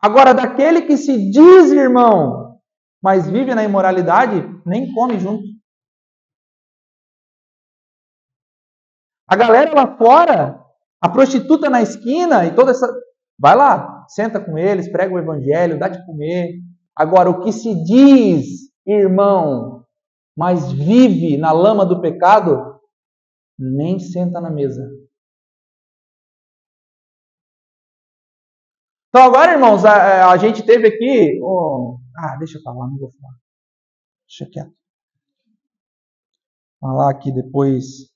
Agora, 0.00 0.34
daquele 0.34 0.82
que 0.82 0.96
se 0.96 1.30
diz 1.30 1.70
irmão, 1.70 2.51
mas 3.02 3.28
vive 3.28 3.54
na 3.54 3.64
imoralidade, 3.64 4.42
nem 4.64 4.92
come 4.92 5.18
junto. 5.18 5.42
A 9.28 9.34
galera 9.34 9.74
lá 9.74 9.96
fora, 9.96 10.62
a 11.00 11.08
prostituta 11.08 11.68
na 11.68 11.82
esquina 11.82 12.44
e 12.46 12.54
toda 12.54 12.70
essa. 12.70 12.86
Vai 13.38 13.56
lá, 13.56 14.04
senta 14.08 14.38
com 14.38 14.56
eles, 14.56 14.92
prega 14.92 15.14
o 15.14 15.18
evangelho, 15.18 15.78
dá 15.78 15.88
de 15.88 16.04
comer. 16.06 16.60
Agora, 16.94 17.30
o 17.30 17.40
que 17.40 17.50
se 17.50 17.74
diz 17.82 18.70
irmão, 18.86 19.84
mas 20.36 20.70
vive 20.70 21.36
na 21.36 21.50
lama 21.50 21.84
do 21.84 22.00
pecado, 22.00 22.78
nem 23.58 23.98
senta 23.98 24.40
na 24.40 24.50
mesa. 24.50 24.86
Então, 29.08 29.24
agora, 29.24 29.52
irmãos, 29.52 29.84
a, 29.84 30.30
a 30.30 30.36
gente 30.36 30.64
teve 30.64 30.88
aqui. 30.88 31.40
Oh, 31.42 32.01
ah, 32.16 32.36
deixa 32.36 32.58
eu 32.58 32.62
falar, 32.62 32.86
não 32.86 32.98
vou 32.98 33.10
falar. 33.12 33.34
Deixa 34.26 34.50
quieto. 34.50 34.74
Falar 36.80 37.10
aqui 37.10 37.32
depois. 37.32 38.10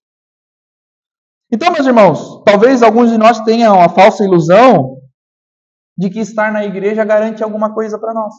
Então, 1.52 1.72
meus 1.72 1.86
irmãos, 1.86 2.42
talvez 2.44 2.82
alguns 2.82 3.10
de 3.10 3.18
nós 3.18 3.40
tenham 3.40 3.80
a 3.80 3.88
falsa 3.88 4.24
ilusão 4.24 5.00
de 5.96 6.10
que 6.10 6.20
estar 6.20 6.52
na 6.52 6.64
igreja 6.64 7.04
garante 7.04 7.42
alguma 7.42 7.72
coisa 7.72 7.98
para 7.98 8.12
nós. 8.12 8.34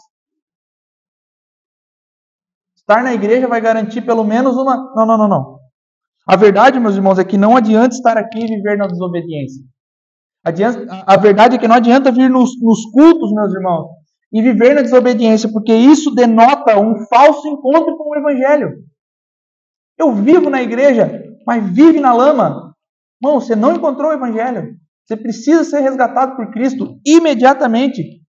Estar 2.75 3.03
na 3.03 3.13
igreja 3.13 3.47
vai 3.47 3.61
garantir 3.61 4.01
pelo 4.01 4.23
menos 4.23 4.55
uma. 4.55 4.75
Não, 4.95 5.05
não, 5.05 5.17
não, 5.17 5.27
não. 5.27 5.59
A 6.27 6.35
verdade, 6.35 6.79
meus 6.79 6.95
irmãos, 6.95 7.17
é 7.17 7.23
que 7.23 7.37
não 7.37 7.55
adianta 7.55 7.95
estar 7.95 8.17
aqui 8.17 8.39
e 8.39 8.47
viver 8.47 8.77
na 8.77 8.87
desobediência. 8.87 9.63
A 11.05 11.17
verdade 11.17 11.55
é 11.55 11.59
que 11.59 11.67
não 11.67 11.75
adianta 11.75 12.11
vir 12.11 12.29
nos, 12.29 12.51
nos 12.61 12.85
cultos, 12.91 13.33
meus 13.33 13.53
irmãos, 13.53 13.89
e 14.31 14.41
viver 14.41 14.75
na 14.75 14.81
desobediência, 14.81 15.51
porque 15.51 15.73
isso 15.73 16.13
denota 16.13 16.79
um 16.79 17.05
falso 17.07 17.47
encontro 17.47 17.97
com 17.97 18.09
o 18.09 18.15
Evangelho. 18.15 18.83
Eu 19.97 20.13
vivo 20.13 20.49
na 20.49 20.61
igreja, 20.61 21.23
mas 21.45 21.63
vive 21.73 21.99
na 21.99 22.13
lama. 22.13 22.75
Irmão, 23.21 23.39
você 23.39 23.55
não 23.55 23.75
encontrou 23.75 24.11
o 24.11 24.13
Evangelho. 24.13 24.75
Você 25.05 25.15
precisa 25.15 25.63
ser 25.63 25.79
resgatado 25.79 26.35
por 26.35 26.51
Cristo 26.51 26.99
imediatamente. 27.05 28.21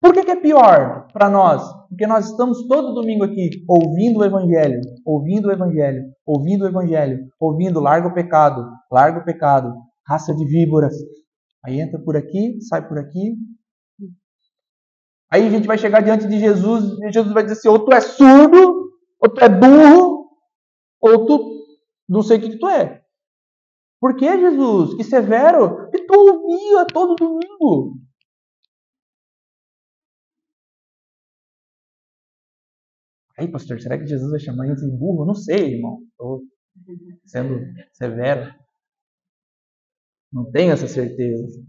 Por 0.00 0.12
que, 0.12 0.22
que 0.22 0.30
é 0.30 0.36
pior 0.36 1.08
para 1.12 1.28
nós? 1.28 1.62
Porque 1.88 2.06
nós 2.06 2.30
estamos 2.30 2.66
todo 2.68 2.94
domingo 2.94 3.24
aqui 3.24 3.50
ouvindo 3.68 4.20
o 4.20 4.24
Evangelho, 4.24 4.80
ouvindo 5.04 5.48
o 5.48 5.52
Evangelho, 5.52 6.04
ouvindo 6.24 6.64
o 6.64 6.68
Evangelho, 6.68 7.26
ouvindo 7.40 7.80
larga 7.80 8.06
o 8.06 8.14
pecado, 8.14 8.64
larga 8.92 9.20
o 9.20 9.24
pecado, 9.24 9.74
raça 10.06 10.34
de 10.34 10.44
víboras. 10.44 10.94
Aí 11.64 11.80
entra 11.80 11.98
por 11.98 12.16
aqui, 12.16 12.60
sai 12.62 12.86
por 12.86 12.98
aqui. 12.98 13.36
Aí 15.30 15.46
a 15.46 15.50
gente 15.50 15.66
vai 15.66 15.76
chegar 15.76 16.00
diante 16.00 16.26
de 16.26 16.38
Jesus 16.38 16.98
e 17.00 17.12
Jesus 17.12 17.32
vai 17.34 17.42
dizer 17.42 17.58
assim: 17.58 17.68
ou 17.68 17.84
tu 17.84 17.92
é 17.92 18.00
surdo, 18.00 18.92
ou 19.20 19.28
tu 19.28 19.40
é 19.40 19.48
burro, 19.48 20.30
ou 21.00 21.26
tu 21.26 21.58
não 22.08 22.22
sei 22.22 22.38
o 22.38 22.40
que, 22.40 22.50
que 22.50 22.58
tu 22.58 22.68
é. 22.68 23.02
Por 24.00 24.16
que, 24.16 24.38
Jesus? 24.38 24.94
Que 24.94 25.04
severo! 25.04 25.88
E 25.92 26.06
tu 26.06 26.14
ouvia 26.14 26.86
todo 26.86 27.16
domingo. 27.16 27.98
Aí, 33.36 33.50
pastor, 33.50 33.80
será 33.80 33.98
que 33.98 34.06
Jesus 34.06 34.30
vai 34.30 34.40
chamar 34.40 34.64
a 34.64 34.66
gente 34.68 34.80
de 34.80 34.96
burro? 34.96 35.22
Eu 35.22 35.26
não 35.26 35.34
sei, 35.34 35.74
irmão. 35.74 36.00
Estou 36.10 36.42
sendo 37.24 37.60
severo. 37.92 38.52
Não 40.32 40.50
tenho 40.50 40.72
essa 40.72 40.86
certeza. 40.86 41.60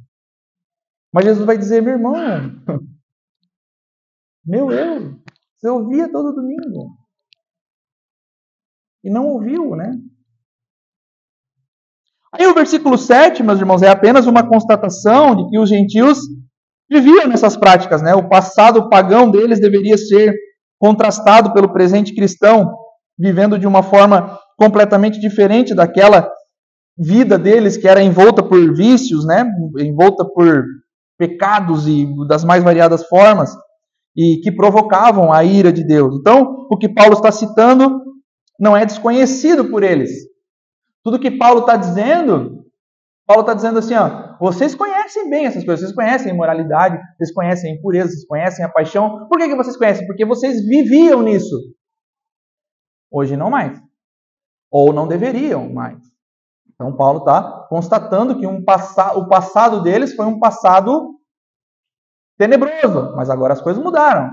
Mas 1.13 1.25
Jesus 1.25 1.45
vai 1.45 1.57
dizer, 1.57 1.81
meu 1.81 1.93
irmão, 1.93 2.13
meu 4.45 4.71
eu, 4.71 5.19
você 5.57 5.69
ouvia 5.69 6.11
todo 6.11 6.35
domingo. 6.35 6.97
E 9.03 9.09
não 9.09 9.27
ouviu, 9.27 9.75
né? 9.75 9.91
Aí 12.31 12.45
o 12.45 12.53
versículo 12.53 12.97
7, 12.97 13.41
meus 13.41 13.59
irmãos, 13.59 13.81
é 13.81 13.89
apenas 13.89 14.27
uma 14.27 14.47
constatação 14.47 15.35
de 15.35 15.49
que 15.49 15.57
os 15.57 15.67
gentios 15.67 16.19
viviam 16.89 17.27
nessas 17.27 17.57
práticas, 17.57 18.01
né? 18.01 18.13
O 18.13 18.29
passado 18.29 18.89
pagão 18.89 19.31
deles 19.31 19.59
deveria 19.59 19.97
ser 19.97 20.33
contrastado 20.77 21.53
pelo 21.53 21.73
presente 21.73 22.13
cristão, 22.13 22.71
vivendo 23.17 23.57
de 23.57 23.67
uma 23.67 23.81
forma 23.81 24.39
completamente 24.57 25.19
diferente 25.19 25.73
daquela 25.73 26.29
vida 26.99 27.39
deles 27.39 27.77
que 27.77 27.87
era 27.87 28.03
envolta 28.03 28.43
por 28.43 28.75
vícios, 28.75 29.25
né? 29.25 29.45
envolta 29.79 30.25
por 30.25 30.65
pecados 31.17 31.87
e 31.87 32.07
das 32.27 32.43
mais 32.43 32.63
variadas 32.63 33.07
formas 33.07 33.55
e 34.15 34.41
que 34.41 34.51
provocavam 34.51 35.31
a 35.31 35.43
ira 35.43 35.71
de 35.71 35.83
Deus. 35.83 36.17
Então, 36.19 36.67
o 36.69 36.77
que 36.77 36.89
Paulo 36.89 37.13
está 37.13 37.31
citando 37.31 38.01
não 38.59 38.75
é 38.75 38.85
desconhecido 38.85 39.69
por 39.69 39.83
eles. 39.83 40.11
Tudo 41.03 41.19
que 41.19 41.31
Paulo 41.31 41.61
está 41.61 41.77
dizendo, 41.77 42.65
Paulo 43.25 43.41
está 43.41 43.53
dizendo 43.53 43.79
assim, 43.79 43.95
ó, 43.95 44.37
vocês 44.39 44.75
conhecem 44.75 45.29
bem 45.29 45.45
essas 45.45 45.63
coisas, 45.63 45.85
vocês 45.85 45.95
conhecem 45.95 46.31
a 46.31 46.35
imoralidade, 46.35 46.99
vocês 47.15 47.33
conhecem 47.33 47.71
a 47.71 47.75
impureza, 47.75 48.09
vocês 48.09 48.27
conhecem 48.27 48.65
a 48.65 48.69
paixão. 48.69 49.27
Por 49.29 49.37
que, 49.37 49.47
que 49.47 49.55
vocês 49.55 49.77
conhecem? 49.77 50.05
Porque 50.05 50.25
vocês 50.25 50.65
viviam 50.65 51.21
nisso. 51.21 51.55
Hoje 53.11 53.37
não 53.37 53.49
mais. 53.49 53.79
Ou 54.69 54.91
não 54.91 55.07
deveriam 55.07 55.71
mais. 55.71 56.08
Então 56.79 56.95
Paulo 56.95 57.19
está 57.19 57.43
constatando 57.67 58.39
que 58.39 58.47
um 58.47 58.63
passa 58.63 59.17
o 59.17 59.27
passado 59.27 59.83
deles 59.83 60.15
foi 60.15 60.25
um 60.25 60.39
passado 60.39 61.15
tenebroso, 62.37 63.13
mas 63.17 63.29
agora 63.29 63.51
as 63.51 63.59
coisas 63.59 63.83
mudaram. 63.83 64.29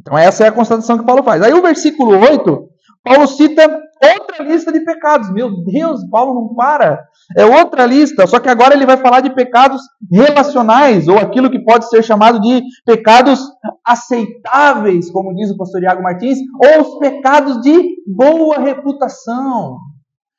Então 0.00 0.16
essa 0.16 0.44
é 0.44 0.48
a 0.48 0.52
constatação 0.52 0.96
que 0.96 1.04
Paulo 1.04 1.22
faz. 1.22 1.42
Aí 1.42 1.52
o 1.52 1.60
versículo 1.60 2.18
8, 2.18 2.66
Paulo 3.04 3.26
cita 3.26 3.62
outra 4.02 4.42
lista 4.42 4.72
de 4.72 4.80
pecados. 4.80 5.30
Meu 5.30 5.62
Deus, 5.64 6.08
Paulo 6.08 6.32
não 6.32 6.54
para. 6.54 6.98
É 7.36 7.44
outra 7.44 7.84
lista, 7.84 8.26
só 8.26 8.40
que 8.40 8.48
agora 8.48 8.72
ele 8.72 8.86
vai 8.86 8.96
falar 8.96 9.20
de 9.20 9.34
pecados 9.34 9.82
relacionais, 10.10 11.08
ou 11.08 11.18
aquilo 11.18 11.50
que 11.50 11.62
pode 11.62 11.90
ser 11.90 12.02
chamado 12.02 12.40
de 12.40 12.62
pecados 12.86 13.38
aceitáveis, 13.84 15.10
como 15.10 15.34
diz 15.34 15.50
o 15.50 15.58
pastor 15.58 15.82
Iago 15.82 16.02
Martins, 16.02 16.38
ou 16.64 16.80
os 16.80 16.98
pecados 17.00 17.60
de 17.60 17.96
boa 18.06 18.60
reputação. 18.60 19.76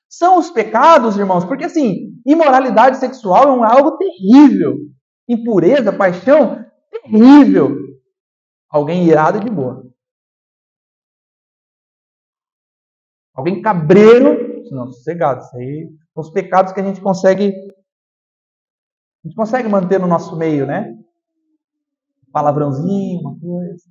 São 0.10 0.40
os 0.40 0.50
pecados, 0.50 1.18
irmãos, 1.18 1.46
porque 1.46 1.66
assim, 1.66 2.20
imoralidade 2.26 2.98
sexual 2.98 3.64
é 3.64 3.72
algo 3.72 3.96
terrível. 3.98 4.76
Impureza, 5.28 5.94
paixão, 5.94 6.66
terrível. 6.90 7.78
Alguém 8.70 9.08
irado 9.08 9.40
de 9.40 9.50
boa. 9.50 9.88
Alguém 13.36 13.62
cabreiro, 13.62 14.64
não, 14.72 14.88
sossegado. 14.88 15.42
Isso 15.42 15.56
aí 15.56 15.90
são 16.14 16.24
os 16.24 16.32
pecados 16.32 16.74
que 16.74 16.80
a 16.80 16.84
gente 16.84 17.00
consegue. 17.00 17.54
A 19.24 19.28
gente 19.28 19.36
consegue 19.36 19.70
manter 19.70 20.00
no 20.00 20.08
nosso 20.08 20.36
meio, 20.36 20.66
né? 20.66 20.96
Palavrãozinho, 22.32 23.20
uma 23.22 23.40
coisa. 23.40 23.84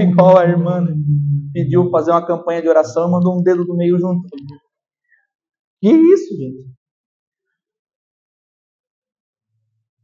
Igual 0.00 0.38
a 0.38 0.44
irmã 0.44 0.80
né? 0.80 0.94
pediu 1.52 1.90
fazer 1.90 2.10
uma 2.10 2.26
campanha 2.26 2.62
de 2.62 2.68
oração 2.68 3.08
e 3.08 3.10
mandou 3.10 3.38
um 3.38 3.42
dedo 3.42 3.64
do 3.64 3.76
meio 3.76 3.98
junto. 3.98 4.26
Que 5.80 5.90
isso, 5.90 6.36
gente? 6.36 6.70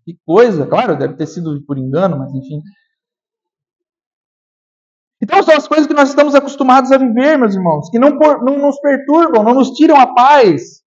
Que 0.04 0.18
coisa, 0.24 0.66
claro, 0.66 0.98
deve 0.98 1.14
ter 1.14 1.26
sido 1.26 1.64
por 1.66 1.78
engano, 1.78 2.18
mas 2.18 2.32
enfim. 2.32 2.62
Então 5.20 5.42
são 5.42 5.56
as 5.56 5.66
coisas 5.66 5.86
que 5.86 5.94
nós 5.94 6.10
estamos 6.10 6.34
acostumados 6.34 6.92
a 6.92 6.98
viver, 6.98 7.38
meus 7.38 7.54
irmãos, 7.54 7.88
que 7.90 7.98
não, 7.98 8.10
não 8.10 8.58
nos 8.58 8.78
perturbam, 8.80 9.42
não 9.42 9.54
nos 9.54 9.70
tiram 9.70 9.96
a 9.96 10.14
paz. 10.14 10.82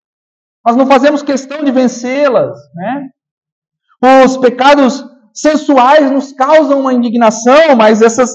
Nós 0.65 0.75
não 0.75 0.85
fazemos 0.85 1.23
questão 1.23 1.63
de 1.63 1.71
vencê-las, 1.71 2.57
né? 2.75 3.09
Os 4.23 4.37
pecados 4.37 5.03
sensuais 5.33 6.11
nos 6.11 6.31
causam 6.33 6.81
uma 6.81 6.93
indignação, 6.93 7.75
mas 7.75 8.01
essas, 8.01 8.31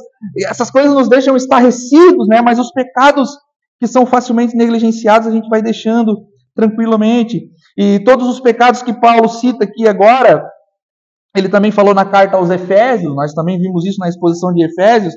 essas 0.46 0.70
coisas 0.70 0.92
nos 0.92 1.08
deixam 1.08 1.36
estarrecidos, 1.36 2.28
né? 2.28 2.40
Mas 2.40 2.58
os 2.58 2.70
pecados 2.72 3.30
que 3.78 3.86
são 3.86 4.06
facilmente 4.06 4.56
negligenciados 4.56 5.28
a 5.28 5.30
gente 5.30 5.48
vai 5.48 5.60
deixando 5.60 6.26
tranquilamente. 6.54 7.50
E 7.76 7.98
todos 8.04 8.28
os 8.28 8.40
pecados 8.40 8.82
que 8.82 8.92
Paulo 8.92 9.28
cita 9.28 9.64
aqui 9.64 9.86
agora, 9.88 10.48
Ele 11.36 11.48
também 11.48 11.72
falou 11.72 11.94
na 11.94 12.04
carta 12.04 12.36
aos 12.36 12.50
Efésios, 12.50 13.14
nós 13.14 13.34
também 13.34 13.58
vimos 13.58 13.84
isso 13.84 13.98
na 13.98 14.08
exposição 14.08 14.52
de 14.52 14.64
Efésios, 14.64 15.14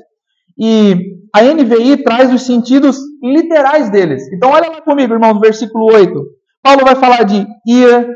e 0.58 1.16
a 1.32 1.42
NVI 1.42 2.02
traz 2.02 2.32
os 2.32 2.42
sentidos 2.42 2.98
literais 3.22 3.90
deles. 3.90 4.24
Então, 4.32 4.50
olha 4.50 4.68
lá 4.68 4.82
comigo, 4.82 5.14
irmão, 5.14 5.34
no 5.34 5.40
versículo 5.40 5.84
8. 5.92 6.20
Paulo 6.62 6.84
vai 6.84 6.96
falar 6.96 7.22
de 7.22 7.46
ira, 7.66 8.08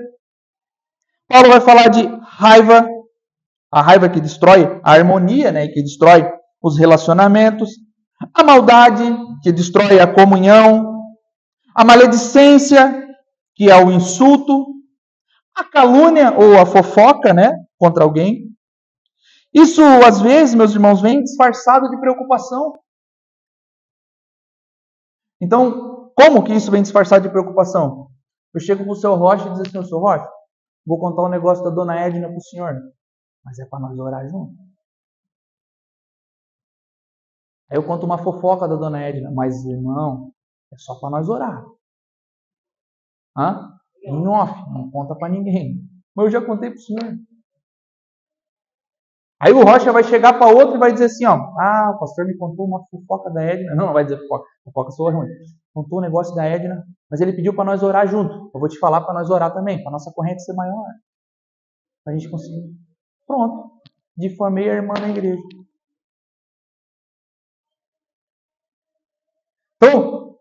Paulo 1.28 1.48
vai 1.48 1.60
falar 1.60 1.88
de 1.88 2.02
raiva, 2.24 2.86
a 3.72 3.80
raiva 3.80 4.08
que 4.08 4.20
destrói 4.20 4.80
a 4.84 4.92
harmonia, 4.92 5.50
né, 5.50 5.66
que 5.68 5.82
destrói 5.82 6.30
os 6.62 6.78
relacionamentos, 6.78 7.70
a 8.34 8.44
maldade, 8.44 9.02
que 9.42 9.50
destrói 9.50 9.98
a 9.98 10.12
comunhão, 10.12 11.00
a 11.74 11.84
maledicência, 11.84 13.02
que 13.56 13.70
é 13.70 13.76
o 13.76 13.90
insulto, 13.90 14.66
a 15.56 15.64
calúnia 15.64 16.32
ou 16.36 16.58
a 16.58 16.66
fofoca, 16.66 17.32
né, 17.32 17.50
contra 17.78 18.04
alguém. 18.04 18.52
Isso, 19.54 19.82
às 20.06 20.20
vezes, 20.20 20.54
meus 20.54 20.72
irmãos, 20.72 21.00
vem 21.00 21.22
disfarçado 21.22 21.88
de 21.90 21.98
preocupação. 21.98 22.72
Então, 25.40 26.12
como 26.14 26.44
que 26.44 26.54
isso 26.54 26.70
vem 26.70 26.82
disfarçado 26.82 27.22
de 27.22 27.30
preocupação? 27.30 28.08
Eu 28.54 28.60
chego 28.60 28.84
para 28.84 28.92
o 28.92 28.96
seu 28.96 29.14
Rocha 29.14 29.48
e 29.48 29.52
digo 29.52 29.78
assim, 29.78 29.88
seu 29.88 29.98
Rocha, 29.98 30.28
vou 30.86 30.98
contar 30.98 31.22
um 31.22 31.28
negócio 31.28 31.64
da 31.64 31.70
dona 31.70 31.98
Edna 31.98 32.28
para 32.28 32.36
o 32.36 32.42
senhor. 32.42 32.74
Mas 33.44 33.58
é 33.58 33.66
para 33.66 33.80
nós 33.80 33.98
orar 33.98 34.28
junto. 34.28 34.54
Aí 37.70 37.78
eu 37.78 37.86
conto 37.86 38.04
uma 38.04 38.18
fofoca 38.18 38.68
da 38.68 38.76
dona 38.76 39.00
Edna, 39.00 39.30
mas 39.30 39.64
irmão, 39.64 40.30
é 40.72 40.76
só 40.76 40.98
para 41.00 41.10
nós 41.10 41.28
orar. 41.28 41.64
Hã? 43.36 43.78
Em 44.04 44.26
off, 44.26 44.52
não 44.70 44.90
conta 44.90 45.14
para 45.14 45.30
ninguém. 45.30 45.80
Mas 46.14 46.26
eu 46.26 46.32
já 46.32 46.44
contei 46.44 46.70
para 46.70 46.76
o 46.76 46.80
senhor. 46.80 47.18
Aí 49.40 49.52
o 49.52 49.64
Rocha 49.64 49.90
vai 49.90 50.04
chegar 50.04 50.34
para 50.34 50.54
outro 50.54 50.76
e 50.76 50.78
vai 50.78 50.92
dizer 50.92 51.06
assim, 51.06 51.24
ó, 51.24 51.34
ah, 51.58 51.92
o 51.96 51.98
pastor 51.98 52.26
me 52.26 52.36
contou 52.36 52.66
uma 52.66 52.84
fofoca 52.88 53.30
da 53.30 53.42
Edna. 53.42 53.74
Não, 53.74 53.86
não 53.86 53.92
vai 53.92 54.04
dizer 54.04 54.18
fofoca, 54.18 54.44
fofoca 54.64 54.90
sou 54.92 55.10
ruim. 55.10 55.26
Contou 55.74 55.98
um 55.98 56.02
negócio 56.02 56.34
da 56.34 56.44
Edna, 56.44 56.84
mas 57.10 57.20
ele 57.20 57.32
pediu 57.32 57.54
para 57.54 57.64
nós 57.64 57.82
orar 57.82 58.06
junto. 58.06 58.50
Eu 58.54 58.60
vou 58.60 58.68
te 58.68 58.78
falar 58.78 59.00
para 59.00 59.14
nós 59.14 59.30
orar 59.30 59.52
também, 59.52 59.82
para 59.82 59.90
nossa 59.90 60.12
corrente 60.12 60.44
ser 60.44 60.52
maior. 60.52 60.84
Para 62.04 62.12
a 62.12 62.16
gente 62.18 62.30
conseguir. 62.30 62.76
Pronto. 63.26 63.80
Difamei 64.16 64.70
a 64.70 64.74
irmã 64.74 64.94
na 65.00 65.08
igreja. 65.08 65.42
Então, 69.76 70.36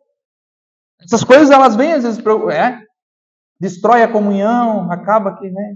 essas 1.02 1.24
coisas 1.24 1.50
elas 1.50 1.76
vêm 1.76 1.94
às 1.94 2.04
vezes, 2.04 2.24
é, 2.54 2.80
destrói 3.60 4.04
a 4.04 4.12
comunhão, 4.12 4.92
acaba 4.92 5.32
aqui, 5.32 5.50
né? 5.50 5.76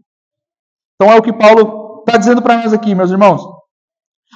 Então 0.95 1.11
é 1.11 1.17
o 1.17 1.21
que 1.21 1.33
Paulo 1.33 2.03
está 2.05 2.17
dizendo 2.17 2.41
para 2.41 2.57
nós 2.57 2.73
aqui, 2.73 2.93
meus 2.95 3.11
irmãos? 3.11 3.41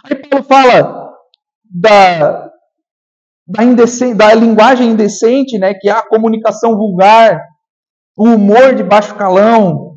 Aí 0.03 0.15
Paulo 0.15 0.45
fala 0.45 1.13
da, 1.63 2.51
da, 3.47 3.63
da 4.15 4.33
linguagem 4.33 4.89
indecente, 4.89 5.57
né, 5.57 5.73
que 5.73 5.89
é 5.89 5.91
a 5.91 6.07
comunicação 6.07 6.75
vulgar, 6.75 7.39
o 8.17 8.25
humor 8.25 8.75
de 8.75 8.83
baixo 8.83 9.15
calão, 9.15 9.88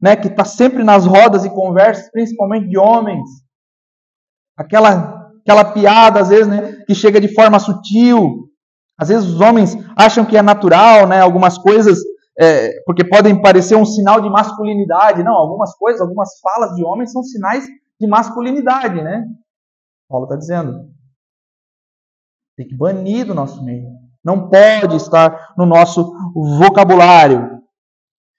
né, 0.00 0.16
que 0.16 0.28
está 0.28 0.44
sempre 0.44 0.82
nas 0.82 1.04
rodas 1.04 1.44
e 1.44 1.50
conversas, 1.50 2.10
principalmente 2.10 2.68
de 2.68 2.78
homens. 2.78 3.28
Aquela, 4.56 5.30
aquela 5.42 5.64
piada, 5.64 6.20
às 6.20 6.28
vezes, 6.28 6.46
né, 6.46 6.84
que 6.86 6.94
chega 6.94 7.20
de 7.20 7.32
forma 7.34 7.58
sutil. 7.58 8.48
Às 8.98 9.08
vezes 9.08 9.28
os 9.28 9.40
homens 9.40 9.76
acham 9.96 10.24
que 10.24 10.36
é 10.36 10.42
natural, 10.42 11.06
né, 11.06 11.20
algumas 11.20 11.58
coisas 11.58 11.98
é, 12.40 12.82
porque 12.86 13.04
podem 13.04 13.40
parecer 13.40 13.76
um 13.76 13.84
sinal 13.84 14.22
de 14.22 14.30
masculinidade. 14.30 15.22
Não, 15.22 15.34
algumas 15.34 15.76
coisas, 15.76 16.00
algumas 16.00 16.40
falas 16.40 16.74
de 16.74 16.82
homens 16.82 17.12
são 17.12 17.22
sinais 17.22 17.66
de 18.00 18.06
masculinidade, 18.06 19.02
né? 19.02 19.26
Paulo 20.08 20.24
está 20.24 20.36
dizendo. 20.36 20.88
Tem 22.56 22.66
que 22.66 22.74
banir 22.74 23.26
do 23.26 23.34
nosso 23.34 23.62
meio. 23.62 23.90
Não 24.24 24.48
pode 24.48 24.96
estar 24.96 25.52
no 25.56 25.66
nosso 25.66 26.14
vocabulário. 26.58 27.59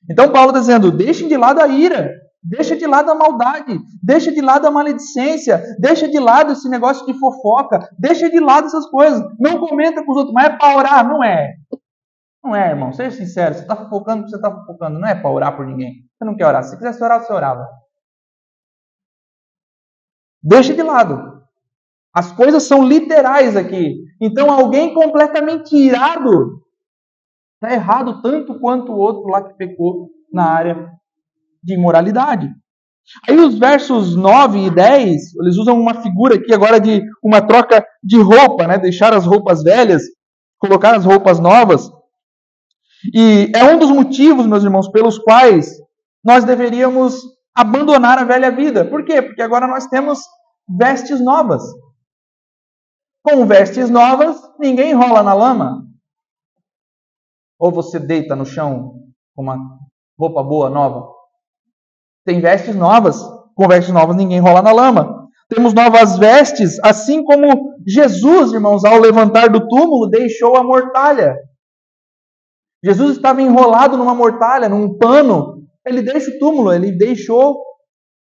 Então 0.10 0.32
Paulo 0.32 0.50
está 0.50 0.60
dizendo: 0.60 0.92
deixem 0.92 1.28
de 1.28 1.38
lado 1.38 1.60
a 1.60 1.68
ira, 1.68 2.12
deixa 2.44 2.76
de 2.76 2.86
lado 2.88 3.12
a 3.12 3.16
maldade, 3.16 3.80
deixa 4.02 4.32
de 4.32 4.42
lado 4.42 4.68
a 4.68 4.72
maledicência, 4.72 5.62
deixa 5.80 6.08
de 6.08 6.20
lado 6.20 6.54
esse 6.54 6.68
negócio 6.70 7.06
de 7.06 7.14
fofoca, 7.20 7.80
deixa 8.00 8.30
de 8.30 8.40
lado 8.40 8.68
essas 8.68 8.88
coisas. 8.88 9.22
Não 9.40 9.60
comenta 9.60 10.04
com 10.04 10.12
os 10.12 10.18
outros, 10.18 10.34
mas 10.34 10.46
é 10.46 10.58
para 10.58 10.78
orar, 10.78 11.08
não 11.08 11.24
é. 11.24 11.54
Não 12.44 12.56
é, 12.56 12.70
irmão. 12.72 12.92
Seja 12.92 13.12
sincero. 13.12 13.54
Você 13.54 13.62
está 13.62 13.76
fofocando 13.76 14.24
porque 14.24 14.32
você 14.32 14.36
está 14.38 14.52
fofocando. 14.52 15.00
Não 15.00 15.08
é 15.08 15.14
para 15.14 15.30
orar 15.30 15.56
por 15.56 15.66
ninguém. 15.66 16.04
Você 16.18 16.26
não 16.26 16.36
quer 16.36 16.48
orar. 16.48 16.64
Se 16.64 16.76
quisesse 16.76 17.04
orar, 17.04 17.24
você 17.24 17.32
orava. 17.32 17.68
Deixa 20.42 20.74
de 20.74 20.82
lado. 20.82 21.44
As 22.14 22.32
coisas 22.32 22.64
são 22.64 22.84
literais 22.84 23.56
aqui. 23.56 24.04
Então, 24.20 24.52
alguém 24.52 24.94
completamente 24.94 25.76
irado 25.76 26.61
está 27.62 27.72
errado 27.72 28.22
tanto 28.24 28.60
quanto 28.60 28.92
o 28.92 28.98
outro 28.98 29.30
lá 29.30 29.44
que 29.44 29.54
pecou 29.54 30.10
na 30.34 30.46
área 30.46 30.92
de 31.64 31.76
imoralidade. 31.76 32.50
Aí 33.28 33.38
os 33.38 33.58
versos 33.60 34.16
9 34.16 34.66
e 34.66 34.70
10, 34.70 35.36
eles 35.42 35.58
usam 35.58 35.80
uma 35.80 36.02
figura 36.02 36.36
aqui 36.36 36.54
agora 36.54 36.80
de 36.80 37.04
uma 37.24 37.42
troca 37.42 37.86
de 38.04 38.20
roupa, 38.20 38.66
né? 38.66 38.80
Deixar 38.80 39.14
as 39.14 39.26
roupas 39.26 39.62
velhas, 39.62 40.04
colocar 40.58 40.96
as 40.96 41.06
roupas 41.06 41.40
novas. 41.40 41.92
E 43.14 43.52
é 43.56 43.64
um 43.64 43.78
dos 43.78 43.92
motivos, 43.92 44.48
meus 44.48 44.64
irmãos, 44.64 44.90
pelos 44.90 45.20
quais 45.20 45.78
nós 46.24 46.44
deveríamos 46.44 47.16
abandonar 47.54 48.18
a 48.18 48.24
velha 48.24 48.52
vida. 48.52 48.86
Por 48.86 49.04
quê? 49.04 49.22
Porque 49.22 49.42
agora 49.42 49.68
nós 49.68 49.88
temos 49.88 50.20
vestes 50.68 51.20
novas. 51.20 51.64
Com 53.24 53.46
vestes 53.46 53.90
novas, 53.90 54.38
ninguém 54.60 54.94
rola 54.94 55.22
na 55.22 55.34
lama. 55.34 55.91
Ou 57.62 57.72
você 57.72 58.00
deita 58.00 58.36
no 58.36 58.44
chão 58.44 58.96
com 59.36 59.44
uma 59.44 59.56
roupa 60.20 60.42
boa, 60.42 60.68
nova. 60.68 61.08
Tem 62.26 62.42
vestes 62.42 62.76
novas. 62.76 63.22
Com 63.56 63.68
vestes 63.68 63.94
novas, 63.94 64.16
ninguém 64.16 64.40
rola 64.40 64.64
na 64.64 64.72
lama. 64.72 65.28
Temos 65.48 65.72
novas 65.72 66.18
vestes, 66.18 66.80
assim 66.84 67.24
como 67.24 67.76
Jesus, 67.86 68.52
irmãos, 68.52 68.84
ao 68.84 68.98
levantar 68.98 69.48
do 69.50 69.68
túmulo, 69.68 70.10
deixou 70.10 70.56
a 70.56 70.64
mortalha. 70.64 71.36
Jesus 72.84 73.18
estava 73.18 73.44
enrolado 73.44 73.96
numa 73.96 74.16
mortalha, 74.16 74.68
num 74.68 74.98
pano. 74.98 75.62
Ele 75.86 76.02
deixa 76.02 76.32
o 76.32 76.40
túmulo, 76.40 76.74
ele 76.74 76.98
deixou 76.98 77.62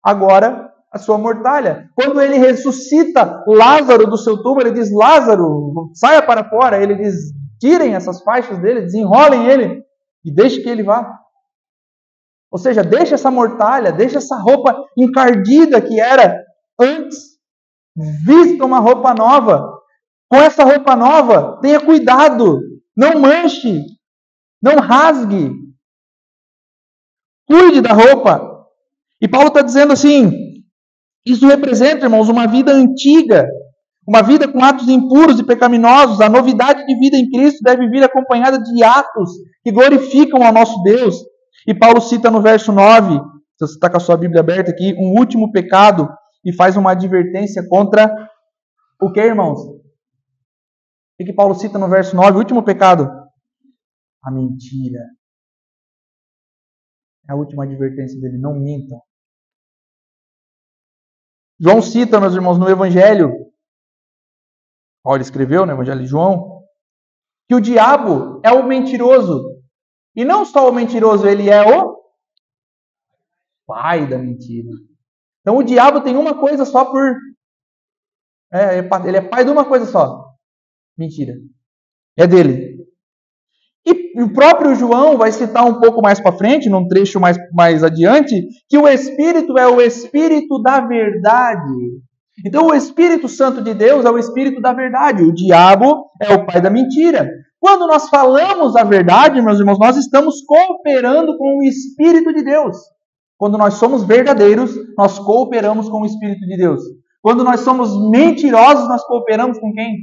agora 0.03 0.70
a 0.91 0.99
sua 0.99 1.18
mortalha. 1.18 1.91
Quando 1.95 2.22
ele 2.22 2.39
ressuscita 2.39 3.45
Lázaro 3.47 4.07
do 4.07 4.16
seu 4.16 4.43
túmulo, 4.43 4.62
ele 4.62 4.72
diz: 4.72 4.91
Lázaro, 4.91 5.91
saia 5.93 6.22
para 6.22 6.49
fora. 6.49 6.83
Ele 6.83 6.95
diz: 6.95 7.14
tirem 7.61 7.95
essas 7.95 8.23
faixas 8.23 8.59
dele, 8.59 8.83
desenrolem 8.83 9.47
ele 9.47 9.83
e 10.25 10.33
deixe 10.33 10.63
que 10.63 10.69
ele 10.69 10.83
vá. 10.83 11.19
Ou 12.51 12.59
seja, 12.59 12.83
deixa 12.83 13.15
essa 13.15 13.31
mortalha, 13.31 13.93
deixa 13.93 14.19
essa 14.19 14.37
roupa 14.37 14.75
encardida 14.97 15.81
que 15.81 16.01
era 16.01 16.43
antes. 16.81 17.39
Vista 18.25 18.65
uma 18.65 18.79
roupa 18.79 19.13
nova. 19.15 19.79
Com 20.31 20.37
essa 20.37 20.65
roupa 20.65 20.95
nova, 20.95 21.59
tenha 21.61 21.81
cuidado, 21.81 22.61
não 22.97 23.21
manche, 23.21 23.83
não 24.63 24.77
rasgue. 24.77 25.51
Cuide 27.47 27.81
da 27.81 27.93
roupa. 27.93 28.67
E 29.21 29.27
Paulo 29.27 29.49
está 29.49 29.63
dizendo 29.63 29.93
assim: 29.93 30.31
isso 31.27 31.47
representa, 31.47 32.07
irmãos, 32.07 32.29
uma 32.29 32.47
vida 32.47 32.73
antiga, 32.73 33.47
uma 34.09 34.23
vida 34.23 34.51
com 34.51 34.65
atos 34.65 34.89
impuros 34.89 35.39
e 35.39 35.45
pecaminosos. 35.45 36.23
A 36.23 36.31
novidade 36.31 36.87
de 36.87 36.99
vida 36.99 37.19
em 37.19 37.29
Cristo 37.29 37.63
deve 37.63 37.91
vir 37.91 38.03
acompanhada 38.03 38.59
de 38.59 38.83
atos 38.83 39.31
que 39.63 39.71
glorificam 39.71 40.43
ao 40.43 40.51
nosso 40.51 40.83
Deus. 40.83 41.15
E 41.67 41.75
Paulo 41.75 42.01
cita 42.01 42.31
no 42.31 42.41
verso 42.41 42.73
9, 42.73 43.17
se 43.19 43.67
você 43.67 43.75
está 43.75 43.91
com 43.91 43.99
a 43.99 44.01
sua 44.01 44.17
Bíblia 44.17 44.41
aberta 44.41 44.71
aqui, 44.71 44.95
um 44.95 45.19
último 45.19 45.53
pecado 45.53 46.09
e 46.43 46.55
faz 46.55 46.75
uma 46.75 46.93
advertência 46.93 47.63
contra 47.69 48.11
o 48.99 49.13
que, 49.13 49.21
irmãos? 49.21 49.61
O 51.21 51.25
que 51.25 51.33
Paulo 51.35 51.55
cita 51.55 51.79
no 51.79 51.91
verso 51.91 52.17
9? 52.17 52.33
O 52.33 52.39
último 52.39 52.63
pecado 52.63 53.11
a 54.25 54.31
mentira. 54.31 55.01
É 57.29 57.33
a 57.33 57.37
última 57.37 57.65
advertência 57.65 58.19
dele: 58.19 58.39
não 58.39 58.55
mintam. 58.55 59.03
João 61.61 61.83
cita, 61.83 62.19
meus 62.19 62.35
irmãos, 62.35 62.57
no 62.57 62.71
Evangelho, 62.71 63.49
Paulo 65.09 65.23
escreveu 65.23 65.65
no 65.65 65.73
Evangelho 65.73 66.03
de 66.03 66.07
João, 66.07 66.65
que 67.49 67.55
o 67.55 67.61
diabo 67.63 68.43
é 68.45 68.53
o 68.53 68.67
mentiroso. 68.67 69.43
E 70.15 70.23
não 70.23 70.45
só 70.45 70.69
o 70.69 70.73
mentiroso, 70.75 71.27
ele 71.27 71.49
é 71.49 71.63
o 71.63 71.97
pai 73.67 74.07
da 74.07 74.19
mentira. 74.19 74.69
Então 75.41 75.57
o 75.57 75.63
diabo 75.63 76.03
tem 76.03 76.15
uma 76.15 76.39
coisa 76.39 76.67
só 76.67 76.85
por. 76.85 77.17
É, 78.53 78.81
ele 79.07 79.17
é 79.17 79.23
pai 79.23 79.47
de 79.47 79.51
uma 79.51 79.65
coisa 79.65 79.87
só: 79.87 80.27
mentira. 80.95 81.33
É 82.15 82.27
dele. 82.27 82.77
E 83.87 84.23
o 84.23 84.31
próprio 84.31 84.75
João 84.75 85.17
vai 85.17 85.33
citar 85.33 85.65
um 85.65 85.81
pouco 85.81 86.03
mais 86.03 86.21
para 86.21 86.37
frente, 86.37 86.69
num 86.69 86.87
trecho 86.87 87.19
mais, 87.19 87.39
mais 87.55 87.83
adiante, 87.83 88.47
que 88.69 88.77
o 88.77 88.87
Espírito 88.87 89.57
é 89.57 89.67
o 89.67 89.81
Espírito 89.81 90.61
da 90.61 90.81
verdade. 90.81 92.03
Então, 92.47 92.66
o 92.66 92.74
Espírito 92.74 93.28
Santo 93.28 93.62
de 93.62 93.74
Deus 93.74 94.05
é 94.05 94.11
o 94.11 94.18
Espírito 94.18 94.61
da 94.61 94.72
verdade. 94.72 95.22
O 95.22 95.34
diabo 95.34 96.11
é 96.20 96.34
o 96.34 96.47
pai 96.47 96.61
da 96.61 96.70
mentira. 96.70 97.28
Quando 97.61 97.86
nós 97.86 98.09
falamos 98.09 98.76
a 98.76 98.84
verdade, 98.84 99.43
meus 99.43 99.59
irmãos, 99.59 99.78
nós 99.78 99.97
estamos 99.97 100.43
cooperando 100.47 101.36
com 101.36 101.59
o 101.59 101.62
Espírito 101.62 102.32
de 102.32 102.43
Deus. 102.45 102.76
Quando 103.36 103.59
nós 103.59 103.74
somos 103.74 104.05
verdadeiros, 104.05 104.70
nós 104.97 105.18
cooperamos 105.18 105.89
com 105.89 106.03
o 106.03 106.07
Espírito 106.07 106.41
de 106.47 106.57
Deus. 106.57 106.82
Quando 107.20 107.43
nós 107.43 107.61
somos 107.61 107.91
mentirosos, 108.11 108.89
nós 108.89 109.05
cooperamos 109.05 109.59
com 109.59 109.72
quem? 109.72 109.97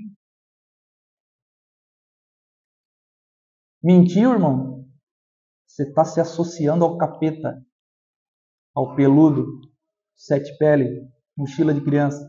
Mentiu, 3.82 4.34
irmão? 4.34 4.86
Você 5.66 5.84
está 5.84 6.04
se 6.04 6.20
associando 6.20 6.84
ao 6.84 6.98
capeta, 6.98 7.62
ao 8.74 8.96
peludo, 8.96 9.46
sete 10.16 10.58
pele, 10.58 11.08
mochila 11.36 11.74
de 11.74 11.82
criança, 11.82 12.26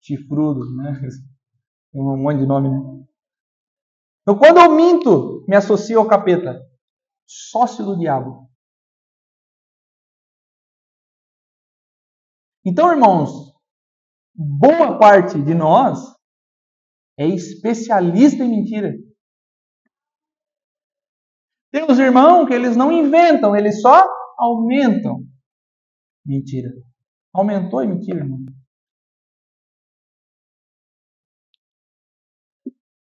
chifrudo, 0.00 0.60
né? 0.76 0.92
Tem 1.92 2.02
um 2.02 2.16
monte 2.16 2.40
de 2.40 2.46
nome, 2.46 2.68
né? 2.68 3.04
Então, 4.22 4.38
quando 4.38 4.58
eu 4.58 4.72
minto, 4.72 5.44
me 5.48 5.56
associo 5.56 5.98
ao 5.98 6.08
capeta, 6.08 6.60
sócio 7.26 7.84
do 7.84 7.98
diabo. 7.98 8.50
Então, 12.64 12.90
irmãos, 12.90 13.54
boa 14.34 14.98
parte 14.98 15.42
de 15.42 15.54
nós 15.54 15.98
é 17.18 17.26
especialista 17.26 18.42
em 18.42 18.48
mentira. 18.48 18.94
Tem 21.70 21.84
os 21.90 21.98
irmãos 21.98 22.46
que 22.46 22.54
eles 22.54 22.76
não 22.76 22.90
inventam, 22.90 23.54
eles 23.54 23.82
só 23.82 24.06
aumentam 24.38 25.26
mentira. 26.24 26.70
Aumentou 27.32 27.80
a 27.80 27.86
mentira, 27.86 28.18
irmão. 28.18 28.44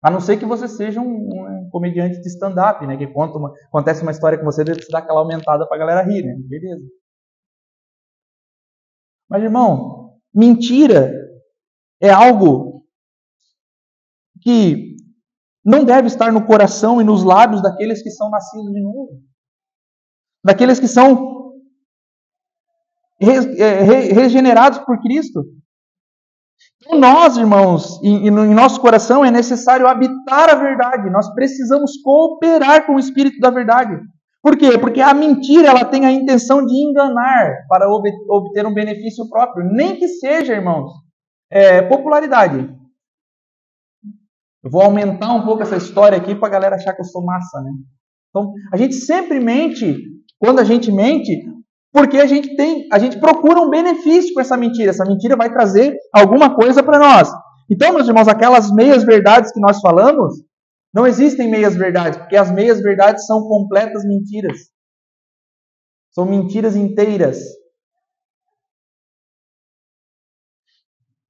A 0.01 0.11
não 0.11 0.21
ser 0.21 0.37
que 0.37 0.45
você 0.45 0.67
seja 0.67 1.01
um, 1.01 1.65
um 1.65 1.69
comediante 1.71 2.21
de 2.21 2.27
stand-up, 2.27 2.85
né? 2.85 2.95
Que 2.95 3.07
conta 3.07 3.39
uma, 3.39 3.51
acontece 3.65 4.03
uma 4.03 4.11
história 4.11 4.37
com 4.37 4.45
você, 4.45 4.63
deve 4.63 4.79
dar 4.87 4.99
aquela 4.99 5.19
aumentada 5.19 5.67
para 5.67 5.75
a 5.75 5.79
galera 5.79 6.03
rir, 6.03 6.23
né? 6.23 6.35
Beleza. 6.47 6.85
Mas, 9.27 9.41
irmão, 9.41 10.19
mentira 10.33 11.11
é 11.99 12.11
algo 12.11 12.85
que 14.41 14.95
não 15.65 15.83
deve 15.83 16.07
estar 16.07 16.31
no 16.31 16.45
coração 16.45 17.01
e 17.01 17.03
nos 17.03 17.23
lábios 17.23 17.63
daqueles 17.63 18.03
que 18.03 18.11
são 18.11 18.29
nascidos 18.29 18.71
de 18.71 18.81
novo. 18.81 19.23
Daqueles 20.43 20.79
que 20.79 20.87
são 20.87 21.34
regenerados 23.19 24.79
por 24.79 25.01
Cristo. 25.01 25.43
Então, 26.81 26.99
nós, 26.99 27.37
irmãos, 27.37 27.99
em, 28.03 28.27
em 28.27 28.53
nosso 28.53 28.79
coração 28.79 29.23
é 29.25 29.31
necessário 29.31 29.87
habitar 29.87 30.49
a 30.49 30.55
verdade. 30.55 31.09
Nós 31.09 31.33
precisamos 31.33 31.97
cooperar 32.03 32.85
com 32.85 32.95
o 32.95 32.99
Espírito 32.99 33.39
da 33.39 33.49
verdade. 33.49 33.97
Por 34.41 34.55
quê? 34.55 34.77
Porque 34.77 35.01
a 35.01 35.13
mentira 35.13 35.69
ela 35.69 35.83
tem 35.83 36.05
a 36.05 36.11
intenção 36.11 36.63
de 36.63 36.75
enganar 36.75 37.65
para 37.67 37.89
obter 37.89 38.65
um 38.67 38.73
benefício 38.73 39.27
próprio, 39.27 39.65
nem 39.65 39.95
que 39.95 40.07
seja, 40.07 40.53
irmãos, 40.53 40.91
é, 41.49 41.81
popularidade. 41.81 42.69
Eu 44.63 44.69
vou 44.69 44.81
aumentar 44.81 45.33
um 45.33 45.43
pouco 45.43 45.63
essa 45.63 45.77
história 45.77 46.17
aqui 46.17 46.35
para 46.35 46.47
a 46.47 46.51
galera 46.51 46.75
achar 46.75 46.93
que 46.93 47.01
eu 47.01 47.05
sou 47.05 47.23
massa, 47.23 47.59
né? 47.61 47.71
Então, 48.29 48.51
a 48.71 48.77
gente 48.77 48.93
sempre 48.93 49.39
mente, 49.39 49.97
quando 50.37 50.59
a 50.59 50.63
gente 50.63 50.91
mente, 50.91 51.41
porque 51.95 52.17
a 52.17 52.25
gente 52.25 52.57
tem, 52.57 52.89
a 52.91 52.99
gente 52.99 53.17
procura 53.21 53.61
um 53.61 53.69
benefício 53.69 54.33
com 54.33 54.41
essa 54.41 54.57
mentira. 54.57 54.89
Essa 54.89 55.05
mentira 55.05 55.37
vai 55.37 55.49
trazer 55.49 55.95
alguma 56.13 56.53
coisa 56.53 56.83
para 56.83 56.99
nós. 56.99 57.31
Então, 57.71 57.93
meus 57.93 58.05
irmãos, 58.05 58.27
aquelas 58.27 58.69
meias 58.69 59.05
verdades 59.05 59.53
que 59.53 59.61
nós 59.61 59.79
falamos, 59.79 60.33
não 60.93 61.07
existem 61.07 61.49
meias 61.49 61.73
verdades, 61.73 62.19
porque 62.19 62.35
as 62.35 62.51
meias 62.51 62.81
verdades 62.81 63.25
são 63.25 63.47
completas 63.47 64.03
mentiras. 64.03 64.57
São 66.11 66.25
mentiras 66.25 66.75
inteiras. 66.75 67.39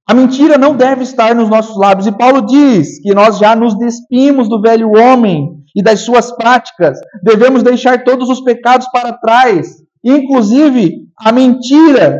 A 0.09 0.15
mentira 0.15 0.57
não 0.57 0.75
deve 0.75 1.03
estar 1.03 1.35
nos 1.35 1.47
nossos 1.47 1.77
lábios. 1.77 2.07
E 2.07 2.11
Paulo 2.11 2.43
diz 2.43 2.99
que 3.03 3.13
nós 3.13 3.37
já 3.37 3.55
nos 3.55 3.77
despimos 3.77 4.49
do 4.49 4.59
velho 4.59 4.89
homem 4.93 5.63
e 5.75 5.83
das 5.83 5.99
suas 5.99 6.35
práticas. 6.35 6.97
Devemos 7.21 7.61
deixar 7.61 8.03
todos 8.03 8.29
os 8.29 8.41
pecados 8.41 8.87
para 8.91 9.13
trás, 9.13 9.84
inclusive 10.05 11.09
a 11.17 11.31
mentira, 11.31 12.17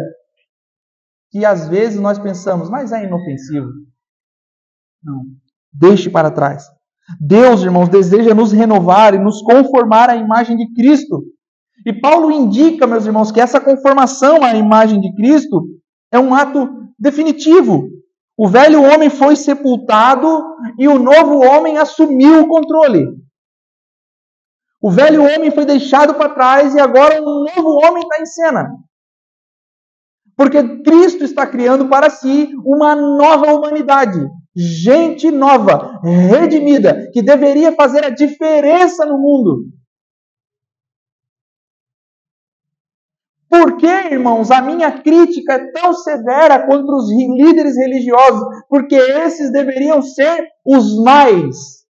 que 1.30 1.46
às 1.46 1.68
vezes 1.68 2.00
nós 2.00 2.18
pensamos, 2.18 2.70
mas 2.70 2.92
é 2.92 3.06
inofensivo. 3.06 3.70
Não. 5.04 5.24
Deixe 5.72 6.10
para 6.10 6.32
trás. 6.32 6.66
Deus, 7.20 7.62
irmãos, 7.62 7.90
deseja 7.90 8.34
nos 8.34 8.52
renovar 8.52 9.14
e 9.14 9.20
nos 9.20 9.42
conformar 9.42 10.10
à 10.10 10.16
imagem 10.16 10.58
de 10.58 10.74
Cristo. 10.74 11.24
E 11.86 11.94
Paulo 11.94 12.32
indica, 12.32 12.88
meus 12.88 13.06
irmãos, 13.06 13.32
que 13.32 13.40
essa 13.40 13.62
conformação 13.62 14.44
à 14.44 14.56
imagem 14.56 15.00
de 15.00 15.14
Cristo 15.14 15.68
é 16.12 16.20
um 16.20 16.34
ato 16.34 16.68
definitivo. 16.98 17.88
O 18.38 18.48
velho 18.48 18.82
homem 18.82 19.10
foi 19.10 19.36
sepultado 19.36 20.44
e 20.80 20.88
o 20.88 20.98
novo 20.98 21.46
homem 21.46 21.78
assumiu 21.78 22.42
o 22.42 22.48
controle. 22.48 23.06
O 24.86 24.92
velho 24.92 25.24
homem 25.24 25.50
foi 25.50 25.66
deixado 25.66 26.14
para 26.14 26.36
trás 26.36 26.76
e 26.76 26.80
agora 26.80 27.20
um 27.20 27.44
novo 27.44 27.70
homem 27.84 28.04
está 28.04 28.22
em 28.22 28.26
cena. 28.28 28.70
Porque 30.38 30.84
Cristo 30.84 31.24
está 31.24 31.48
criando 31.48 31.90
para 31.90 32.08
si 32.12 32.54
uma 32.64 32.96
nova 32.96 33.52
humanidade 33.52 34.20
gente 34.56 35.32
nova, 35.32 36.00
redimida, 36.04 37.10
que 37.12 37.24
deveria 37.24 37.72
fazer 37.72 38.06
a 38.06 38.12
diferença 38.12 39.08
no 39.08 39.18
mundo. 39.18 39.66
Por 43.50 43.78
que, 43.78 43.88
irmãos, 43.88 44.52
a 44.52 44.62
minha 44.62 45.02
crítica 45.02 45.54
é 45.54 45.72
tão 45.72 45.94
severa 45.94 46.64
contra 46.68 46.96
os 46.96 47.10
líderes 47.10 47.76
religiosos? 47.76 48.48
Porque 48.70 48.96
esses 48.96 49.52
deveriam 49.52 50.00
ser 50.04 50.48
os 50.64 50.96
mais. 51.04 51.85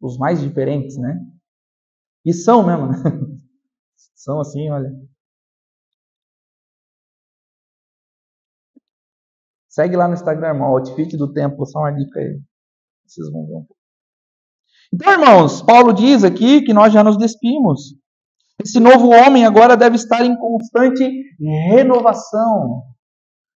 Os 0.00 0.16
mais 0.16 0.40
diferentes, 0.40 0.96
né? 0.96 1.20
E 2.24 2.32
são 2.32 2.66
mesmo, 2.66 2.88
né? 2.88 2.96
São 4.14 4.38
assim, 4.40 4.70
olha. 4.70 4.90
Segue 9.68 9.96
lá 9.96 10.08
no 10.08 10.14
Instagram, 10.14 10.48
irmão, 10.48 10.68
Outfit 10.68 11.16
do 11.16 11.32
Tempo, 11.32 11.64
só 11.64 11.78
uma 11.78 11.92
dica 11.92 12.20
aí. 12.20 12.40
Vocês 13.06 13.30
vão 13.30 13.46
ver 13.46 13.54
um 13.54 13.64
pouco. 13.64 13.80
Então, 14.92 15.12
irmãos, 15.12 15.62
Paulo 15.62 15.92
diz 15.92 16.24
aqui 16.24 16.62
que 16.62 16.74
nós 16.74 16.92
já 16.92 17.02
nos 17.04 17.16
despimos. 17.16 17.94
Esse 18.62 18.78
novo 18.78 19.08
homem 19.08 19.46
agora 19.46 19.76
deve 19.76 19.96
estar 19.96 20.24
em 20.24 20.36
constante 20.36 21.08
renovação. 21.70 22.82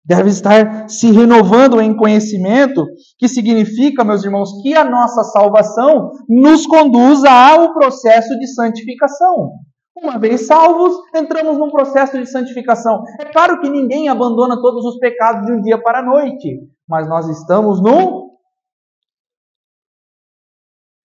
Deve 0.04 0.30
estar 0.30 0.90
se 0.90 1.12
renovando 1.12 1.80
em 1.80 1.96
conhecimento, 1.96 2.86
que 3.20 3.28
significa, 3.28 4.04
meus 4.04 4.24
irmãos, 4.24 4.62
que 4.64 4.74
a 4.74 4.84
nossa 4.84 5.24
salvação 5.26 6.12
nos 6.28 6.66
conduza 6.66 7.30
ao 7.30 7.74
processo 7.74 8.38
de 8.40 8.48
santificação. 8.48 9.52
Uma 9.96 10.18
vez 10.18 10.48
salvos, 10.48 10.96
entramos 11.16 11.58
num 11.58 11.70
processo 11.70 12.18
de 12.18 12.26
santificação. 12.26 13.04
É 13.20 13.26
claro 13.26 13.60
que 13.60 13.70
ninguém 13.70 14.10
abandona 14.10 14.60
todos 14.60 14.84
os 14.86 14.98
pecados 14.98 15.46
de 15.46 15.52
um 15.52 15.62
dia 15.62 15.80
para 15.80 16.00
a 16.00 16.04
noite, 16.04 16.60
mas 16.88 17.08
nós 17.08 17.28
estamos 17.30 17.82
num 17.82 18.32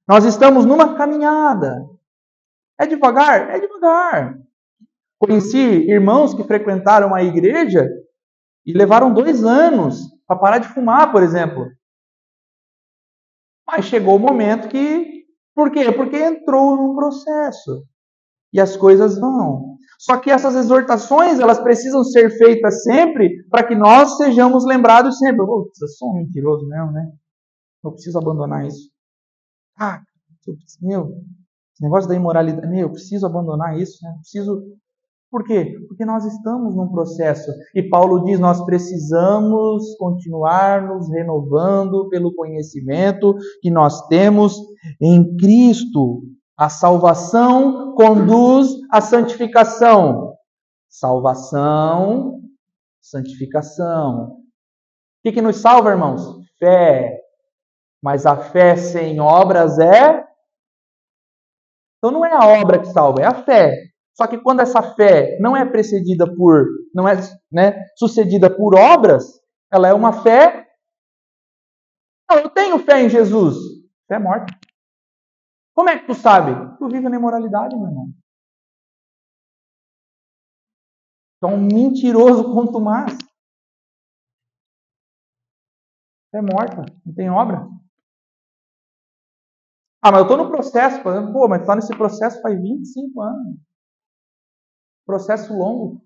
nós 0.08 0.24
estamos 0.24 0.64
numa 0.64 0.94
caminhada. 0.96 1.84
É 2.78 2.86
devagar? 2.86 3.50
É 3.50 3.58
devagar. 3.58 4.38
Conheci 5.18 5.58
irmãos 5.58 6.32
que 6.32 6.44
frequentaram 6.44 7.12
a 7.12 7.24
igreja 7.24 7.84
e 8.66 8.72
levaram 8.72 9.14
dois 9.14 9.44
anos 9.44 10.00
para 10.26 10.38
parar 10.38 10.58
de 10.58 10.68
fumar, 10.68 11.12
por 11.12 11.22
exemplo. 11.22 11.66
Mas 13.66 13.84
chegou 13.84 14.16
o 14.16 14.20
momento 14.20 14.68
que. 14.68 15.24
Por 15.54 15.70
quê? 15.70 15.90
Porque 15.90 16.16
entrou 16.16 16.76
num 16.76 16.94
processo 16.94 17.86
e 18.52 18.60
as 18.60 18.76
coisas 18.76 19.18
vão. 19.18 19.76
Só 19.98 20.18
que 20.18 20.30
essas 20.30 20.54
exortações, 20.54 21.40
elas 21.40 21.58
precisam 21.58 22.04
ser 22.04 22.30
feitas 22.36 22.82
sempre 22.82 23.42
para 23.48 23.66
que 23.66 23.74
nós 23.74 24.18
sejamos 24.18 24.66
lembrados 24.66 25.18
sempre. 25.18 25.42
Oh, 25.42 25.70
eu 25.80 25.88
sou 25.88 26.10
um 26.10 26.18
mentiroso 26.18 26.66
mesmo, 26.66 26.92
né? 26.92 27.10
Eu 27.82 27.92
preciso 27.92 28.18
abandonar 28.18 28.66
isso. 28.66 28.90
Ah, 29.78 30.02
meu, 30.80 31.08
esse 31.08 31.82
negócio 31.82 32.08
da 32.08 32.14
imoralidade, 32.14 32.68
meu, 32.68 32.80
eu 32.80 32.92
preciso 32.92 33.26
abandonar 33.26 33.78
isso, 33.78 33.98
né? 34.02 34.10
Eu 34.10 34.18
preciso. 34.20 34.62
Por 35.36 35.44
quê? 35.44 35.76
Porque 35.86 36.02
nós 36.06 36.24
estamos 36.24 36.74
num 36.74 36.88
processo. 36.88 37.52
E 37.74 37.82
Paulo 37.82 38.24
diz: 38.24 38.40
nós 38.40 38.64
precisamos 38.64 39.94
continuar 39.98 40.88
nos 40.88 41.10
renovando 41.10 42.08
pelo 42.08 42.34
conhecimento 42.34 43.36
que 43.60 43.70
nós 43.70 44.06
temos 44.08 44.56
em 44.98 45.36
Cristo. 45.36 46.22
A 46.56 46.70
salvação 46.70 47.94
conduz 47.94 48.70
à 48.90 49.02
santificação. 49.02 50.32
Salvação, 50.88 52.40
santificação. 53.02 54.28
O 54.28 54.42
que, 55.22 55.32
que 55.32 55.42
nos 55.42 55.56
salva, 55.56 55.90
irmãos? 55.90 56.22
Fé. 56.58 57.20
Mas 58.02 58.24
a 58.24 58.38
fé 58.38 58.74
sem 58.74 59.20
obras 59.20 59.78
é. 59.78 60.24
Então 61.98 62.10
não 62.10 62.24
é 62.24 62.32
a 62.32 62.58
obra 62.58 62.78
que 62.78 62.86
salva, 62.86 63.20
é 63.20 63.26
a 63.26 63.34
fé. 63.34 63.95
Só 64.16 64.26
que 64.26 64.38
quando 64.38 64.60
essa 64.60 64.82
fé 64.94 65.38
não 65.40 65.54
é 65.54 65.64
precedida 65.64 66.26
por, 66.26 66.64
não 66.94 67.06
é 67.06 67.16
né, 67.52 67.84
sucedida 67.96 68.48
por 68.48 68.74
obras, 68.74 69.40
ela 69.70 69.88
é 69.88 69.92
uma 69.92 70.22
fé. 70.22 70.66
Não, 72.28 72.38
eu 72.38 72.48
tenho 72.48 72.78
fé 72.78 73.02
em 73.02 73.10
Jesus. 73.10 73.56
Fé 74.08 74.18
morta. 74.18 74.46
Como 75.74 75.90
é 75.90 75.98
que 75.98 76.06
tu 76.06 76.14
sabe? 76.14 76.52
Tu 76.78 76.88
vive 76.88 77.10
na 77.10 77.16
imoralidade, 77.16 77.76
meu 77.76 77.88
irmão. 77.88 78.08
Tu 81.38 81.46
é 81.46 81.50
um 81.50 81.60
mentiroso 81.60 82.54
quanto 82.54 82.80
mais. 82.80 83.12
Fé 86.30 86.40
morta, 86.40 86.86
não 87.04 87.14
tem 87.14 87.28
obra. 87.28 87.68
Ah, 90.02 90.10
mas 90.10 90.20
eu 90.20 90.22
estou 90.22 90.38
no 90.38 90.48
processo. 90.50 91.02
Pô, 91.02 91.48
mas 91.48 91.60
está 91.60 91.76
nesse 91.76 91.94
processo 91.94 92.40
faz 92.40 92.58
25 92.58 93.20
anos. 93.20 93.65
Processo 95.06 95.56
longo. 95.56 96.04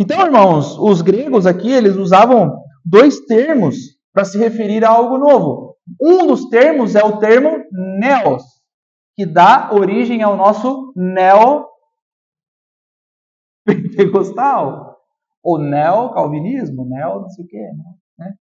Então, 0.00 0.24
irmãos, 0.24 0.78
os 0.78 1.02
gregos 1.02 1.46
aqui, 1.46 1.70
eles 1.72 1.96
usavam 1.96 2.62
dois 2.84 3.20
termos 3.26 3.76
para 4.12 4.24
se 4.24 4.38
referir 4.38 4.84
a 4.84 4.90
algo 4.90 5.18
novo. 5.18 5.76
Um 6.00 6.26
dos 6.26 6.48
termos 6.48 6.94
é 6.94 7.02
o 7.02 7.18
termo 7.18 7.64
neos, 7.98 8.42
que 9.14 9.24
dá 9.26 9.72
origem 9.72 10.22
ao 10.22 10.36
nosso 10.36 10.92
neo 10.96 11.66
pentecostal, 13.64 14.96
ou 15.42 15.58
neo-calvinismo, 15.58 16.84
neo 16.84 17.20
não 17.20 17.28
sei 17.30 17.44
o 17.44 17.48
quê. 17.48 17.58
Né? 17.58 17.98
Né? 18.18 18.34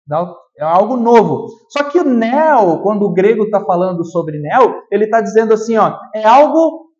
É 0.57 0.63
algo 0.63 0.97
novo. 0.97 1.47
Só 1.69 1.83
que 1.83 1.99
o 1.99 2.03
neo, 2.03 2.81
quando 2.81 3.03
o 3.03 3.13
grego 3.13 3.43
está 3.43 3.63
falando 3.63 4.03
sobre 4.03 4.39
neo, 4.39 4.81
ele 4.91 5.05
está 5.05 5.21
dizendo 5.21 5.53
assim, 5.53 5.77
ó, 5.77 5.99
é 6.15 6.25
algo 6.25 6.91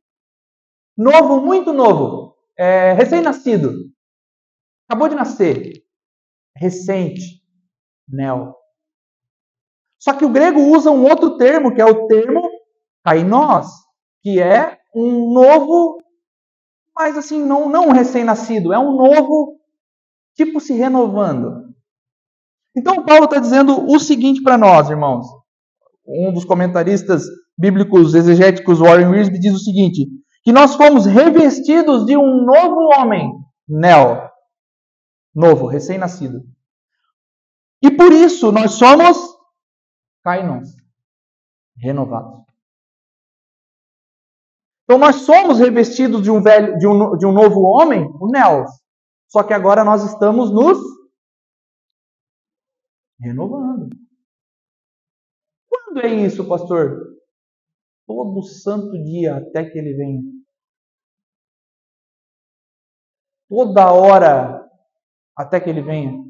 novo, 0.95 1.41
muito 1.41 1.73
novo, 1.73 2.35
é 2.57 2.93
recém-nascido, 2.93 3.71
acabou 4.87 5.09
de 5.09 5.15
nascer, 5.15 5.73
recente, 6.55 7.41
neo. 8.07 8.55
Só 9.99 10.13
que 10.13 10.25
o 10.25 10.29
grego 10.29 10.59
usa 10.59 10.91
um 10.91 11.03
outro 11.03 11.37
termo, 11.37 11.73
que 11.73 11.81
é 11.81 11.85
o 11.85 12.07
termo 12.07 12.41
kainos, 13.03 13.67
que 14.21 14.39
é 14.39 14.77
um 14.95 15.33
novo, 15.33 15.97
mas 16.95 17.17
assim, 17.17 17.43
não, 17.43 17.69
não 17.69 17.87
um 17.87 17.91
recém-nascido, 17.91 18.73
é 18.73 18.79
um 18.79 18.95
novo, 18.95 19.59
tipo 20.35 20.59
se 20.59 20.73
renovando. 20.73 21.66
Então, 22.77 23.03
Paulo 23.03 23.25
está 23.25 23.39
dizendo 23.39 23.89
o 23.91 23.99
seguinte 23.99 24.43
para 24.43 24.55
nós, 24.55 24.87
irmãos. 24.87 25.25
Um 26.05 26.31
dos 26.31 26.45
comentaristas 26.45 27.23
bíblicos 27.57 28.13
exegéticos, 28.13 28.79
Warren 28.79 29.07
Wiersbe, 29.07 29.39
diz 29.39 29.55
o 29.55 29.59
seguinte: 29.59 30.07
que 30.43 30.51
nós 30.51 30.75
fomos 30.75 31.07
revestidos 31.07 32.05
de 32.05 32.15
um 32.15 32.45
novo 32.45 32.93
homem, 32.95 33.33
Neo, 33.67 34.29
novo, 35.33 35.65
recém-nascido. 35.65 36.43
E 37.81 37.89
por 37.89 38.13
isso 38.13 38.51
nós 38.51 38.73
somos 38.73 39.17
Kainos, 40.23 40.69
renovados. 41.75 42.45
Então 44.83 44.99
nós 44.99 45.15
somos 45.17 45.57
revestidos 45.57 46.21
de 46.21 46.29
um 46.29 46.41
velho, 46.41 46.77
de 46.77 46.87
um, 46.87 47.17
de 47.17 47.25
um 47.25 47.31
novo 47.31 47.61
homem, 47.61 48.07
o 48.21 48.27
Neos. 48.27 48.69
Só 49.27 49.41
que 49.41 49.53
agora 49.53 49.83
nós 49.83 50.03
estamos 50.03 50.51
nos 50.51 50.77
Renovando. 53.19 53.89
Quando 55.67 55.99
é 56.05 56.07
isso, 56.07 56.47
pastor? 56.47 57.17
Todo 58.05 58.43
santo 58.43 58.91
dia 59.03 59.37
até 59.37 59.69
que 59.69 59.77
ele 59.77 59.93
venha. 59.93 60.21
Toda 63.49 63.91
hora 63.91 64.67
até 65.35 65.59
que 65.59 65.69
ele 65.69 65.81
venha. 65.81 66.23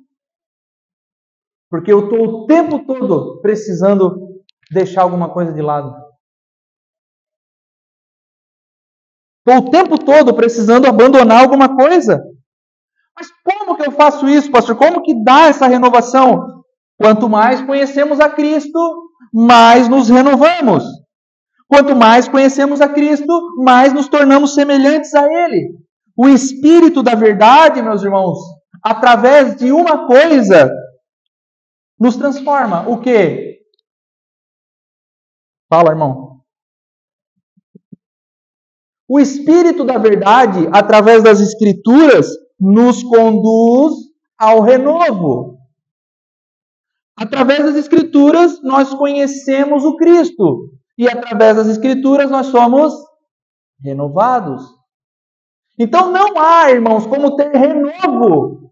Porque 1.69 1.91
eu 1.91 2.05
estou 2.05 2.25
o 2.25 2.47
tempo 2.47 2.85
todo 2.85 3.41
precisando 3.41 4.43
deixar 4.71 5.01
alguma 5.03 5.33
coisa 5.33 5.53
de 5.53 5.61
lado. 5.61 5.93
Estou 9.39 9.67
o 9.67 9.71
tempo 9.71 9.97
todo 10.03 10.35
precisando 10.35 10.87
abandonar 10.87 11.41
alguma 11.41 11.75
coisa. 11.75 12.21
Mas 13.15 13.29
como 13.43 13.75
que 13.75 13.87
eu 13.87 13.91
faço 13.91 14.27
isso, 14.27 14.51
pastor? 14.51 14.77
Como 14.77 15.01
que 15.01 15.23
dá 15.23 15.47
essa 15.47 15.67
renovação? 15.67 16.56
Quanto 16.97 17.29
mais 17.29 17.61
conhecemos 17.61 18.19
a 18.19 18.29
Cristo, 18.29 19.11
mais 19.33 19.87
nos 19.87 20.09
renovamos. 20.09 20.83
Quanto 21.67 21.95
mais 21.95 22.27
conhecemos 22.27 22.81
a 22.81 22.89
Cristo, 22.89 23.55
mais 23.57 23.93
nos 23.93 24.07
tornamos 24.07 24.53
semelhantes 24.53 25.13
a 25.13 25.25
Ele. 25.25 25.77
O 26.15 26.27
Espírito 26.27 27.03
da 27.03 27.13
verdade, 27.13 27.81
meus 27.81 28.01
irmãos, 28.03 28.39
através 28.83 29.55
de 29.57 29.71
uma 29.71 30.07
coisa, 30.07 30.71
nos 31.99 32.15
transforma. 32.15 32.87
O 32.89 32.99
que? 32.99 33.59
Fala, 35.69 35.91
irmão. 35.91 36.41
O 39.07 39.19
Espírito 39.19 39.83
da 39.83 39.97
verdade, 39.97 40.67
através 40.71 41.23
das 41.23 41.39
Escrituras, 41.39 42.27
nos 42.59 43.03
conduz 43.03 43.93
ao 44.37 44.61
renovo. 44.61 45.56
Através 47.17 47.63
das 47.63 47.75
Escrituras, 47.75 48.61
nós 48.61 48.93
conhecemos 48.93 49.83
o 49.83 49.95
Cristo. 49.97 50.71
E 50.95 51.07
através 51.07 51.55
das 51.55 51.67
Escrituras, 51.67 52.29
nós 52.29 52.47
somos 52.47 52.93
renovados. 53.83 54.61
Então 55.79 56.11
não 56.11 56.37
há, 56.37 56.69
irmãos, 56.69 57.07
como 57.07 57.35
ter 57.35 57.49
renovo 57.49 58.71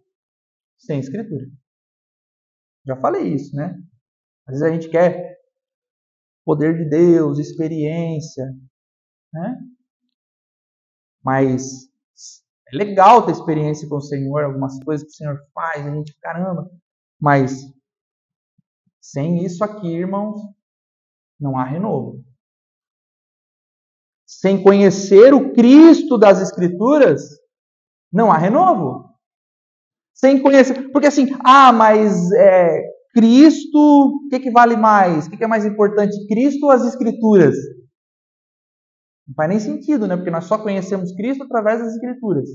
sem 0.77 0.99
Escritura. 0.99 1.45
Já 2.85 2.95
falei 2.97 3.33
isso, 3.33 3.55
né? 3.55 3.75
Às 4.47 4.59
vezes 4.59 4.63
a 4.63 4.71
gente 4.71 4.89
quer 4.89 5.37
poder 6.45 6.77
de 6.77 6.87
Deus, 6.87 7.39
experiência, 7.39 8.45
né? 9.33 9.57
Mas 11.23 11.89
é 12.71 12.77
legal 12.77 13.25
ter 13.25 13.31
experiência 13.31 13.89
com 13.89 13.95
o 13.95 14.01
Senhor, 14.01 14.43
algumas 14.43 14.77
coisas 14.83 15.03
que 15.03 15.13
o 15.13 15.15
Senhor 15.15 15.39
faz, 15.51 15.85
a 15.85 15.91
gente, 15.91 16.15
caramba. 16.19 16.69
Mas 17.19 17.74
sem 19.11 19.45
isso 19.45 19.63
aqui, 19.63 19.87
irmãos, 19.87 20.41
não 21.39 21.57
há 21.57 21.63
renovo. 21.63 22.23
Sem 24.25 24.61
conhecer 24.61 25.31
o 25.31 25.53
Cristo 25.53 26.17
das 26.17 26.41
Escrituras, 26.41 27.21
não 28.11 28.31
há 28.31 28.37
renovo. 28.37 29.13
Sem 30.13 30.41
conhecer. 30.41 30.91
Porque 30.91 31.07
assim, 31.07 31.27
ah, 31.45 31.71
mas 31.71 32.31
é, 32.31 32.81
Cristo, 33.13 33.77
o 33.77 34.27
que, 34.27 34.39
que 34.39 34.51
vale 34.51 34.75
mais? 34.75 35.27
O 35.27 35.29
que, 35.29 35.37
que 35.37 35.43
é 35.43 35.47
mais 35.47 35.65
importante, 35.65 36.25
Cristo 36.27 36.65
ou 36.65 36.71
as 36.71 36.83
Escrituras? 36.83 37.55
Não 39.27 39.35
faz 39.35 39.49
nem 39.49 39.59
sentido, 39.59 40.07
né? 40.07 40.15
Porque 40.15 40.31
nós 40.31 40.45
só 40.45 40.57
conhecemos 40.57 41.13
Cristo 41.15 41.43
através 41.43 41.79
das 41.79 41.93
Escrituras. 41.93 42.49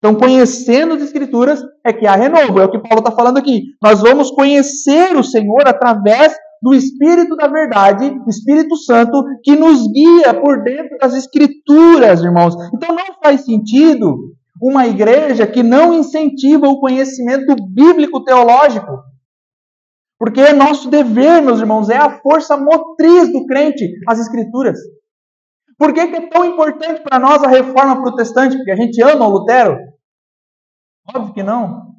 Então, 0.00 0.14
conhecendo 0.14 0.94
as 0.94 1.02
Escrituras 1.02 1.62
é 1.84 1.92
que 1.92 2.06
há 2.06 2.16
renovo, 2.16 2.58
é 2.58 2.64
o 2.64 2.70
que 2.70 2.78
Paulo 2.78 3.00
está 3.00 3.12
falando 3.12 3.36
aqui. 3.36 3.64
Nós 3.82 4.00
vamos 4.00 4.30
conhecer 4.30 5.14
o 5.14 5.22
Senhor 5.22 5.68
através 5.68 6.34
do 6.62 6.74
Espírito 6.74 7.36
da 7.36 7.46
Verdade, 7.46 8.10
Espírito 8.26 8.76
Santo, 8.76 9.22
que 9.44 9.54
nos 9.54 9.86
guia 9.92 10.32
por 10.40 10.62
dentro 10.62 10.96
das 10.98 11.14
Escrituras, 11.14 12.22
irmãos. 12.22 12.54
Então, 12.74 12.94
não 12.94 13.14
faz 13.22 13.44
sentido 13.44 14.16
uma 14.60 14.86
igreja 14.86 15.46
que 15.46 15.62
não 15.62 15.92
incentiva 15.92 16.66
o 16.66 16.80
conhecimento 16.80 17.54
bíblico 17.68 18.24
teológico. 18.24 19.02
Porque 20.18 20.40
é 20.40 20.52
nosso 20.54 20.88
dever, 20.88 21.42
meus 21.42 21.60
irmãos, 21.60 21.90
é 21.90 21.96
a 21.96 22.20
força 22.20 22.56
motriz 22.56 23.30
do 23.30 23.46
crente, 23.46 23.86
as 24.08 24.18
Escrituras. 24.18 24.78
Por 25.80 25.94
que, 25.94 26.08
que 26.08 26.16
é 26.16 26.28
tão 26.28 26.44
importante 26.44 27.02
para 27.02 27.18
nós 27.18 27.42
a 27.42 27.48
reforma 27.48 28.02
protestante? 28.02 28.54
Porque 28.54 28.70
a 28.70 28.76
gente 28.76 29.02
ama 29.02 29.26
o 29.26 29.30
Lutero? 29.30 29.78
Óbvio 31.08 31.32
que 31.32 31.42
não. 31.42 31.94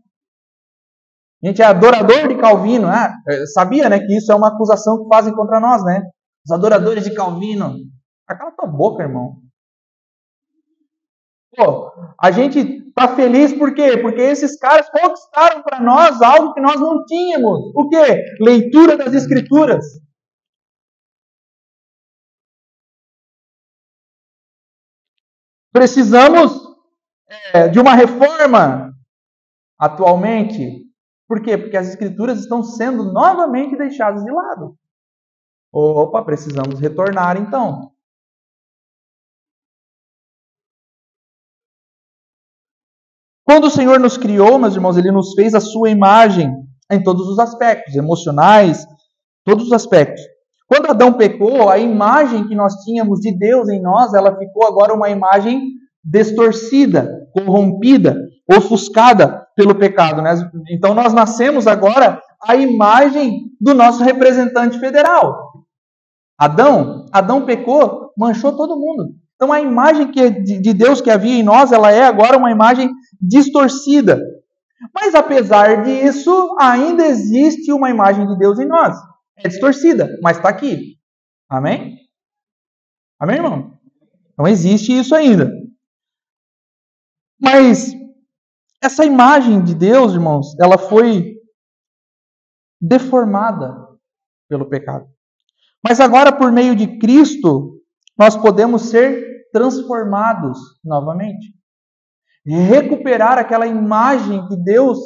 A 1.44 1.48
gente 1.48 1.64
é 1.64 1.66
adorador 1.66 2.28
de 2.28 2.38
Calvino. 2.38 2.88
Ah, 2.88 3.12
sabia 3.56 3.90
né, 3.90 3.98
que 3.98 4.16
isso 4.16 4.32
é 4.32 4.36
uma 4.36 4.50
acusação 4.50 5.02
que 5.02 5.10
fazem 5.10 5.34
contra 5.34 5.60
nós, 5.60 5.84
né? 5.84 6.04
Os 6.46 6.52
adoradores 6.52 7.04
de 7.06 7.16
Calvino. 7.16 7.74
Acala 8.28 8.52
tua 8.52 8.68
boca, 8.68 9.02
irmão. 9.02 9.38
Pô, 11.58 11.92
a 12.22 12.30
gente 12.30 12.60
está 12.60 13.08
feliz 13.16 13.52
por 13.52 13.74
quê? 13.74 13.98
Porque 13.98 14.22
esses 14.22 14.60
caras 14.60 14.92
conquistaram 14.92 15.64
para 15.64 15.80
nós 15.82 16.22
algo 16.22 16.54
que 16.54 16.62
nós 16.62 16.80
não 16.80 17.04
tínhamos. 17.06 17.72
O 17.76 17.90
quê? 17.90 18.24
Leitura 18.40 18.96
das 18.96 19.16
Escrituras. 19.16 19.84
Precisamos 25.72 26.52
é, 27.54 27.68
de 27.68 27.80
uma 27.80 27.94
reforma 27.94 28.94
atualmente. 29.80 30.86
Por 31.28 31.42
quê? 31.42 31.58
Porque 31.58 31.78
as 31.78 31.88
Escrituras 31.88 32.40
estão 32.40 32.62
sendo 32.62 33.12
novamente 33.12 33.78
deixadas 33.78 34.24
de 34.24 34.32
lado. 34.32 34.78
Opa, 35.74 36.24
precisamos 36.24 36.80
retornar 36.80 37.38
então. 37.38 37.94
Quando 43.46 43.66
o 43.66 43.72
Senhor 43.72 44.00
nos 44.00 44.18
criou, 44.18 44.60
meus 44.60 44.76
irmãos, 44.76 44.98
Ele 44.98 45.12
nos 45.12 45.34
fez 45.34 45.54
a 45.54 45.60
sua 45.60 45.90
imagem 45.90 46.54
em 46.92 47.02
todos 47.02 47.28
os 47.28 47.40
aspectos, 47.40 47.96
emocionais, 47.96 48.86
todos 49.46 49.66
os 49.66 49.74
aspectos. 49.74 50.22
Quando 50.72 50.90
Adão 50.90 51.12
pecou, 51.12 51.70
a 51.70 51.78
imagem 51.78 52.48
que 52.48 52.56
nós 52.56 52.76
tínhamos 52.76 53.20
de 53.20 53.38
Deus 53.38 53.68
em 53.68 53.82
nós, 53.82 54.14
ela 54.14 54.38
ficou 54.38 54.66
agora 54.66 54.94
uma 54.94 55.10
imagem 55.10 55.74
distorcida, 56.02 57.28
corrompida, 57.34 58.18
ofuscada 58.50 59.46
pelo 59.54 59.76
pecado. 59.76 60.22
Né? 60.22 60.34
Então 60.70 60.94
nós 60.94 61.12
nascemos 61.12 61.68
agora 61.68 62.22
a 62.42 62.56
imagem 62.56 63.52
do 63.60 63.74
nosso 63.74 64.02
representante 64.02 64.80
federal. 64.80 65.36
Adão, 66.40 67.06
Adão 67.12 67.44
pecou, 67.44 68.14
manchou 68.18 68.56
todo 68.56 68.80
mundo. 68.80 69.10
Então 69.36 69.52
a 69.52 69.60
imagem 69.60 70.10
que, 70.10 70.30
de 70.30 70.74
Deus 70.74 71.02
que 71.02 71.12
havia 71.12 71.38
em 71.38 71.44
nós, 71.44 71.74
ela 71.74 71.92
é 71.92 72.06
agora 72.06 72.38
uma 72.38 72.50
imagem 72.50 72.90
distorcida. 73.22 74.22
Mas 74.96 75.16
apesar 75.16 75.84
disso, 75.84 76.56
ainda 76.58 77.06
existe 77.06 77.74
uma 77.74 77.90
imagem 77.90 78.26
de 78.26 78.38
Deus 78.38 78.58
em 78.58 78.66
nós. 78.66 79.11
É 79.38 79.48
distorcida, 79.48 80.20
mas 80.22 80.38
está 80.38 80.50
aqui. 80.50 80.98
Amém? 81.50 81.98
Amém, 83.20 83.38
irmão? 83.38 83.80
Então 84.34 84.48
existe 84.48 84.98
isso 84.98 85.14
ainda. 85.14 85.52
Mas 87.40 87.92
essa 88.82 89.06
imagem 89.06 89.64
de 89.64 89.76
Deus, 89.76 90.14
irmãos, 90.14 90.56
ela 90.60 90.78
foi 90.78 91.36
deformada 92.80 93.76
pelo 94.50 94.68
pecado. 94.68 95.08
Mas 95.84 96.00
agora, 96.00 96.36
por 96.36 96.52
meio 96.52 96.76
de 96.76 97.00
Cristo, 97.00 97.80
nós 98.18 98.36
podemos 98.36 98.84
ser 98.90 99.50
transformados 99.52 100.58
novamente. 100.84 101.54
Recuperar 102.46 103.38
aquela 103.38 103.68
imagem 103.68 104.48
que 104.48 104.56
Deus 104.58 104.98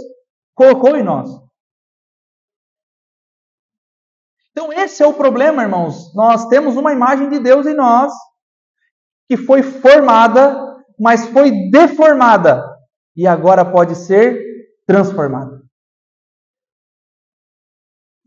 colocou 0.53 0.95
em 0.95 1.03
nós. 1.03 1.29
Então, 4.55 4.71
esse 4.71 5.03
é 5.03 5.05
o 5.05 5.13
problema, 5.13 5.63
irmãos. 5.63 6.15
Nós 6.15 6.47
temos 6.47 6.77
uma 6.77 6.93
imagem 6.93 7.29
de 7.29 7.39
Deus 7.39 7.65
em 7.65 7.73
nós 7.73 8.13
que 9.27 9.35
foi 9.35 9.61
formada, 9.61 10.81
mas 10.97 11.27
foi 11.27 11.69
deformada 11.69 12.63
e 13.17 13.27
agora 13.27 13.69
pode 13.69 13.95
ser 13.95 14.41
transformada. 14.87 15.61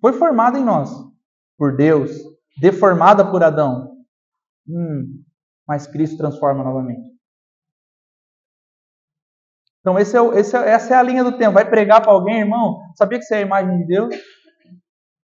Foi 0.03 0.13
formada 0.13 0.59
em 0.59 0.65
nós 0.65 0.91
por 1.57 1.75
Deus, 1.75 2.11
deformada 2.61 3.31
por 3.31 3.43
Adão. 3.43 3.97
Hum, 4.69 5.25
mas 5.67 5.87
Cristo 5.87 6.19
transforma 6.19 6.63
novamente. 6.63 7.09
Então, 9.81 9.99
esse 9.99 10.15
é, 10.15 10.21
esse 10.39 10.55
é, 10.55 10.69
essa 10.69 10.95
é 10.95 10.97
a 10.99 11.03
linha 11.03 11.25
do 11.25 11.39
tempo. 11.39 11.55
Vai 11.55 11.71
pregar 11.71 12.03
para 12.03 12.13
alguém, 12.13 12.41
irmão, 12.41 12.79
sabia 12.97 13.19
que 13.19 13.25
você 13.25 13.37
é 13.37 13.39
a 13.39 13.47
imagem 13.47 13.79
de 13.79 13.87
Deus? 13.87 14.15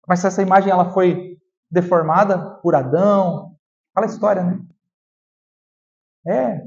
Mas 0.07 0.19
se 0.19 0.27
essa 0.27 0.41
imagem 0.41 0.71
ela 0.71 0.91
foi 0.91 1.37
deformada 1.69 2.37
por 2.61 2.75
Adão, 2.75 3.55
aquela 3.93 4.11
história, 4.11 4.43
né? 4.43 4.59
É, 6.27 6.61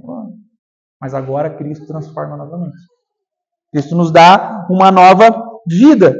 mas 1.00 1.14
agora 1.14 1.56
Cristo 1.56 1.86
transforma 1.86 2.36
novamente. 2.36 2.76
Cristo 3.70 3.94
nos 3.94 4.10
dá 4.10 4.66
uma 4.70 4.90
nova 4.90 5.60
vida. 5.66 6.14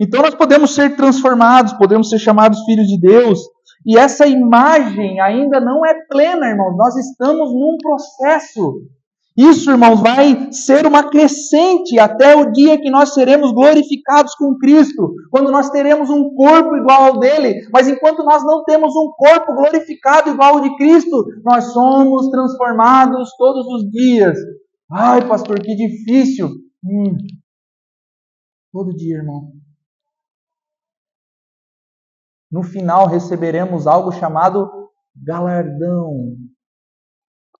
Então 0.00 0.22
nós 0.22 0.34
podemos 0.34 0.74
ser 0.74 0.96
transformados, 0.96 1.72
podemos 1.72 2.08
ser 2.08 2.18
chamados 2.18 2.60
filhos 2.64 2.86
de 2.86 3.00
Deus, 3.00 3.40
e 3.84 3.96
essa 3.96 4.26
imagem 4.26 5.20
ainda 5.20 5.60
não 5.60 5.84
é 5.84 5.94
plena, 6.08 6.46
irmãos. 6.46 6.76
Nós 6.76 6.96
estamos 6.96 7.52
num 7.52 7.76
processo. 7.80 8.82
Isso, 9.38 9.70
irmãos, 9.70 10.00
vai 10.00 10.52
ser 10.52 10.84
uma 10.84 11.08
crescente 11.08 11.96
até 11.96 12.34
o 12.34 12.50
dia 12.50 12.76
que 12.76 12.90
nós 12.90 13.14
seremos 13.14 13.52
glorificados 13.52 14.34
com 14.34 14.58
Cristo, 14.58 15.14
quando 15.30 15.52
nós 15.52 15.70
teremos 15.70 16.10
um 16.10 16.34
corpo 16.34 16.76
igual 16.76 17.04
ao 17.04 17.20
dele. 17.20 17.54
Mas 17.72 17.86
enquanto 17.86 18.24
nós 18.24 18.44
não 18.44 18.64
temos 18.64 18.96
um 18.96 19.12
corpo 19.16 19.54
glorificado 19.54 20.30
igual 20.30 20.56
ao 20.56 20.60
de 20.60 20.76
Cristo, 20.76 21.24
nós 21.44 21.66
somos 21.66 22.28
transformados 22.30 23.30
todos 23.38 23.64
os 23.68 23.88
dias. 23.88 24.36
Ai, 24.90 25.24
pastor, 25.28 25.60
que 25.60 25.76
difícil. 25.76 26.48
Hum. 26.84 27.16
Todo 28.72 28.90
dia, 28.96 29.18
irmão. 29.18 29.52
No 32.50 32.64
final 32.64 33.06
receberemos 33.06 33.86
algo 33.86 34.10
chamado 34.10 34.68
galardão. 35.14 36.34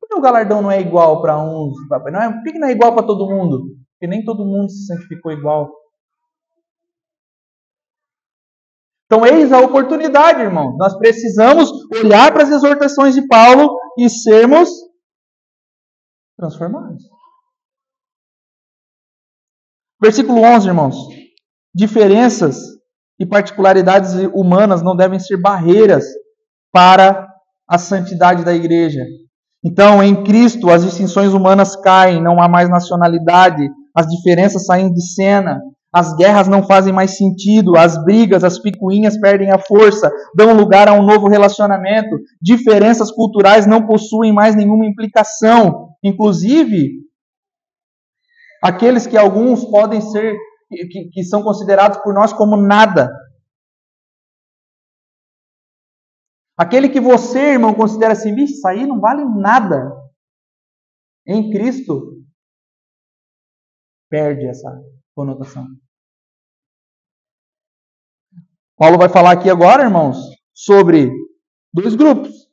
Que 0.09 0.17
o 0.17 0.21
galardão 0.21 0.63
não 0.63 0.71
é 0.71 0.81
igual 0.81 1.21
para 1.21 1.39
uns? 1.39 1.75
Não 1.91 2.23
é, 2.23 2.33
por 2.33 2.43
que 2.43 2.59
não 2.59 2.69
é 2.69 2.73
igual 2.73 2.95
para 2.95 3.07
todo 3.07 3.29
mundo? 3.29 3.77
Porque 3.93 4.07
nem 4.07 4.25
todo 4.25 4.45
mundo 4.45 4.71
se 4.71 4.87
santificou 4.87 5.31
igual. 5.31 5.71
Então, 9.05 9.25
eis 9.27 9.53
a 9.53 9.61
oportunidade, 9.61 10.43
irmão. 10.43 10.77
Nós 10.77 10.97
precisamos 10.99 11.71
olhar 11.95 12.33
para 12.33 12.43
as 12.43 12.51
exortações 12.51 13.15
de 13.15 13.27
Paulo 13.27 13.75
e 13.99 14.09
sermos 14.09 14.69
transformados. 16.37 17.03
Versículo 20.01 20.41
11, 20.41 20.69
irmãos. 20.69 20.97
Diferenças 21.75 22.59
e 23.19 23.27
particularidades 23.27 24.13
humanas 24.35 24.83
não 24.83 24.95
devem 24.95 25.19
ser 25.19 25.37
barreiras 25.39 26.05
para 26.71 27.27
a 27.67 27.79
santidade 27.79 28.45
da 28.45 28.55
igreja. 28.55 29.03
Então, 29.69 30.03
em 30.03 30.25
Cristo, 30.25 30.71
as 30.71 30.83
distinções 30.83 31.35
humanas 31.35 31.77
caem, 31.77 32.23
não 32.23 32.41
há 32.41 32.49
mais 32.49 32.71
nacionalidade, 32.71 33.69
as 33.95 34.07
diferenças 34.07 34.65
saem 34.65 34.91
de 34.91 35.03
cena, 35.13 35.61
as 35.93 36.15
guerras 36.15 36.49
não 36.49 36.63
fazem 36.63 36.91
mais 36.91 37.19
sentido, 37.19 37.77
as 37.77 38.03
brigas, 38.03 38.43
as 38.45 38.59
picuinhas 38.59 39.21
perdem 39.21 39.51
a 39.51 39.59
força, 39.59 40.11
dão 40.35 40.55
lugar 40.55 40.89
a 40.89 40.95
um 40.95 41.03
novo 41.03 41.29
relacionamento, 41.29 42.17
diferenças 42.41 43.11
culturais 43.11 43.67
não 43.67 43.87
possuem 43.87 44.33
mais 44.33 44.57
nenhuma 44.57 44.87
implicação. 44.87 45.91
Inclusive, 46.03 46.93
aqueles 48.65 49.07
que 49.07 49.19
alguns 49.19 49.67
podem 49.67 50.01
ser 50.01 50.35
que, 50.71 51.11
que 51.13 51.23
são 51.25 51.43
considerados 51.43 51.99
por 51.99 52.15
nós 52.15 52.33
como 52.33 52.57
nada. 52.57 53.11
Aquele 56.59 56.89
que 56.89 57.01
você, 57.01 57.53
irmão, 57.53 57.73
considera 57.75 58.13
assim, 58.13 58.35
isso 58.37 58.67
aí 58.67 58.85
não 58.87 59.01
vale 59.01 59.25
nada. 59.25 59.93
Em 61.27 61.51
Cristo, 61.51 62.23
perde 64.11 64.47
essa 64.47 64.69
conotação. 65.15 65.67
Paulo 68.77 68.99
vai 68.99 69.09
falar 69.09 69.33
aqui 69.33 69.51
agora, 69.51 69.85
irmãos, 69.85 70.19
sobre 70.55 71.11
dois 71.73 71.95
grupos, 71.95 72.49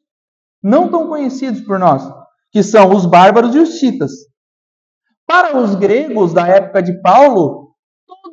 não 0.61 0.89
tão 0.89 1.07
conhecidos 1.07 1.61
por 1.61 1.79
nós, 1.79 2.03
que 2.51 2.61
são 2.61 2.91
os 2.93 3.05
bárbaros 3.05 3.55
e 3.55 3.59
os 3.59 3.79
citas. 3.79 4.11
Para 5.25 5.57
os 5.57 5.75
gregos 5.75 6.33
da 6.33 6.47
época 6.47 6.83
de 6.83 6.99
Paulo, 7.01 7.65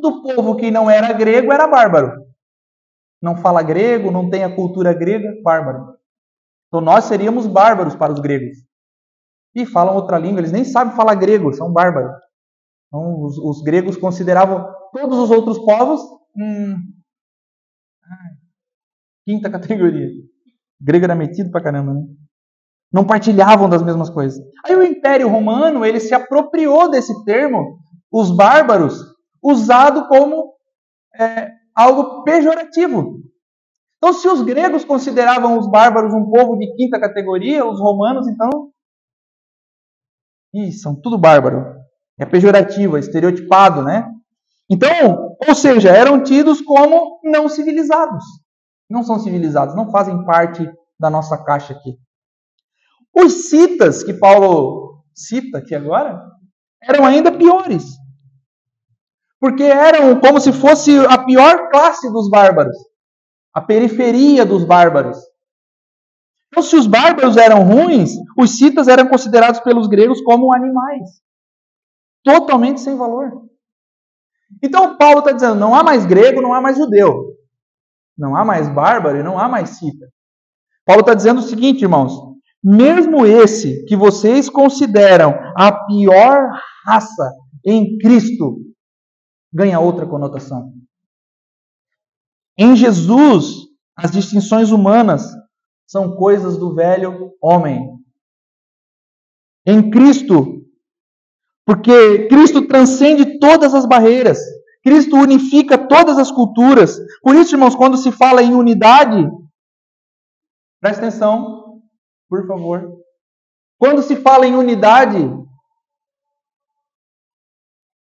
Todo 0.03 0.23
povo 0.23 0.57
que 0.57 0.71
não 0.71 0.91
era 0.91 1.13
grego 1.13 1.53
era 1.53 1.69
bárbaro. 1.69 2.13
Não 3.23 3.37
fala 3.37 3.63
grego, 3.63 4.11
não 4.11 4.29
tem 4.29 4.43
a 4.43 4.55
cultura 4.55 4.93
grega, 4.93 5.33
bárbaro. 5.45 5.97
Então 6.67 6.81
nós 6.81 7.05
seríamos 7.05 7.47
bárbaros 7.47 7.95
para 7.95 8.13
os 8.13 8.19
gregos. 8.19 8.59
E 9.55 9.65
falam 9.65 9.95
outra 9.95 10.19
língua, 10.19 10.41
eles 10.41 10.53
nem 10.53 10.65
sabem 10.65 10.97
falar 10.97 11.15
grego, 11.15 11.53
são 11.53 11.73
bárbaros. 11.73 12.13
Então 12.89 13.23
os, 13.23 13.39
os 13.39 13.63
gregos 13.63 13.97
consideravam 13.97 14.67
todos 14.93 15.19
os 15.19 15.31
outros 15.31 15.59
povos 15.59 16.01
hum, 16.37 16.77
quinta 19.25 19.51
categoria. 19.51 20.09
grego 20.81 21.05
era 21.05 21.15
metido 21.15 21.51
pra 21.51 21.63
caramba, 21.63 21.95
né? 21.95 22.03
Não 22.93 23.07
partilhavam 23.07 23.71
das 23.71 23.83
mesmas 23.83 24.11
coisas. 24.11 24.39
Aí 24.67 24.77
o 24.77 24.83
Império 24.83 25.29
Romano, 25.29 25.85
ele 25.85 25.99
se 25.99 26.13
apropriou 26.13 26.91
desse 26.91 27.25
termo, 27.25 27.79
os 28.13 28.31
bárbaros, 28.35 29.01
usado 29.43 30.07
como 30.09 30.53
é, 31.19 31.51
algo 31.75 32.23
pejorativo. 32.23 33.21
Então, 33.97 34.13
se 34.13 34.29
os 34.29 34.43
gregos 34.43 34.85
consideravam 34.85 35.59
os 35.59 35.71
bárbaros 35.71 36.13
um 36.13 36.29
povo 36.29 36.57
de 36.57 36.75
quinta 36.75 36.99
categoria, 36.99 37.65
os 37.65 37.79
romanos, 37.79 38.27
então. 38.27 38.73
Ih, 40.53 40.73
são 40.73 41.01
tudo 41.01 41.17
bárbaro. 41.17 41.65
É 42.19 42.27
pejorativo, 42.27 42.97
é 42.97 43.01
estereotipado, 43.01 43.83
né? 43.83 44.11
Então, 44.69 45.37
ou 45.47 45.55
seja, 45.55 45.91
eram 45.91 46.23
tidos 46.23 46.61
como 46.61 47.21
não 47.23 47.49
civilizados. 47.49 48.25
Não 48.91 49.03
são 49.03 49.19
civilizados, 49.19 49.75
não 49.77 49.91
fazem 49.91 50.25
parte 50.25 50.69
da 50.99 51.09
nossa 51.09 51.43
caixa 51.45 51.73
aqui. 51.73 51.97
Os 53.15 53.51
citas 53.51 54.03
que 54.03 54.15
Paulo 54.15 55.05
cita 55.15 55.59
aqui 55.59 55.75
agora 55.75 56.21
eram 56.83 57.05
ainda 57.05 57.31
piores. 57.31 57.85
Porque 59.43 59.65
eram 59.65 60.21
como 60.21 60.41
se 60.41 60.53
fosse 60.53 60.97
a 61.07 61.19
pior 61.25 61.69
classe 61.69 62.09
dos 62.13 62.31
bárbaros, 62.31 62.77
a 63.53 63.61
periferia 63.61 64.47
dos 64.47 64.63
bárbaros. 64.63 65.19
Então, 66.47 66.63
se 66.63 66.77
os 66.77 66.87
bárbaros 66.87 67.37
eram 67.37 67.65
ruins, 67.65 68.13
os 68.39 68.57
citas 68.57 68.87
eram 68.87 69.09
considerados 69.09 69.59
pelos 69.59 69.89
gregos 69.89 70.21
como 70.23 70.55
animais, 70.55 71.21
totalmente 72.23 72.81
sem 72.81 72.97
valor. 72.97 73.33
Então, 74.63 74.97
Paulo 74.97 75.19
está 75.19 75.33
dizendo: 75.33 75.57
não 75.57 75.75
há 75.75 75.83
mais 75.83 76.07
grego, 76.07 76.41
não 76.41 76.55
há 76.55 76.61
mais 76.61 76.77
judeu, 76.77 77.37
não 78.17 78.37
há 78.37 78.45
mais 78.45 78.69
bárbaro 78.69 79.19
e 79.19 79.25
não 79.25 79.41
há 79.41 79.49
mais 79.49 79.71
cita. 79.71 80.07
Paulo 80.87 81.01
está 81.01 81.15
dizendo 81.15 81.41
o 81.41 81.43
seguinte, 81.43 81.83
irmãos: 81.83 82.13
mesmo 82.63 83.27
esse 83.27 83.85
que 83.87 83.97
vocês 83.97 84.49
consideram 84.49 85.35
a 85.57 85.73
pior 85.87 86.49
raça 86.87 87.33
em 87.67 87.99
Cristo, 87.99 88.72
ganha 89.53 89.79
outra 89.79 90.07
conotação. 90.07 90.73
Em 92.59 92.75
Jesus, 92.77 93.69
as 93.97 94.11
distinções 94.11 94.71
humanas 94.71 95.27
são 95.87 96.17
coisas 96.17 96.57
do 96.57 96.75
velho 96.75 97.35
homem. 97.41 97.99
Em 99.67 99.91
Cristo, 99.91 100.65
porque 101.65 102.27
Cristo 102.29 102.67
transcende 102.67 103.39
todas 103.39 103.75
as 103.75 103.87
barreiras, 103.87 104.39
Cristo 104.83 105.17
unifica 105.17 105.79
todas 105.79 106.19
as 106.19 106.31
culturas. 106.31 106.99
Por 107.23 107.37
isso, 107.37 107.55
irmãos, 107.55 107.77
quando 107.77 107.97
se 107.97 108.11
fala 108.11 108.43
em 108.43 108.55
unidade, 108.55 109.25
presta 110.81 111.07
atenção, 111.07 111.83
por 112.29 112.47
favor. 112.47 113.01
Quando 113.79 114.03
se 114.03 114.17
fala 114.17 114.47
em 114.47 114.57
unidade, 114.57 115.19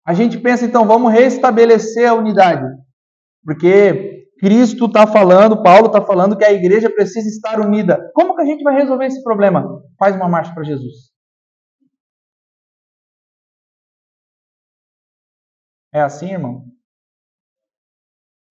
a 0.06 0.12
gente 0.12 0.38
pensa, 0.38 0.64
então, 0.66 0.86
vamos 0.86 1.12
restabelecer 1.12 2.08
a 2.08 2.14
unidade. 2.14 2.64
Porque 3.42 4.28
Cristo 4.38 4.86
está 4.86 5.06
falando, 5.06 5.62
Paulo 5.62 5.86
está 5.86 6.04
falando 6.04 6.36
que 6.36 6.44
a 6.44 6.52
igreja 6.52 6.90
precisa 6.90 7.28
estar 7.28 7.60
unida. 7.60 8.10
Como 8.14 8.34
que 8.34 8.42
a 8.42 8.44
gente 8.44 8.62
vai 8.62 8.74
resolver 8.74 9.06
esse 9.06 9.22
problema? 9.22 9.82
Faz 9.98 10.14
uma 10.14 10.28
marcha 10.28 10.52
para 10.52 10.64
Jesus. 10.64 11.12
É 15.92 16.00
assim, 16.00 16.32
irmão? 16.32 16.64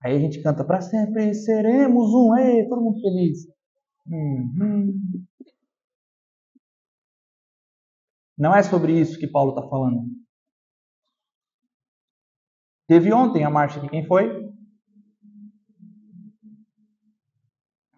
Aí 0.03 0.15
a 0.15 0.19
gente 0.19 0.41
canta 0.41 0.65
para 0.65 0.81
sempre 0.81 1.33
seremos 1.33 2.13
um, 2.13 2.35
ei, 2.37 2.67
todo 2.67 2.81
mundo 2.81 2.99
feliz. 2.99 3.39
Uhum. 4.07 4.93
Não 8.37 8.55
é 8.55 8.63
sobre 8.63 8.99
isso 8.99 9.19
que 9.19 9.27
Paulo 9.27 9.51
está 9.55 9.69
falando. 9.69 10.22
Teve 12.87 13.13
ontem 13.13 13.43
a 13.43 13.49
marcha 13.49 13.79
de 13.79 13.89
quem 13.89 14.05
foi? 14.05 14.51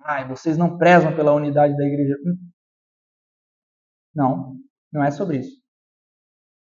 Ai, 0.03 0.27
vocês 0.27 0.57
não 0.57 0.77
prezam 0.77 1.15
pela 1.15 1.33
unidade 1.33 1.75
da 1.75 1.83
igreja. 1.83 2.15
Não, 4.13 4.55
não 4.93 5.03
é 5.03 5.09
sobre 5.09 5.39
isso. 5.39 5.59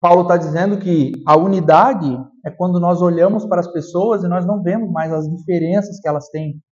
Paulo 0.01 0.23
está 0.23 0.37
dizendo 0.37 0.79
que 0.79 1.12
a 1.27 1.37
unidade 1.37 2.07
é 2.45 2.51
quando 2.51 2.79
nós 2.79 3.03
olhamos 3.03 3.47
para 3.47 3.61
as 3.61 3.71
pessoas 3.71 4.23
e 4.23 4.29
nós 4.29 4.47
não 4.47 4.62
vemos 4.62 4.91
mais 4.91 5.12
as 5.12 5.29
diferenças 5.29 6.01
que 6.01 6.09
elas 6.09 6.29
têm 6.31 6.62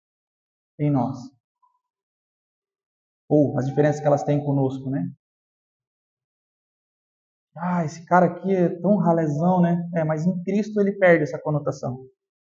em 0.78 0.90
nós. 0.90 1.18
Ou 3.28 3.58
as 3.58 3.66
diferenças 3.66 4.00
que 4.00 4.06
elas 4.06 4.22
têm 4.22 4.42
conosco, 4.42 4.88
né? 4.88 5.10
Ah, 7.56 7.84
esse 7.84 8.04
cara 8.06 8.26
aqui 8.26 8.54
é 8.54 8.68
tão 8.80 8.96
ralezão, 8.96 9.60
né? 9.60 9.82
É, 9.94 10.04
mas 10.04 10.24
em 10.26 10.42
Cristo 10.44 10.80
ele 10.80 10.92
perde 10.92 11.24
essa 11.24 11.38
conotação. 11.40 11.98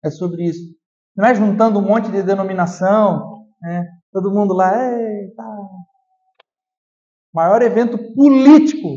É 0.05 0.11
sobre 0.11 0.45
isso. 0.45 0.75
Não 1.17 1.27
é 1.27 1.35
juntando 1.35 1.79
um 1.79 1.83
monte 1.83 2.11
de 2.11 2.23
denominação, 2.23 3.47
né? 3.61 3.87
Todo 4.13 4.31
mundo 4.31 4.55
lá, 4.55 4.73
eita. 4.93 5.43
Maior 7.33 7.63
evento 7.63 7.99
político. 8.15 8.89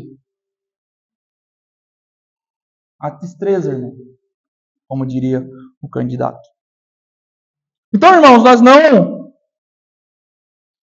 A 3.00 3.10
destreza, 3.10 3.72
irmão. 3.72 3.92
Como 4.88 5.06
diria 5.06 5.46
o 5.80 5.88
candidato. 5.88 6.48
Então, 7.94 8.12
irmãos, 8.14 8.42
nós 8.42 8.60
não, 8.60 9.32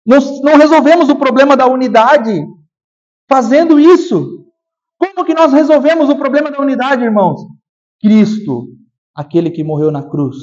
não, 0.06 0.18
não 0.42 0.56
resolvemos 0.58 1.08
o 1.08 1.16
problema 1.16 1.56
da 1.56 1.66
unidade 1.66 2.44
fazendo 3.28 3.78
isso. 3.78 4.49
Como 5.00 5.24
que 5.24 5.32
nós 5.32 5.50
resolvemos 5.50 6.10
o 6.10 6.18
problema 6.18 6.50
da 6.50 6.60
unidade, 6.60 7.02
irmãos? 7.02 7.40
Cristo, 7.98 8.66
aquele 9.14 9.50
que 9.50 9.64
morreu 9.64 9.90
na 9.90 10.06
cruz. 10.06 10.36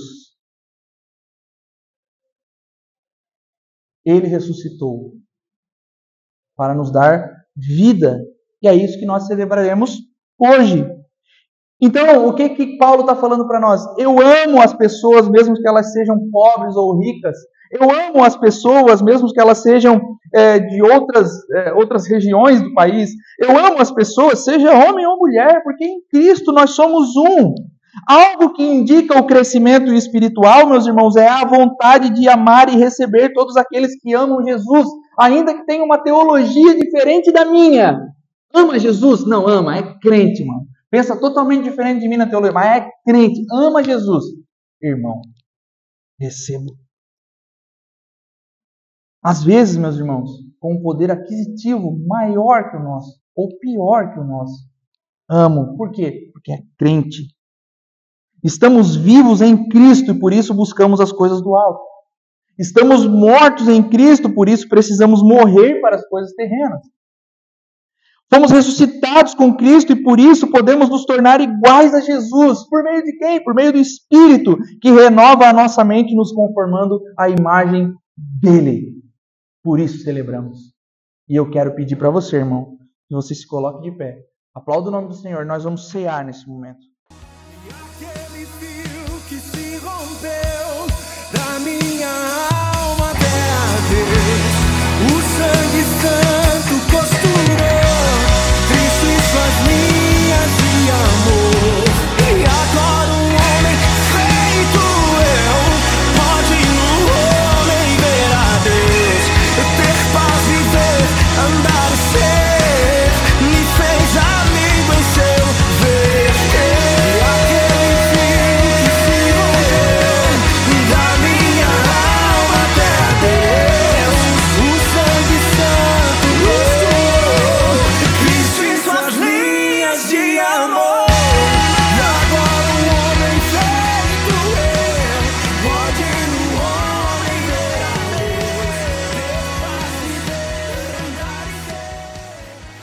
Ele 4.04 4.26
ressuscitou 4.26 5.14
para 6.56 6.74
nos 6.74 6.92
dar 6.92 7.30
vida. 7.56 8.20
E 8.62 8.68
é 8.68 8.74
isso 8.74 8.98
que 8.98 9.06
nós 9.06 9.28
celebraremos 9.28 9.98
hoje. 10.40 10.84
Então, 11.80 12.28
o 12.28 12.34
que 12.34 12.50
que 12.50 12.78
Paulo 12.78 13.02
está 13.02 13.16
falando 13.16 13.48
para 13.48 13.60
nós? 13.60 13.82
Eu 14.00 14.20
amo 14.20 14.60
as 14.60 14.74
pessoas, 14.74 15.30
mesmo 15.30 15.54
que 15.54 15.68
elas 15.68 15.92
sejam 15.92 16.18
pobres 16.32 16.76
ou 16.76 17.00
ricas. 17.00 17.38
Eu 17.72 17.90
amo 17.90 18.24
as 18.24 18.36
pessoas, 18.38 19.02
mesmo 19.02 19.32
que 19.32 19.40
elas 19.40 19.60
sejam 19.60 20.02
é, 20.34 20.60
de 20.60 20.82
outras, 20.82 21.30
é, 21.54 21.74
outras 21.74 22.08
regiões 22.08 22.62
do 22.62 22.74
país. 22.74 23.12
Eu 23.40 23.58
amo 23.58 23.80
as 23.80 23.92
pessoas, 23.92 24.44
seja 24.44 24.72
homem 24.72 25.06
ou 25.06 25.18
mulher, 25.18 25.62
porque 25.64 25.86
em 25.86 26.02
Cristo 26.10 26.52
nós 26.52 26.72
somos 26.72 27.16
um. 27.16 27.54
Algo 28.08 28.54
que 28.54 28.64
indica 28.64 29.18
o 29.18 29.26
crescimento 29.26 29.92
espiritual, 29.94 30.68
meus 30.68 30.86
irmãos, 30.86 31.16
é 31.16 31.28
a 31.28 31.46
vontade 31.46 32.12
de 32.12 32.30
amar 32.30 32.70
e 32.70 32.78
receber 32.78 33.34
todos 33.34 33.58
aqueles 33.58 34.00
que 34.00 34.14
amam 34.14 34.44
Jesus, 34.44 34.88
ainda 35.20 35.54
que 35.54 35.66
tenham 35.66 35.86
uma 35.86 35.98
teologia 35.98 36.76
diferente 36.76 37.32
da 37.32 37.46
minha. 37.46 38.00
Ama 38.54 38.78
Jesus? 38.78 39.26
Não 39.26 39.48
ama, 39.48 39.78
é 39.78 40.00
crente, 40.00 40.46
mano. 40.46 40.62
Pensa 40.90 41.20
totalmente 41.20 41.64
diferente 41.64 42.00
de 42.00 42.08
mim 42.08 42.18
na 42.18 42.28
teologia, 42.28 42.54
mas 42.54 42.78
é 42.78 42.90
crente, 43.06 43.42
ama 43.52 43.84
Jesus. 43.84 44.26
Irmão, 44.82 45.22
recebo 46.20 46.76
às 49.28 49.44
vezes, 49.44 49.76
meus 49.76 49.98
irmãos, 49.98 50.30
com 50.58 50.76
um 50.76 50.82
poder 50.82 51.12
aquisitivo 51.12 52.00
maior 52.08 52.72
que 52.72 52.78
o 52.78 52.80
nosso, 52.80 53.20
ou 53.36 53.50
pior 53.60 54.14
que 54.14 54.20
o 54.22 54.24
nosso. 54.24 54.56
Amo. 55.30 55.76
Por 55.76 55.92
quê? 55.92 56.30
Porque 56.32 56.54
é 56.54 56.60
crente. 56.78 57.28
Estamos 58.42 58.96
vivos 58.96 59.42
em 59.42 59.68
Cristo 59.68 60.12
e 60.12 60.18
por 60.18 60.32
isso 60.32 60.54
buscamos 60.54 61.02
as 61.02 61.12
coisas 61.12 61.42
do 61.42 61.58
alto. 61.58 61.82
Estamos 62.58 63.06
mortos 63.06 63.68
em 63.68 63.84
Cristo, 63.84 64.34
por 64.34 64.48
isso 64.48 64.70
precisamos 64.70 65.22
morrer 65.22 65.82
para 65.82 65.98
as 65.98 66.08
coisas 66.08 66.34
terrenas. 66.34 66.80
Fomos 68.34 68.50
ressuscitados 68.50 69.34
com 69.36 69.58
Cristo 69.58 69.92
e 69.92 70.02
por 70.02 70.22
isso 70.22 70.48
podemos 70.48 70.88
nos 70.88 71.04
tornar 71.04 71.42
iguais 71.42 71.94
a 71.94 72.00
Jesus. 72.00 72.64
Por 72.70 72.82
meio 72.82 73.04
de 73.04 73.12
quem? 73.18 73.44
Por 73.44 73.54
meio 73.54 73.74
do 73.74 73.78
Espírito 73.78 74.58
que 74.82 74.90
renova 74.90 75.50
a 75.50 75.54
nossa 75.54 75.84
mente, 75.84 76.16
nos 76.16 76.32
conformando 76.32 77.02
à 77.18 77.28
imagem 77.28 77.94
dele. 78.16 78.97
Por 79.68 79.82
isso 79.82 80.02
celebramos. 80.02 80.74
E 81.28 81.36
eu 81.36 81.52
quero 81.52 81.76
pedir 81.76 81.98
para 81.98 82.10
você, 82.10 82.38
irmão, 82.38 82.78
que 83.06 83.14
você 83.14 83.36
se 83.36 83.46
coloque 83.46 83.82
de 83.82 83.92
pé. 83.98 84.24
Aplauda 84.56 84.88
o 84.88 84.92
nome 84.92 85.10
do 85.10 85.14
Senhor. 85.14 85.46
Nós 85.46 85.66
vamos 85.66 85.90
cear 85.90 86.24
nesse 86.24 86.48
momento. 86.48 86.80
Minha 91.66 92.08
alma 92.08 93.12
até 93.12 93.28
a 93.28 93.76
vez, 93.90 94.56
o 95.04 95.20
sangue 95.36 95.84
sangue. 96.02 96.47